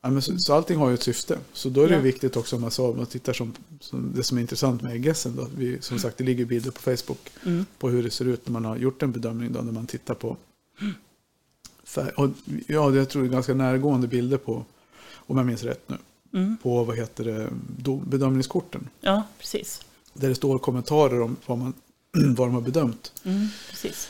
ja, 0.03 0.11
men 0.11 0.23
så, 0.23 0.39
så 0.39 0.55
allting 0.55 0.79
har 0.79 0.89
ju 0.89 0.95
ett 0.95 1.03
syfte. 1.03 1.39
Så 1.53 1.69
då 1.69 1.83
är 1.83 1.89
det 1.89 1.95
Ja. 1.95 2.01
viktigt 2.01 2.37
också 2.37 2.57
om 2.57 2.63
man, 2.63 2.71
sa, 2.71 2.89
om 2.91 2.97
man 2.97 3.07
tittar 3.07 3.33
som, 3.33 3.53
som 3.81 4.13
det 4.17 4.23
som 4.23 4.39
är 4.39 4.43
intressant 4.43 4.83
med 4.83 4.93
äggessen. 4.93 5.37
Då, 5.37 5.47
vi, 5.57 5.79
som 5.81 5.99
sagt, 5.99 6.19
det 6.19 6.25
ligger 6.25 6.45
bilder 6.45 6.71
på 6.71 6.81
Facebook 6.81 7.31
Mm. 7.47 7.67
på 7.79 7.89
hur 7.91 8.03
det 8.03 8.11
ser 8.11 8.25
ut 8.25 8.47
när 8.47 8.53
man 8.53 8.65
har 8.65 8.77
gjort 8.77 9.03
en 9.03 9.13
bedömning. 9.13 9.53
Då, 9.53 9.61
när 9.63 9.73
man 9.73 9.87
tittar 9.87 10.15
på 10.15 10.37
färg. 11.85 12.11
Och, 12.17 12.31
ja, 12.67 12.95
jag 12.95 13.09
tror 13.09 13.23
det 13.23 13.29
är 13.29 13.33
ganska 13.33 13.55
närgående 13.55 14.09
bilder 14.09 14.37
på, 14.37 14.65
om 15.15 15.37
jag 15.37 15.47
minns 15.47 15.63
rätt 15.63 15.89
nu, 15.89 15.97
Mm. 16.33 16.57
på 16.63 16.85
vad 16.85 16.97
heter 16.97 17.25
det, 17.25 17.49
bedömningskorten. 18.07 18.89
Ja, 19.01 19.23
precis. 19.39 19.81
Där 20.21 20.29
det 20.29 20.35
står 20.35 20.59
kommentarer 20.59 21.21
om 21.21 21.37
vad, 21.47 21.59
man, 21.59 21.75
vad 22.37 22.49
de 22.49 22.55
har 22.55 22.61
bedömt. 22.61 23.13
Mm. 23.25 23.49
Precis. 23.71 24.09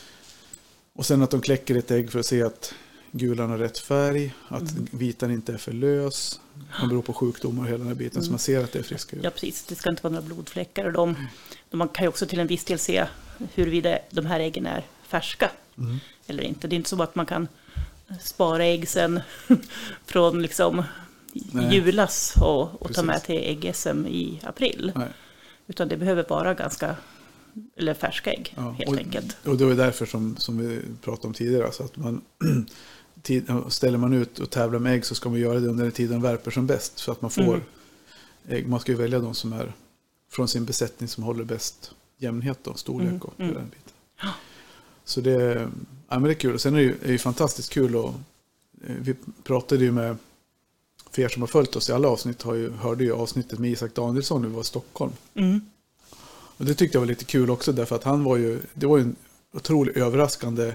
Och 0.94 1.06
sen 1.06 1.22
att 1.22 1.30
de 1.30 1.40
kläcker 1.40 1.74
ett 1.74 1.90
ägg 1.90 2.12
för 2.12 2.18
att 2.20 2.26
se 2.26 2.42
att 2.42 2.74
gulan 3.12 3.50
har 3.50 3.58
rätt 3.58 3.78
färg, 3.78 4.34
att 4.48 4.70
Mm. 4.70 4.88
vitan 4.90 5.30
inte 5.30 5.52
är 5.52 5.56
för 5.58 5.72
lös. 5.72 6.40
Man 6.80 6.88
beror 6.88 7.02
på 7.02 7.12
sjukdomar 7.12 7.62
och 7.62 7.68
hela 7.68 7.78
den 7.78 7.86
här 7.86 7.94
biten, 7.94 8.22
så 8.24 8.30
man 8.30 8.38
ser 8.38 8.64
att 8.64 8.72
det 8.72 8.78
är 8.78 8.82
friska 8.82 9.16
djur. 9.16 9.24
Ja, 9.24 9.30
precis. 9.30 9.64
Det 9.68 9.74
ska 9.74 9.90
inte 9.90 10.02
vara 10.02 10.12
några 10.14 10.26
blodfläckar. 10.26 10.84
Och 10.84 10.92
de, 10.92 11.14
de, 11.70 11.76
man 11.76 11.88
kan 11.88 12.04
ju 12.04 12.08
också 12.08 12.26
till 12.26 12.40
en 12.40 12.46
viss 12.46 12.64
del 12.64 12.78
se 12.78 13.06
huruvida 13.54 13.98
de 14.10 14.26
här 14.26 14.40
äggen 14.40 14.66
är 14.66 14.86
färska 15.08 15.50
Mm. 15.78 15.98
eller 16.26 16.42
inte. 16.42 16.68
Det 16.68 16.74
är 16.74 16.76
inte 16.76 16.90
så 16.90 17.02
att 17.02 17.14
man 17.14 17.26
kan 17.26 17.48
spara 18.20 18.64
ägg 18.64 18.88
sen 18.88 19.20
från 20.06 20.42
liksom 20.42 20.82
Nej. 21.32 21.74
julas 21.74 22.34
och, 22.40 22.82
och 22.82 22.94
ta 22.94 23.02
med 23.02 23.22
till 23.24 23.34
ägg-SM 23.36 24.06
i 24.06 24.40
april. 24.44 24.92
Nej. 24.94 25.08
Utan 25.68 25.88
det 25.88 25.96
behöver 25.96 26.24
vara 26.28 26.54
ganska, 26.54 26.96
eller 27.76 27.94
färska 27.94 28.32
ägg 28.32 28.54
Ja, 28.56 28.70
helt 28.70 28.90
och, 28.90 28.96
enkelt. 28.96 29.36
Och 29.46 29.56
det 29.56 29.64
var 29.64 29.74
därför 29.74 30.06
som, 30.06 30.36
som 30.36 30.58
vi 30.58 30.80
pratade 31.02 31.26
om 31.26 31.34
tidigare. 31.34 31.72
Så 31.72 31.84
att 31.84 31.96
man, 31.96 32.20
tid, 33.22 33.50
ställer 33.68 33.98
man 33.98 34.12
ut 34.12 34.38
och 34.38 34.50
tävlar 34.50 34.78
med 34.78 34.94
ägg 34.94 35.04
så 35.04 35.14
ska 35.14 35.28
man 35.28 35.40
göra 35.40 35.60
det 35.60 35.68
under 35.68 35.84
den 35.84 35.92
tiden 35.92 36.22
värper 36.22 36.50
som 36.50 36.66
bäst. 36.66 36.98
Så 36.98 37.12
att 37.12 37.22
man 37.22 37.30
får 37.30 37.42
Mm. 37.42 37.60
ägg. 38.48 38.68
Man 38.68 38.80
ska 38.80 38.92
ju 38.92 38.98
välja 38.98 39.18
de 39.18 39.34
som 39.34 39.52
är 39.52 39.72
från 40.30 40.48
sin 40.48 40.64
besättning 40.64 41.08
som 41.08 41.24
håller 41.24 41.44
bäst 41.44 41.92
jämnhet 42.18 42.66
och 42.66 42.78
storlek 42.78 43.08
Mm, 43.08 43.20
och 43.20 43.40
mm. 43.40 43.54
den 43.54 43.64
biten. 43.68 44.32
Så 45.04 45.20
det, 45.20 45.52
ja, 46.08 46.18
men 46.18 46.22
det 46.22 46.30
är 46.30 46.34
kul. 46.34 46.54
Och 46.54 46.60
sen 46.60 46.74
är 46.74 46.78
det 46.78 46.84
ju, 46.84 46.96
är 47.04 47.12
ju 47.12 47.18
fantastiskt 47.18 47.72
kul 47.72 47.96
och 47.96 48.14
eh, 48.86 48.94
vi 49.00 49.14
pratade 49.42 49.84
ju 49.84 49.92
med, 49.92 50.16
för 51.10 51.22
er 51.22 51.28
som 51.28 51.42
har 51.42 51.46
följt 51.46 51.76
oss 51.76 51.90
i 51.90 51.92
alla 51.92 52.08
avsnitt, 52.08 52.42
har 52.42 52.54
ju, 52.54 52.70
hörde 52.72 53.04
ju 53.04 53.12
avsnittet 53.12 53.58
med 53.58 53.70
Isak 53.70 53.94
Danielsson 53.94 54.42
vi 54.42 54.48
var 54.48 54.60
i 54.60 54.64
Stockholm. 54.64 55.12
Mm. 55.34 55.60
Och 56.56 56.64
det 56.64 56.74
tyckte 56.74 56.96
jag 56.96 57.00
var 57.00 57.06
lite 57.06 57.24
kul 57.24 57.50
också 57.50 57.72
därför 57.72 57.96
att 57.96 58.04
han 58.04 58.24
var 58.24 58.36
ju, 58.36 58.60
det 58.74 58.86
var 58.86 58.96
ju 58.98 59.02
en 59.02 59.16
otroligt 59.52 59.96
överraskande 59.96 60.72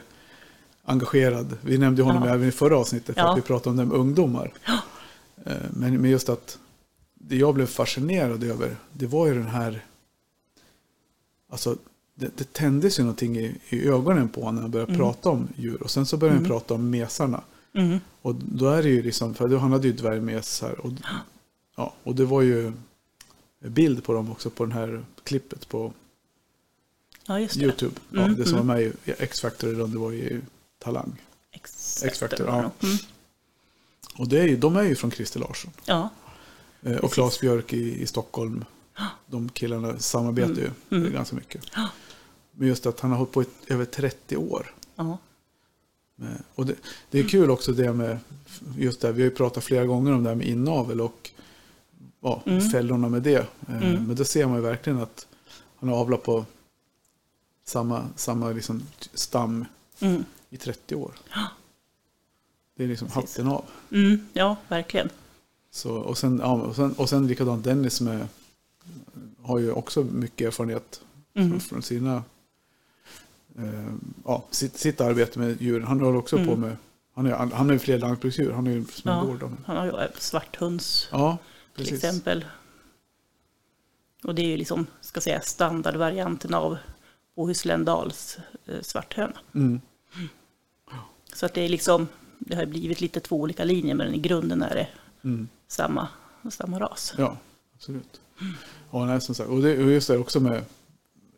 engagerad. 0.83 1.57
Vi 1.61 1.77
nämnde 1.77 2.03
honom 2.03 2.23
Ja. 2.23 2.33
även 2.33 2.47
i 2.47 2.51
förra 2.51 2.77
avsnittet 2.77 3.15
för 3.15 3.21
Ja. 3.21 3.31
att 3.31 3.37
vi 3.37 3.41
pratade 3.41 3.69
om 3.69 3.77
det 3.77 3.85
med 3.85 3.97
ungdomar. 3.97 4.53
Eh, 5.45 5.53
Men, 5.69 6.01
men 6.01 6.11
just 6.11 6.29
att 6.29 6.57
det 7.13 7.35
jag 7.35 7.55
blev 7.55 7.65
fascinerad 7.65 8.43
över, 8.43 8.75
det 8.93 9.07
var 9.07 9.27
ju 9.27 9.33
den 9.33 9.47
här, 9.47 9.85
alltså 11.49 11.77
det, 12.15 12.37
det 12.37 12.53
tändes 12.53 12.99
ju 12.99 13.03
någonting 13.03 13.37
i, 13.37 13.55
i 13.69 13.87
ögonen 13.87 14.29
på 14.29 14.41
honom 14.41 14.55
när 14.55 14.61
han 14.61 14.71
började 14.71 14.95
prata 14.97 15.29
om 15.29 15.47
djur. 15.55 15.83
Och 15.83 15.91
sen 15.91 16.05
så 16.05 16.17
började 16.17 16.39
han 16.39 16.47
prata 16.47 16.73
om 16.73 16.89
mesarna. 16.89 17.41
Mm. 17.73 17.99
Och 18.21 18.35
då 18.35 18.69
är 18.69 18.83
det 18.83 18.89
ju 18.89 19.03
liksom, 19.03 19.33
för 19.33 19.47
då- 19.47 19.57
han 19.57 19.71
hade 19.71 19.87
ju 19.87 19.93
dvärgmes 19.93 20.61
här. 20.61 20.79
Och, 20.85 20.91
ja, 21.75 21.93
och 22.03 22.15
det 22.15 22.25
var 22.25 22.41
ju 22.41 22.73
bild 23.59 24.03
på 24.03 24.13
dem 24.13 24.31
också 24.31 24.49
på 24.49 24.65
den 24.65 24.71
här 24.71 25.05
klippet 25.23 25.67
på 25.69 25.93
Ja, 27.25 27.33
det. 27.33 27.55
YouTube. 27.57 27.95
Ja, 28.09 28.21
Mm, 28.21 28.35
det 28.35 28.45
som 28.45 28.53
mm. 28.55 28.67
var 28.67 28.75
med 28.75 28.83
i 28.83 28.93
X-Factor 29.05 29.67
det 29.87 29.99
var 29.99 30.13
i 30.13 30.41
Talang. 30.79 31.21
X-Factor. 31.51 32.47
Ja. 32.47 32.53
Mm. 32.59 32.97
Och 34.17 34.27
det 34.27 34.39
är 34.39 34.47
ju, 34.47 34.57
de 34.57 34.75
är 34.75 34.83
ju 34.83 34.95
från 34.95 35.11
Christer 35.11 35.39
Larsson. 35.39 35.71
Ja, 35.85 36.09
Eh, 36.85 36.97
och 36.97 37.13
Claes 37.13 37.39
Björk 37.39 37.73
i, 37.73 38.01
i 38.01 38.05
Stockholm. 38.07 38.65
De 39.25 39.49
killarna 39.49 39.99
samarbetar 39.99 40.61
ju 40.61 40.69
Mm. 40.97 41.13
ganska 41.13 41.35
mycket. 41.35 41.65
Men 42.51 42.67
just 42.67 42.85
att 42.85 42.99
han 42.99 43.11
har 43.11 43.17
hållit 43.17 43.31
på 43.33 43.43
i 43.43 43.45
över 43.67 43.85
30 43.85 44.37
år. 44.37 44.73
ja. 44.95 45.17
Eh, 46.21 46.27
Och 46.55 46.65
det, 46.65 46.75
det 47.11 47.19
är 47.19 47.27
kul 47.27 47.51
också 47.51 47.71
det 47.71 47.93
med, 47.93 48.19
just 48.77 49.01
det, 49.01 49.11
vi 49.11 49.21
har 49.21 49.29
ju 49.29 49.35
pratat 49.35 49.63
flera 49.63 49.85
gånger 49.85 50.13
om 50.13 50.23
det 50.23 50.29
här 50.29 50.35
med 50.35 50.47
inavel 50.47 51.01
och 51.01 51.31
ja, 52.21 52.43
Mm. 52.45 52.69
fällorna 52.69 53.09
med 53.09 53.21
det. 53.23 53.35
Eh, 53.67 53.77
Mm. 53.89 54.07
Men 54.07 54.15
då 54.15 54.23
ser 54.25 54.45
man 54.45 54.55
ju 54.55 54.61
verkligen 54.61 54.99
att 54.99 55.27
han 55.75 55.89
har 55.89 55.95
avlat 55.97 56.23
på 56.23 56.45
samma, 57.65 58.07
samma 58.15 58.49
liksom 58.51 58.81
stam 59.13 59.65
Mm. 59.99 60.23
i 60.49 60.57
30 60.57 60.95
år. 60.95 61.11
Det 62.75 62.83
är 62.83 62.87
liksom 62.87 63.07
Precis. 63.07 63.37
hatten 63.37 63.51
av. 63.51 63.65
Mm. 63.91 64.27
ja, 64.33 64.55
verkligen. 64.67 65.09
Så, 65.71 65.95
och, 65.95 66.17
sen, 66.17 66.39
ja, 66.43 66.51
och, 66.61 66.75
sen, 66.75 66.91
och 66.93 67.09
sen 67.09 67.27
likadant 67.27 67.63
Dennis 67.63 68.01
med, 68.01 68.27
har 69.41 69.59
ju 69.59 69.71
också 69.71 70.03
mycket 70.03 70.47
erfarenhet 70.47 71.01
Mm. 71.35 71.59
från, 71.59 71.81
sina, 71.81 72.23
ja, 74.25 74.43
sitt, 74.51 74.77
sitt 74.77 75.01
arbete 75.01 75.39
med 75.39 75.61
djuren. 75.61 75.87
Han 75.87 75.99
håller 76.01 76.17
också 76.17 76.35
Mm. 76.35 76.47
på 76.47 76.55
med, 76.55 76.75
han, 77.15 77.25
är, 77.25 77.31
han 77.35 77.51
har 77.51 77.73
ju 77.73 77.79
fler 77.79 77.97
lantbruksdjur, 77.99 78.51
han 78.51 78.67
är 78.67 78.71
ju 78.71 78.85
som 78.85 79.11
en 79.11 79.17
Ja, 79.17 79.23
gård. 79.23 79.51
han 79.65 79.77
har 79.77 79.85
ju 79.85 80.07
svarthunds 80.19 81.07
Ja, 81.11 81.37
till 81.75 81.93
exempel. 81.93 82.45
Och 84.23 84.35
det 84.35 84.41
är 84.41 84.47
ju 84.47 84.57
liksom, 84.57 84.85
ska 85.01 85.21
säga, 85.21 85.41
standardvarianten 85.41 86.53
av 86.53 86.77
Bohuslän-Dals 87.35 88.37
eh, 88.65 88.81
svarthöna. 88.81 89.37
Mm. 89.55 89.81
Så 91.33 91.45
att 91.45 91.53
det 91.53 91.61
är 91.61 91.69
liksom, 91.69 92.07
det 92.39 92.55
har 92.55 92.65
blivit 92.65 93.01
lite 93.01 93.19
två 93.19 93.35
olika 93.41 93.63
linjer, 93.63 93.95
men 93.95 94.13
i 94.13 94.17
grunden 94.19 94.61
är 94.61 94.75
det 94.75 94.87
Mm. 95.23 95.47
samma, 95.67 96.07
samma 96.49 96.79
ras. 96.79 97.13
Ja, 97.17 97.37
absolut. 97.75 98.21
Ja, 98.91 99.05
nej, 99.05 99.21
som 99.21 99.35
sagt. 99.35 99.49
Och, 99.49 99.61
det, 99.61 99.83
och 99.83 99.91
just 99.91 100.07
det 100.07 100.17
också 100.17 100.39
med, 100.39 100.65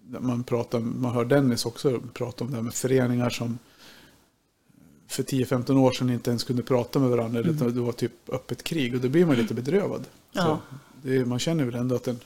man, 0.09 0.43
pratar, 0.43 0.79
man 0.79 1.11
hör 1.13 1.25
Dennis 1.25 1.65
också 1.65 1.99
prata 2.13 2.43
om 2.43 2.49
det 2.51 2.55
här 2.55 2.63
med 2.63 2.73
föreningar 2.73 3.29
som 3.29 3.59
för 5.07 5.23
10-15 5.23 5.77
år 5.79 5.91
sedan 5.91 6.09
inte 6.09 6.29
ens 6.29 6.43
kunde 6.43 6.63
prata 6.63 6.99
med 6.99 7.09
varandra. 7.09 7.39
Mm. 7.39 7.55
utan 7.55 7.73
Det 7.75 7.81
var 7.81 7.91
typ 7.91 8.11
öppet 8.30 8.63
krig 8.63 8.95
och 8.95 9.01
då 9.01 9.09
blir 9.09 9.25
man 9.25 9.36
lite 9.36 9.53
bedrövad. 9.53 10.03
Ja. 10.32 10.59
Det 11.01 11.25
man 11.25 11.39
känner 11.39 11.63
väl 11.63 11.75
ändå 11.75 11.95
att 11.95 12.07
en 12.07 12.19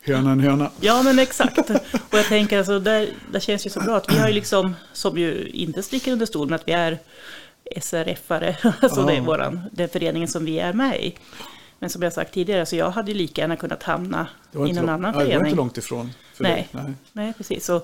höna 0.00 0.28
är 0.28 0.32
en 0.32 0.40
höna. 0.40 0.70
Ja, 0.80 1.02
men 1.02 1.18
exakt. 1.18 1.58
Och 1.70 2.18
jag 2.18 2.24
tänker 2.26 2.58
alltså, 2.58 2.78
där, 2.80 3.08
där 3.32 3.40
känns 3.40 3.62
det 3.62 3.70
så 3.70 3.80
bra 3.80 3.96
att 3.96 4.12
vi 4.12 4.18
har 4.18 4.28
ju 4.28 4.34
liksom, 4.34 4.74
som 4.92 5.18
ju 5.18 5.48
inte 5.48 5.82
sticker 5.82 6.12
under 6.12 6.26
stol 6.26 6.48
med 6.48 6.56
att 6.60 6.68
vi 6.68 6.72
är 6.72 6.98
SRF-are, 7.76 8.54
alltså 8.80 9.06
det 9.06 9.12
är 9.12 9.16
Ja. 9.16 9.22
våran, 9.22 9.60
den 9.72 9.88
föreningen 9.88 10.28
som 10.28 10.44
vi 10.44 10.58
är 10.58 10.72
med 10.72 11.00
i. 11.04 11.14
Men 11.78 11.90
som 11.90 12.02
jag 12.02 12.12
sagt 12.12 12.34
tidigare, 12.34 12.66
så 12.66 12.76
jag 12.76 12.90
hade 12.90 13.10
ju 13.12 13.18
lika 13.18 13.40
gärna 13.40 13.56
kunnat 13.56 13.82
hamna 13.82 14.26
i 14.52 14.56
någon 14.58 14.68
lång- 14.74 14.88
annan 14.88 15.00
nej, 15.00 15.12
det 15.12 15.16
var 15.18 15.22
inte 15.24 15.34
förening. 15.38 15.54
långt 15.56 15.78
ifrån. 15.78 16.10
För 16.34 16.42
Nej. 16.44 16.52
dig. 16.54 16.68
Nej. 16.84 16.92
Nej, 17.12 17.32
precis. 17.36 17.64
Så, 17.64 17.82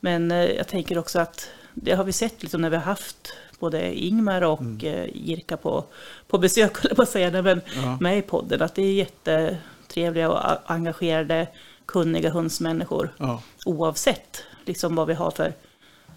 men 0.00 0.30
eh, 0.30 0.36
jag 0.44 0.68
tänker 0.68 0.98
också 0.98 1.18
att 1.20 1.48
det 1.74 1.92
har 1.92 2.04
vi 2.04 2.12
sett 2.12 2.42
liksom, 2.42 2.60
när 2.60 2.70
vi 2.70 2.76
har 2.76 2.82
haft 2.84 3.32
både 3.58 3.94
Ingmar 4.04 4.42
och 4.42 4.60
Mm. 4.60 4.78
eh, 4.80 5.06
Jirka 5.16 5.56
på, 5.56 5.84
på 6.28 6.38
besök, 6.38 6.84
att 6.98 7.08
säga, 7.08 7.30
nej, 7.30 7.42
men 7.42 7.60
Ja. 7.76 7.98
med 8.00 8.18
i 8.18 8.22
podden. 8.22 8.62
Att 8.62 8.74
det 8.74 8.82
är 8.82 8.92
jättetrevliga 8.92 10.30
och 10.30 10.70
engagerade, 10.70 11.48
kunniga 11.86 12.30
hundsmänniskor. 12.30 13.14
Ja. 13.18 13.42
Oavsett 13.64 14.42
liksom, 14.64 14.94
vad 14.96 15.06
vi 15.08 15.14
har 15.14 15.30
för 15.30 15.54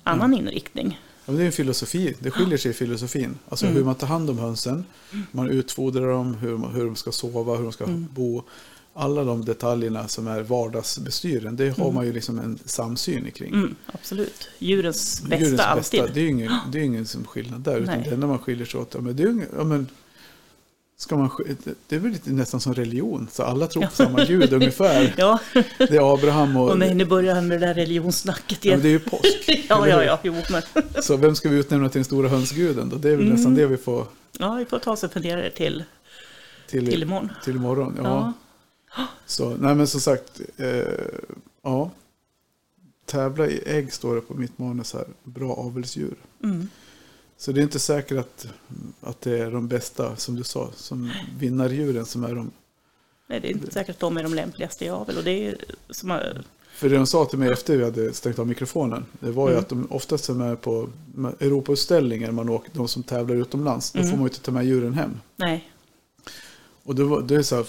annan 0.03 0.33
inriktning. 0.33 0.99
Ja, 1.25 1.33
det 1.33 1.41
är 1.41 1.45
en 1.45 1.51
filosofi. 1.51 2.15
Det 2.19 2.31
skiljer 2.31 2.57
sig 2.57 2.71
i 2.71 2.73
filosofin. 2.73 3.37
Alltså 3.49 3.65
hur 3.65 3.83
man 3.83 3.95
tar 3.95 4.07
hand 4.07 4.29
om 4.29 4.37
hönsen. 4.39 4.85
Man 5.31 5.49
utfodrar 5.49 6.11
dem, 6.11 6.35
hur, 6.35 6.67
hur 6.73 6.85
de 6.85 6.95
ska 6.95 7.11
sova, 7.11 7.55
hur 7.55 7.63
de 7.63 7.71
ska 7.71 7.85
bo. 7.87 8.43
Alla 8.93 9.23
de 9.23 9.45
detaljerna 9.45 10.07
som 10.07 10.27
är 10.27 10.41
vardagsbestyren. 10.41 11.55
Det 11.55 11.77
har 11.77 11.91
man 11.91 12.05
ju 12.05 12.13
liksom 12.13 12.39
en 12.39 12.59
samsyn 12.65 13.31
kring. 13.31 13.53
Mm, 13.53 13.75
absolut. 13.87 14.49
Djurens 14.59 15.21
bästa 15.21 15.45
Djurens 15.45 15.61
alltid. 15.61 16.03
Det 16.13 16.19
är 16.19 16.23
ju 16.23 16.29
ingen, 16.29 16.51
det 16.71 16.79
är 16.79 16.83
ingen 16.83 17.05
som 17.05 17.25
skillnad 17.25 17.61
där. 17.61 17.77
Utan 17.77 17.95
Nej. 17.95 18.05
det 18.09 18.13
enda 18.15 18.27
man 18.27 18.39
skiljer 18.39 18.65
sig 18.65 18.79
åt. 18.79 18.93
Ja, 18.93 19.01
men 19.01 19.15
det 19.15 19.23
är, 19.23 19.27
ingen- 19.29 19.47
ja, 19.57 19.63
men, 19.63 19.87
ska 20.97 21.17
man, 21.17 21.29
det 21.87 21.95
är 21.95 21.99
väl 21.99 22.11
lite 22.11 22.29
nästan 22.31 22.59
som 22.61 22.73
religion. 22.73 23.27
Så 23.31 23.43
alla 23.43 23.67
tror 23.67 23.83
på 23.83 23.91
samma 23.91 24.25
gud 24.25 24.53
ungefär. 24.53 25.13
Ja, 25.17 25.39
Det 25.77 25.89
är 25.95 26.13
Abraham 26.13 26.57
och... 26.57 26.69
och 26.69 26.79
nej, 26.79 26.93
nu 26.95 27.05
börjar 27.05 27.35
han 27.35 27.47
med 27.47 27.59
det 27.61 27.67
där 27.67 27.73
religionssnacket 27.73 28.65
ja, 28.65 28.71
men 28.77 28.79
igen. 28.79 28.81
det 28.81 28.87
är 28.87 28.91
ju 28.91 28.99
påsk. 28.99 29.65
Ja, 29.69 29.87
ja, 29.87 30.03
ja, 30.03 30.19
jo, 30.23 30.35
men. 30.51 30.83
Så 31.03 31.17
vem 31.17 31.35
ska 31.35 31.49
vi 31.49 31.57
utnämna 31.59 31.89
till 31.89 31.99
den 31.99 32.05
stora 32.05 32.29
hönsguden 32.29 32.89
då? 32.89 32.95
Det 32.95 33.09
är 33.09 33.15
väl 33.15 33.25
Mm. 33.25 33.35
nästan 33.35 33.55
det 33.55 33.65
vi 33.67 33.77
får 33.77 34.05
Ja, 34.39 34.53
vi 34.53 34.65
får 34.65 34.79
ta 34.79 34.91
oss 34.91 35.03
en 35.03 35.09
funderare 35.09 35.49
till, 35.49 35.83
till, 36.69 36.85
till 36.87 37.03
imorgon. 37.03 37.29
till 37.43 37.55
imorgon. 37.55 37.93
Ja. 37.97 38.03
Ja. 38.03 38.33
Så, 39.25 39.49
nej 39.49 39.75
men 39.75 39.87
som 39.87 40.01
sagt, 40.01 40.41
eh, 40.57 40.83
ja. 41.61 41.91
Tävla 43.05 43.47
i 43.47 43.61
ägg 43.65 43.93
står 43.93 44.15
det 44.15 44.21
på 44.21 44.33
mitt 44.33 44.57
manus 44.59 44.93
här. 44.93 45.05
Bra 45.23 45.53
avelsdjur. 45.53 46.15
Mm. 46.43 46.67
Så 47.37 47.51
det 47.51 47.59
är 47.59 47.63
inte 47.63 47.79
säkert 47.79 48.17
att, 48.17 48.47
att 49.01 49.21
det 49.21 49.39
är 49.39 49.51
de 49.51 49.67
bästa, 49.67 50.15
som 50.15 50.35
du 50.35 50.43
sa, 50.43 50.69
som 50.75 51.11
vinnardjuren 51.39 52.05
som 52.05 52.23
är 52.23 52.35
de. 52.35 52.51
Nej, 53.27 53.39
det 53.39 53.47
är 53.47 53.51
inte 53.51 53.71
säkert 53.71 53.95
att 53.95 53.99
de 53.99 54.17
är 54.17 54.23
de 54.23 54.33
lämpligaste 54.33 54.85
i 54.85 54.89
avel. 54.89 55.17
Och 55.17 55.23
det 55.23 55.47
är 55.47 55.57
som 55.89 56.09
har, 56.09 56.43
För 56.73 56.89
det 56.89 56.95
de 56.95 57.07
sa 57.07 57.25
till 57.25 57.39
mig 57.39 57.51
efter 57.51 57.77
vi 57.77 57.83
hade 57.83 58.13
stängt 58.13 58.39
av 58.39 58.47
mikrofonen, 58.47 59.05
det 59.19 59.31
var 59.31 59.47
ju 59.47 59.53
Mm. 59.53 59.61
att 59.63 59.69
de 59.69 59.87
oftast 59.91 60.29
är 60.29 60.55
på 60.55 60.89
Europautställningar, 61.39 62.31
man 62.31 62.49
åker, 62.49 62.71
de 62.73 62.87
som 62.87 63.03
tävlar 63.03 63.35
utomlands, 63.35 63.91
då 63.91 63.99
Mm. 63.99 64.09
får 64.11 64.17
man 64.17 64.23
ju 64.25 64.29
inte 64.29 64.41
ta 64.41 64.51
med 64.51 64.65
djuren 64.65 64.93
hem. 64.93 65.19
nej, 65.35 65.71
Och 66.83 66.95
det, 66.95 67.03
var, 67.03 67.21
det 67.21 67.35
är 67.35 67.41
så 67.41 67.55
här, 67.55 67.65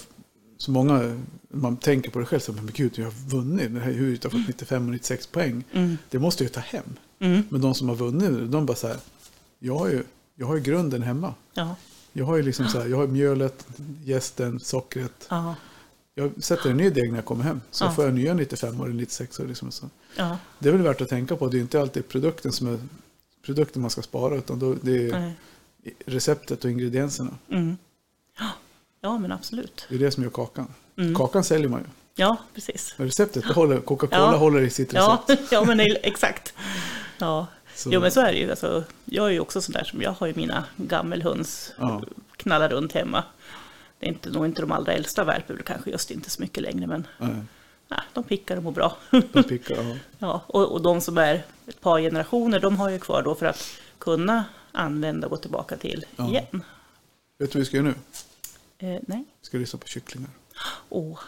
så 0.63 0.71
många, 0.71 1.21
man 1.49 1.77
tänker 1.77 2.11
på 2.11 2.19
det 2.19 2.27
själv, 2.27 2.41
så 2.41 2.53
men 2.53 2.71
gud, 2.75 2.93
jag 2.99 3.05
har 3.05 3.29
vunnit, 3.29 3.75
det 3.75 3.81
här 3.81 3.91
djuret 3.91 4.23
har 4.25 4.31
fått 4.31 4.47
95 4.49 4.85
och 4.87 4.93
96 4.93 5.27
poäng. 5.27 5.65
mm, 5.73 5.99
Det 6.11 6.19
måste 6.19 6.45
jag 6.45 6.49
ju 6.49 6.55
ta 6.55 6.61
hem. 6.61 6.85
mm, 7.19 7.43
Men 7.49 7.61
de 7.61 7.75
som 7.75 7.89
har 7.89 7.97
vunnit, 7.97 8.53
de 8.53 8.67
bara 8.67 8.77
så 8.77 8.87
här, 8.89 8.97
jag 9.59 9.79
har 9.79 9.89
ju, 9.89 10.03
jag 10.35 10.47
har 10.47 10.55
ju 10.55 10.61
grunden 10.63 11.03
hemma. 11.03 11.35
ja, 11.55 11.77
Jag 12.13 12.25
har 12.25 12.37
ju 12.37 12.43
liksom 12.43 12.69
så 12.69 12.81
här, 12.81 12.87
jag 12.89 12.97
har 12.97 13.07
mjölet, 13.07 13.67
jästen, 14.05 14.61
sockret. 14.61 15.27
ja, 15.31 15.55
Jag 16.15 16.45
sätter 16.45 16.71
en 16.71 16.77
ny 16.77 16.91
deg 16.91 17.11
när 17.11 17.19
jag 17.19 17.25
kommer 17.25 17.45
hem. 17.45 17.61
Så 17.71 17.85
Ja. 17.85 17.91
får 17.91 18.05
jag 18.05 18.15
nya 18.15 18.35
95 18.35 18.81
eller 18.81 18.95
96 18.95 19.41
år. 19.41 19.45
Liksom 19.47 19.71
så. 19.71 19.91
ja, 20.17 20.39
Det 20.59 20.69
är 20.69 20.73
väl 20.73 20.83
värt 20.83 21.01
att 21.01 21.09
tänka 21.09 21.37
på. 21.37 21.49
Det 21.49 21.57
är 21.57 21.61
inte 21.61 21.81
alltid 21.81 22.09
produkten 22.09 22.53
som 22.53 22.67
är 22.67 22.79
produkten 23.47 23.83
man 23.83 23.91
ska 23.91 24.03
spara. 24.03 24.37
Utan 24.37 24.59
då, 24.59 24.75
det 24.83 25.09
är 25.09 25.13
nej, 25.13 25.35
receptet 26.07 26.65
och 26.65 26.71
ingredienserna. 26.71 27.31
mm. 27.49 27.77
Ja, 29.05 29.09
ja, 29.09 29.19
men 29.19 29.33
absolut. 29.33 29.87
Det 29.89 29.95
är 29.95 29.99
det 29.99 30.11
som 30.11 30.23
gör 30.23 30.31
kakan. 30.31 30.75
Mm. 30.99 31.15
Kakan 31.15 31.45
säljer 31.45 31.69
man 31.69 31.81
ju. 31.81 31.87
Ja, 32.15 32.37
precis. 32.55 32.95
Men 32.97 33.07
receptet, 33.07 33.45
det 33.49 33.55
håller, 33.55 33.81
Coca-Cola 33.81 34.21
Ja. 34.33 34.37
håller 34.37 34.61
i 34.61 34.71
sitt 34.71 34.93
Ja, 34.93 35.25
recept. 35.29 35.49
ja 35.53 35.65
men 35.65 35.79
det 35.79 35.85
är- 35.85 35.99
exakt. 36.03 36.55
Ja. 37.19 37.47
Så- 37.75 37.91
Jo, 37.93 38.01
men 38.01 38.11
så 38.11 38.21
är 38.21 38.33
det 38.33 38.39
ju. 38.39 38.51
Alltså, 38.51 38.85
jag 39.05 39.27
är 39.27 39.31
ju 39.31 39.41
också 39.41 39.61
sån 39.61 39.73
där 39.73 39.85
som, 39.85 40.03
jag 40.03 40.13
har 40.13 40.27
ju 40.27 40.35
mina 40.37 40.65
gammelhöns 40.77 41.73
Ja. 41.79 42.03
knallar 42.37 42.69
runt 42.69 42.93
hemma. 42.93 43.25
Det 43.99 44.07
är 44.07 44.11
inte, 44.11 44.31
nog 44.31 44.47
inte 44.47 44.61
de 44.63 44.73
allra 44.73 44.93
äldsta 44.93 45.25
värphuvudena 45.25 45.63
kanske 45.67 45.91
just 45.91 46.11
inte 46.11 46.31
så 46.31 46.43
mycket 46.43 46.63
längre, 46.63 46.87
men 46.87 47.07
Nej, 47.19 47.35
nej, 47.89 48.01
de 48.13 48.25
pickar 48.25 48.57
och 48.57 48.63
mår 48.63 48.73
bra. 48.73 48.97
de 49.33 49.43
pickar, 49.43 49.77
ja. 49.77 49.97
ja, 50.19 50.43
och, 50.47 50.73
och 50.73 50.83
de 50.83 51.01
som 51.01 51.19
är 51.19 51.45
ett 51.67 51.81
par 51.81 52.01
generationer, 52.01 52.61
de 52.61 52.77
har 52.77 52.91
ju 52.91 52.99
kvar 52.99 53.23
då 53.23 53.35
för 53.35 53.47
att 53.47 53.71
kunna 53.99 54.45
använda 54.73 55.27
och 55.27 55.31
gå 55.31 55.37
tillbaka 55.37 55.77
till 55.77 56.05
Ja. 56.17 56.29
igen. 56.29 56.65
Vet 57.39 57.53
du 57.53 57.59
vad 57.59 57.61
vi 57.61 57.65
ska 57.65 57.77
göra 57.77 57.87
nu? 57.87 57.95
Eh, 58.83 59.01
nej, 59.07 59.25
ska 59.41 59.59
lyssna 59.59 59.79
på 59.79 59.87
kycklingar. 59.87 60.31
åh. 60.89 61.19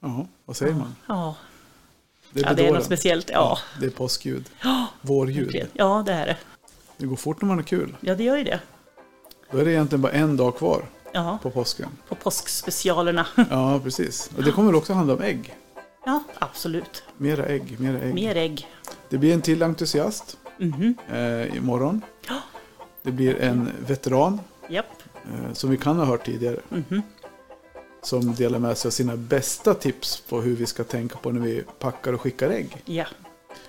Ja, 0.00 0.26
vad 0.44 0.56
säger 0.56 0.74
man? 0.74 0.94
Ja, 1.08 1.36
Det 2.32 2.40
ja 2.40 2.54
det 2.54 2.66
är 2.66 2.72
något 2.72 2.84
speciellt. 2.84 3.30
Ja, 3.32 3.58
Det 3.80 3.86
är 3.86 3.90
påskljud. 3.90 4.44
ja. 4.62 4.86
Vårljud. 5.00 5.66
ja 5.72 6.02
det 6.06 6.12
är 6.12 6.26
det. 6.26 6.36
Det 6.96 7.06
går 7.06 7.16
fort 7.16 7.42
när 7.42 7.46
man 7.48 7.58
har 7.58 7.64
kul. 7.64 7.96
Ja, 8.00 8.14
det 8.14 8.24
gör 8.24 8.36
ju 8.36 8.44
det. 8.44 8.60
Då 9.50 9.58
är 9.58 9.64
det 9.64 9.70
egentligen 9.72 10.02
bara 10.02 10.12
en 10.12 10.36
dag 10.36 10.56
kvar 10.56 10.84
Ja, 11.12 11.38
på 11.42 11.50
påsken. 11.50 11.88
på 12.08 12.14
påskspecialerna. 12.14 13.26
Ja, 13.50 13.80
precis. 13.84 14.30
Och 14.36 14.44
det 14.44 14.52
kommer 14.52 14.74
också 14.74 14.92
handla 14.92 15.14
om 15.14 15.22
ägg. 15.22 15.54
Ja, 16.04 16.22
absolut. 16.38 17.02
Mera 17.16 17.46
ägg, 17.46 17.80
mera 17.80 17.98
ägg. 18.00 18.14
Mer 18.14 18.36
ägg. 18.36 18.66
Det 19.08 19.18
blir 19.18 19.34
en 19.34 19.42
till 19.42 19.62
entusiast 19.62 20.36
Mhm. 20.58 20.94
eh, 21.12 21.56
imorgon. 21.56 22.02
Ja. 22.28 22.34
Det 23.02 23.10
blir 23.12 23.40
en 23.40 23.70
veteran 23.86 24.40
Japp. 24.68 24.86
eh, 25.24 25.52
som 25.52 25.70
vi 25.70 25.76
kan 25.76 25.96
ha 25.98 26.04
hört 26.04 26.26
tidigare. 26.26 26.56
Mhm. 26.68 27.02
Som 28.02 28.34
delar 28.34 28.58
med 28.58 28.78
sig 28.78 28.88
av 28.88 28.92
sina 28.92 29.16
bästa 29.16 29.74
tips 29.74 30.22
på 30.28 30.40
hur 30.40 30.56
vi 30.56 30.66
ska 30.66 30.84
tänka 30.84 31.16
på 31.18 31.30
när 31.30 31.40
vi 31.40 31.64
packar 31.78 32.12
och 32.12 32.20
skickar 32.20 32.50
ägg. 32.50 32.82
Ja. 32.84 33.04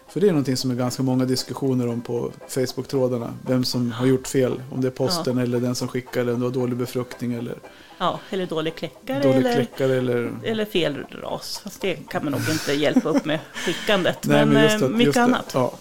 För 0.07 0.19
det 0.19 0.27
är 0.27 0.32
någonting 0.32 0.57
som 0.57 0.71
är 0.71 0.75
ganska 0.75 1.03
många 1.03 1.25
diskussioner 1.25 1.88
om 1.88 2.01
på 2.01 2.32
Facebook-trådarna. 2.47 3.34
Vem 3.47 3.65
som 3.65 3.91
har 3.91 4.05
gjort 4.05 4.27
fel. 4.27 4.61
Om 4.71 4.82
det 4.82 4.88
är 4.88 4.91
posten 4.91 5.38
eller 5.38 5.59
den 5.59 5.75
som 5.75 5.88
skickar 5.88 6.21
eller 6.21 6.34
om 6.34 6.39
det 6.39 6.45
var 6.45 6.53
dålig 6.53 6.77
befruktning 6.77 7.34
eller 7.34 7.57
ja, 7.97 8.19
eller 8.30 8.45
dålig 8.45 8.75
kläckare 8.75 9.23
dålig 9.23 9.38
eller, 9.38 9.55
kläckare 9.55 9.97
eller... 9.97 10.32
eller 10.43 10.65
fel 10.65 11.05
ras. 11.11 11.59
Fast 11.63 11.82
det 11.82 11.95
kan 12.09 12.23
man 12.23 12.32
nog 12.32 12.49
inte 12.49 12.73
hjälpa 12.73 13.09
upp 13.09 13.25
med 13.25 13.39
skickandet. 13.53 14.27
Nej, 14.27 14.45
men 14.45 14.53
men 14.53 14.82
eh, 14.82 14.86
att, 14.86 14.91
mycket 14.91 15.17
annat. 15.17 15.51
Ja. 15.53 15.73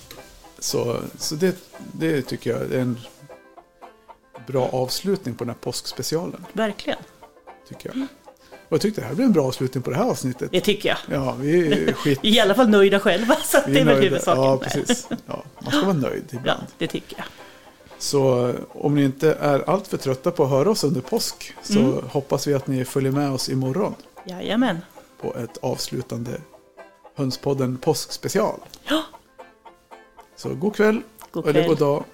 Så, 0.58 0.96
så 1.18 1.34
det, 1.34 1.56
det 1.92 2.22
tycker 2.22 2.50
jag 2.50 2.60
är 2.60 2.78
en 2.78 2.98
bra 4.46 4.68
avslutning 4.72 5.34
på 5.34 5.44
den 5.44 5.48
här 5.48 5.60
påskspecialen. 5.60 6.44
Verkligen. 6.52 6.98
Tycker 7.68 7.90
jag. 7.94 8.06
Och 8.68 8.72
jag 8.74 8.80
tyckte 8.80 9.00
det 9.00 9.06
här 9.06 9.14
blev 9.14 9.26
en 9.26 9.32
bra 9.32 9.46
avslutning 9.46 9.82
på 9.82 9.90
det 9.90 9.96
här 9.96 10.04
avsnittet. 10.04 10.48
Det 10.52 10.60
tycker 10.60 10.88
jag. 10.88 10.98
Ja, 11.22 11.34
vi 11.40 11.72
är 11.88 11.92
skit... 11.96 12.18
Är 12.22 12.26
i 12.28 12.40
alla 12.40 12.54
fall 12.54 12.68
nöjda 12.68 13.00
själva, 13.00 13.34
så 13.44 13.58
Vi 13.66 13.72
det 13.74 13.80
är 13.80 13.84
väl 13.84 14.02
huvudsaken. 14.02 14.42
Ja, 14.42 14.58
precis. 14.58 15.08
Ja, 15.26 15.42
man 15.60 15.72
ska 15.72 15.80
vara 15.80 15.92
nöjd 15.92 16.24
Ja, 16.30 16.38
ibland. 16.38 16.62
det 16.78 16.86
tycker 16.86 17.16
jag. 17.16 17.26
Så 17.98 18.48
eh, 18.48 18.54
om 18.68 18.94
ni 18.94 19.04
inte 19.04 19.32
är 19.40 19.70
alltför 19.70 19.96
trötta 19.96 20.30
på 20.30 20.44
att 20.44 20.50
höra 20.50 20.70
oss 20.70 20.84
under 20.84 21.00
påsk 21.00 21.54
så 21.62 21.78
Mm. 21.78 22.04
hoppas 22.10 22.46
vi 22.46 22.54
att 22.54 22.66
ni 22.66 22.84
följer 22.84 23.12
med 23.12 23.30
oss 23.30 23.48
imorgon 23.48 23.94
Jajamän. 24.24 24.78
på 25.20 25.34
ett 25.36 25.56
avslutande 25.62 26.40
Hönspodden 27.16 27.76
påskspecial. 27.78 28.60
Ja, 28.88 29.02
Så 30.36 30.48
god 30.54 30.76
kväll, 30.76 31.00
god 31.30 31.44
eller 31.44 31.52
kväll. 31.60 31.68
god 31.68 31.78
dag. 31.78 32.04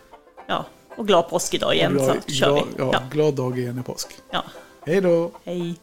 Ja, 0.47 0.65
och 0.97 1.07
glad 1.07 1.29
påsk 1.29 1.55
idag 1.55 1.75
igen, 1.75 1.93
glad, 1.93 2.17
så 2.27 2.33
kör 2.33 2.47
glad, 2.47 2.65
vi. 2.67 2.75
ja, 2.79 2.91
Ja, 2.93 3.03
glad 3.13 3.35
dag 3.35 3.59
igen 3.59 3.79
i 3.79 3.83
påsk. 3.83 4.09
ja. 4.31 4.45
Hej 4.87 5.01
då! 5.01 5.31
Hej. 5.45 5.75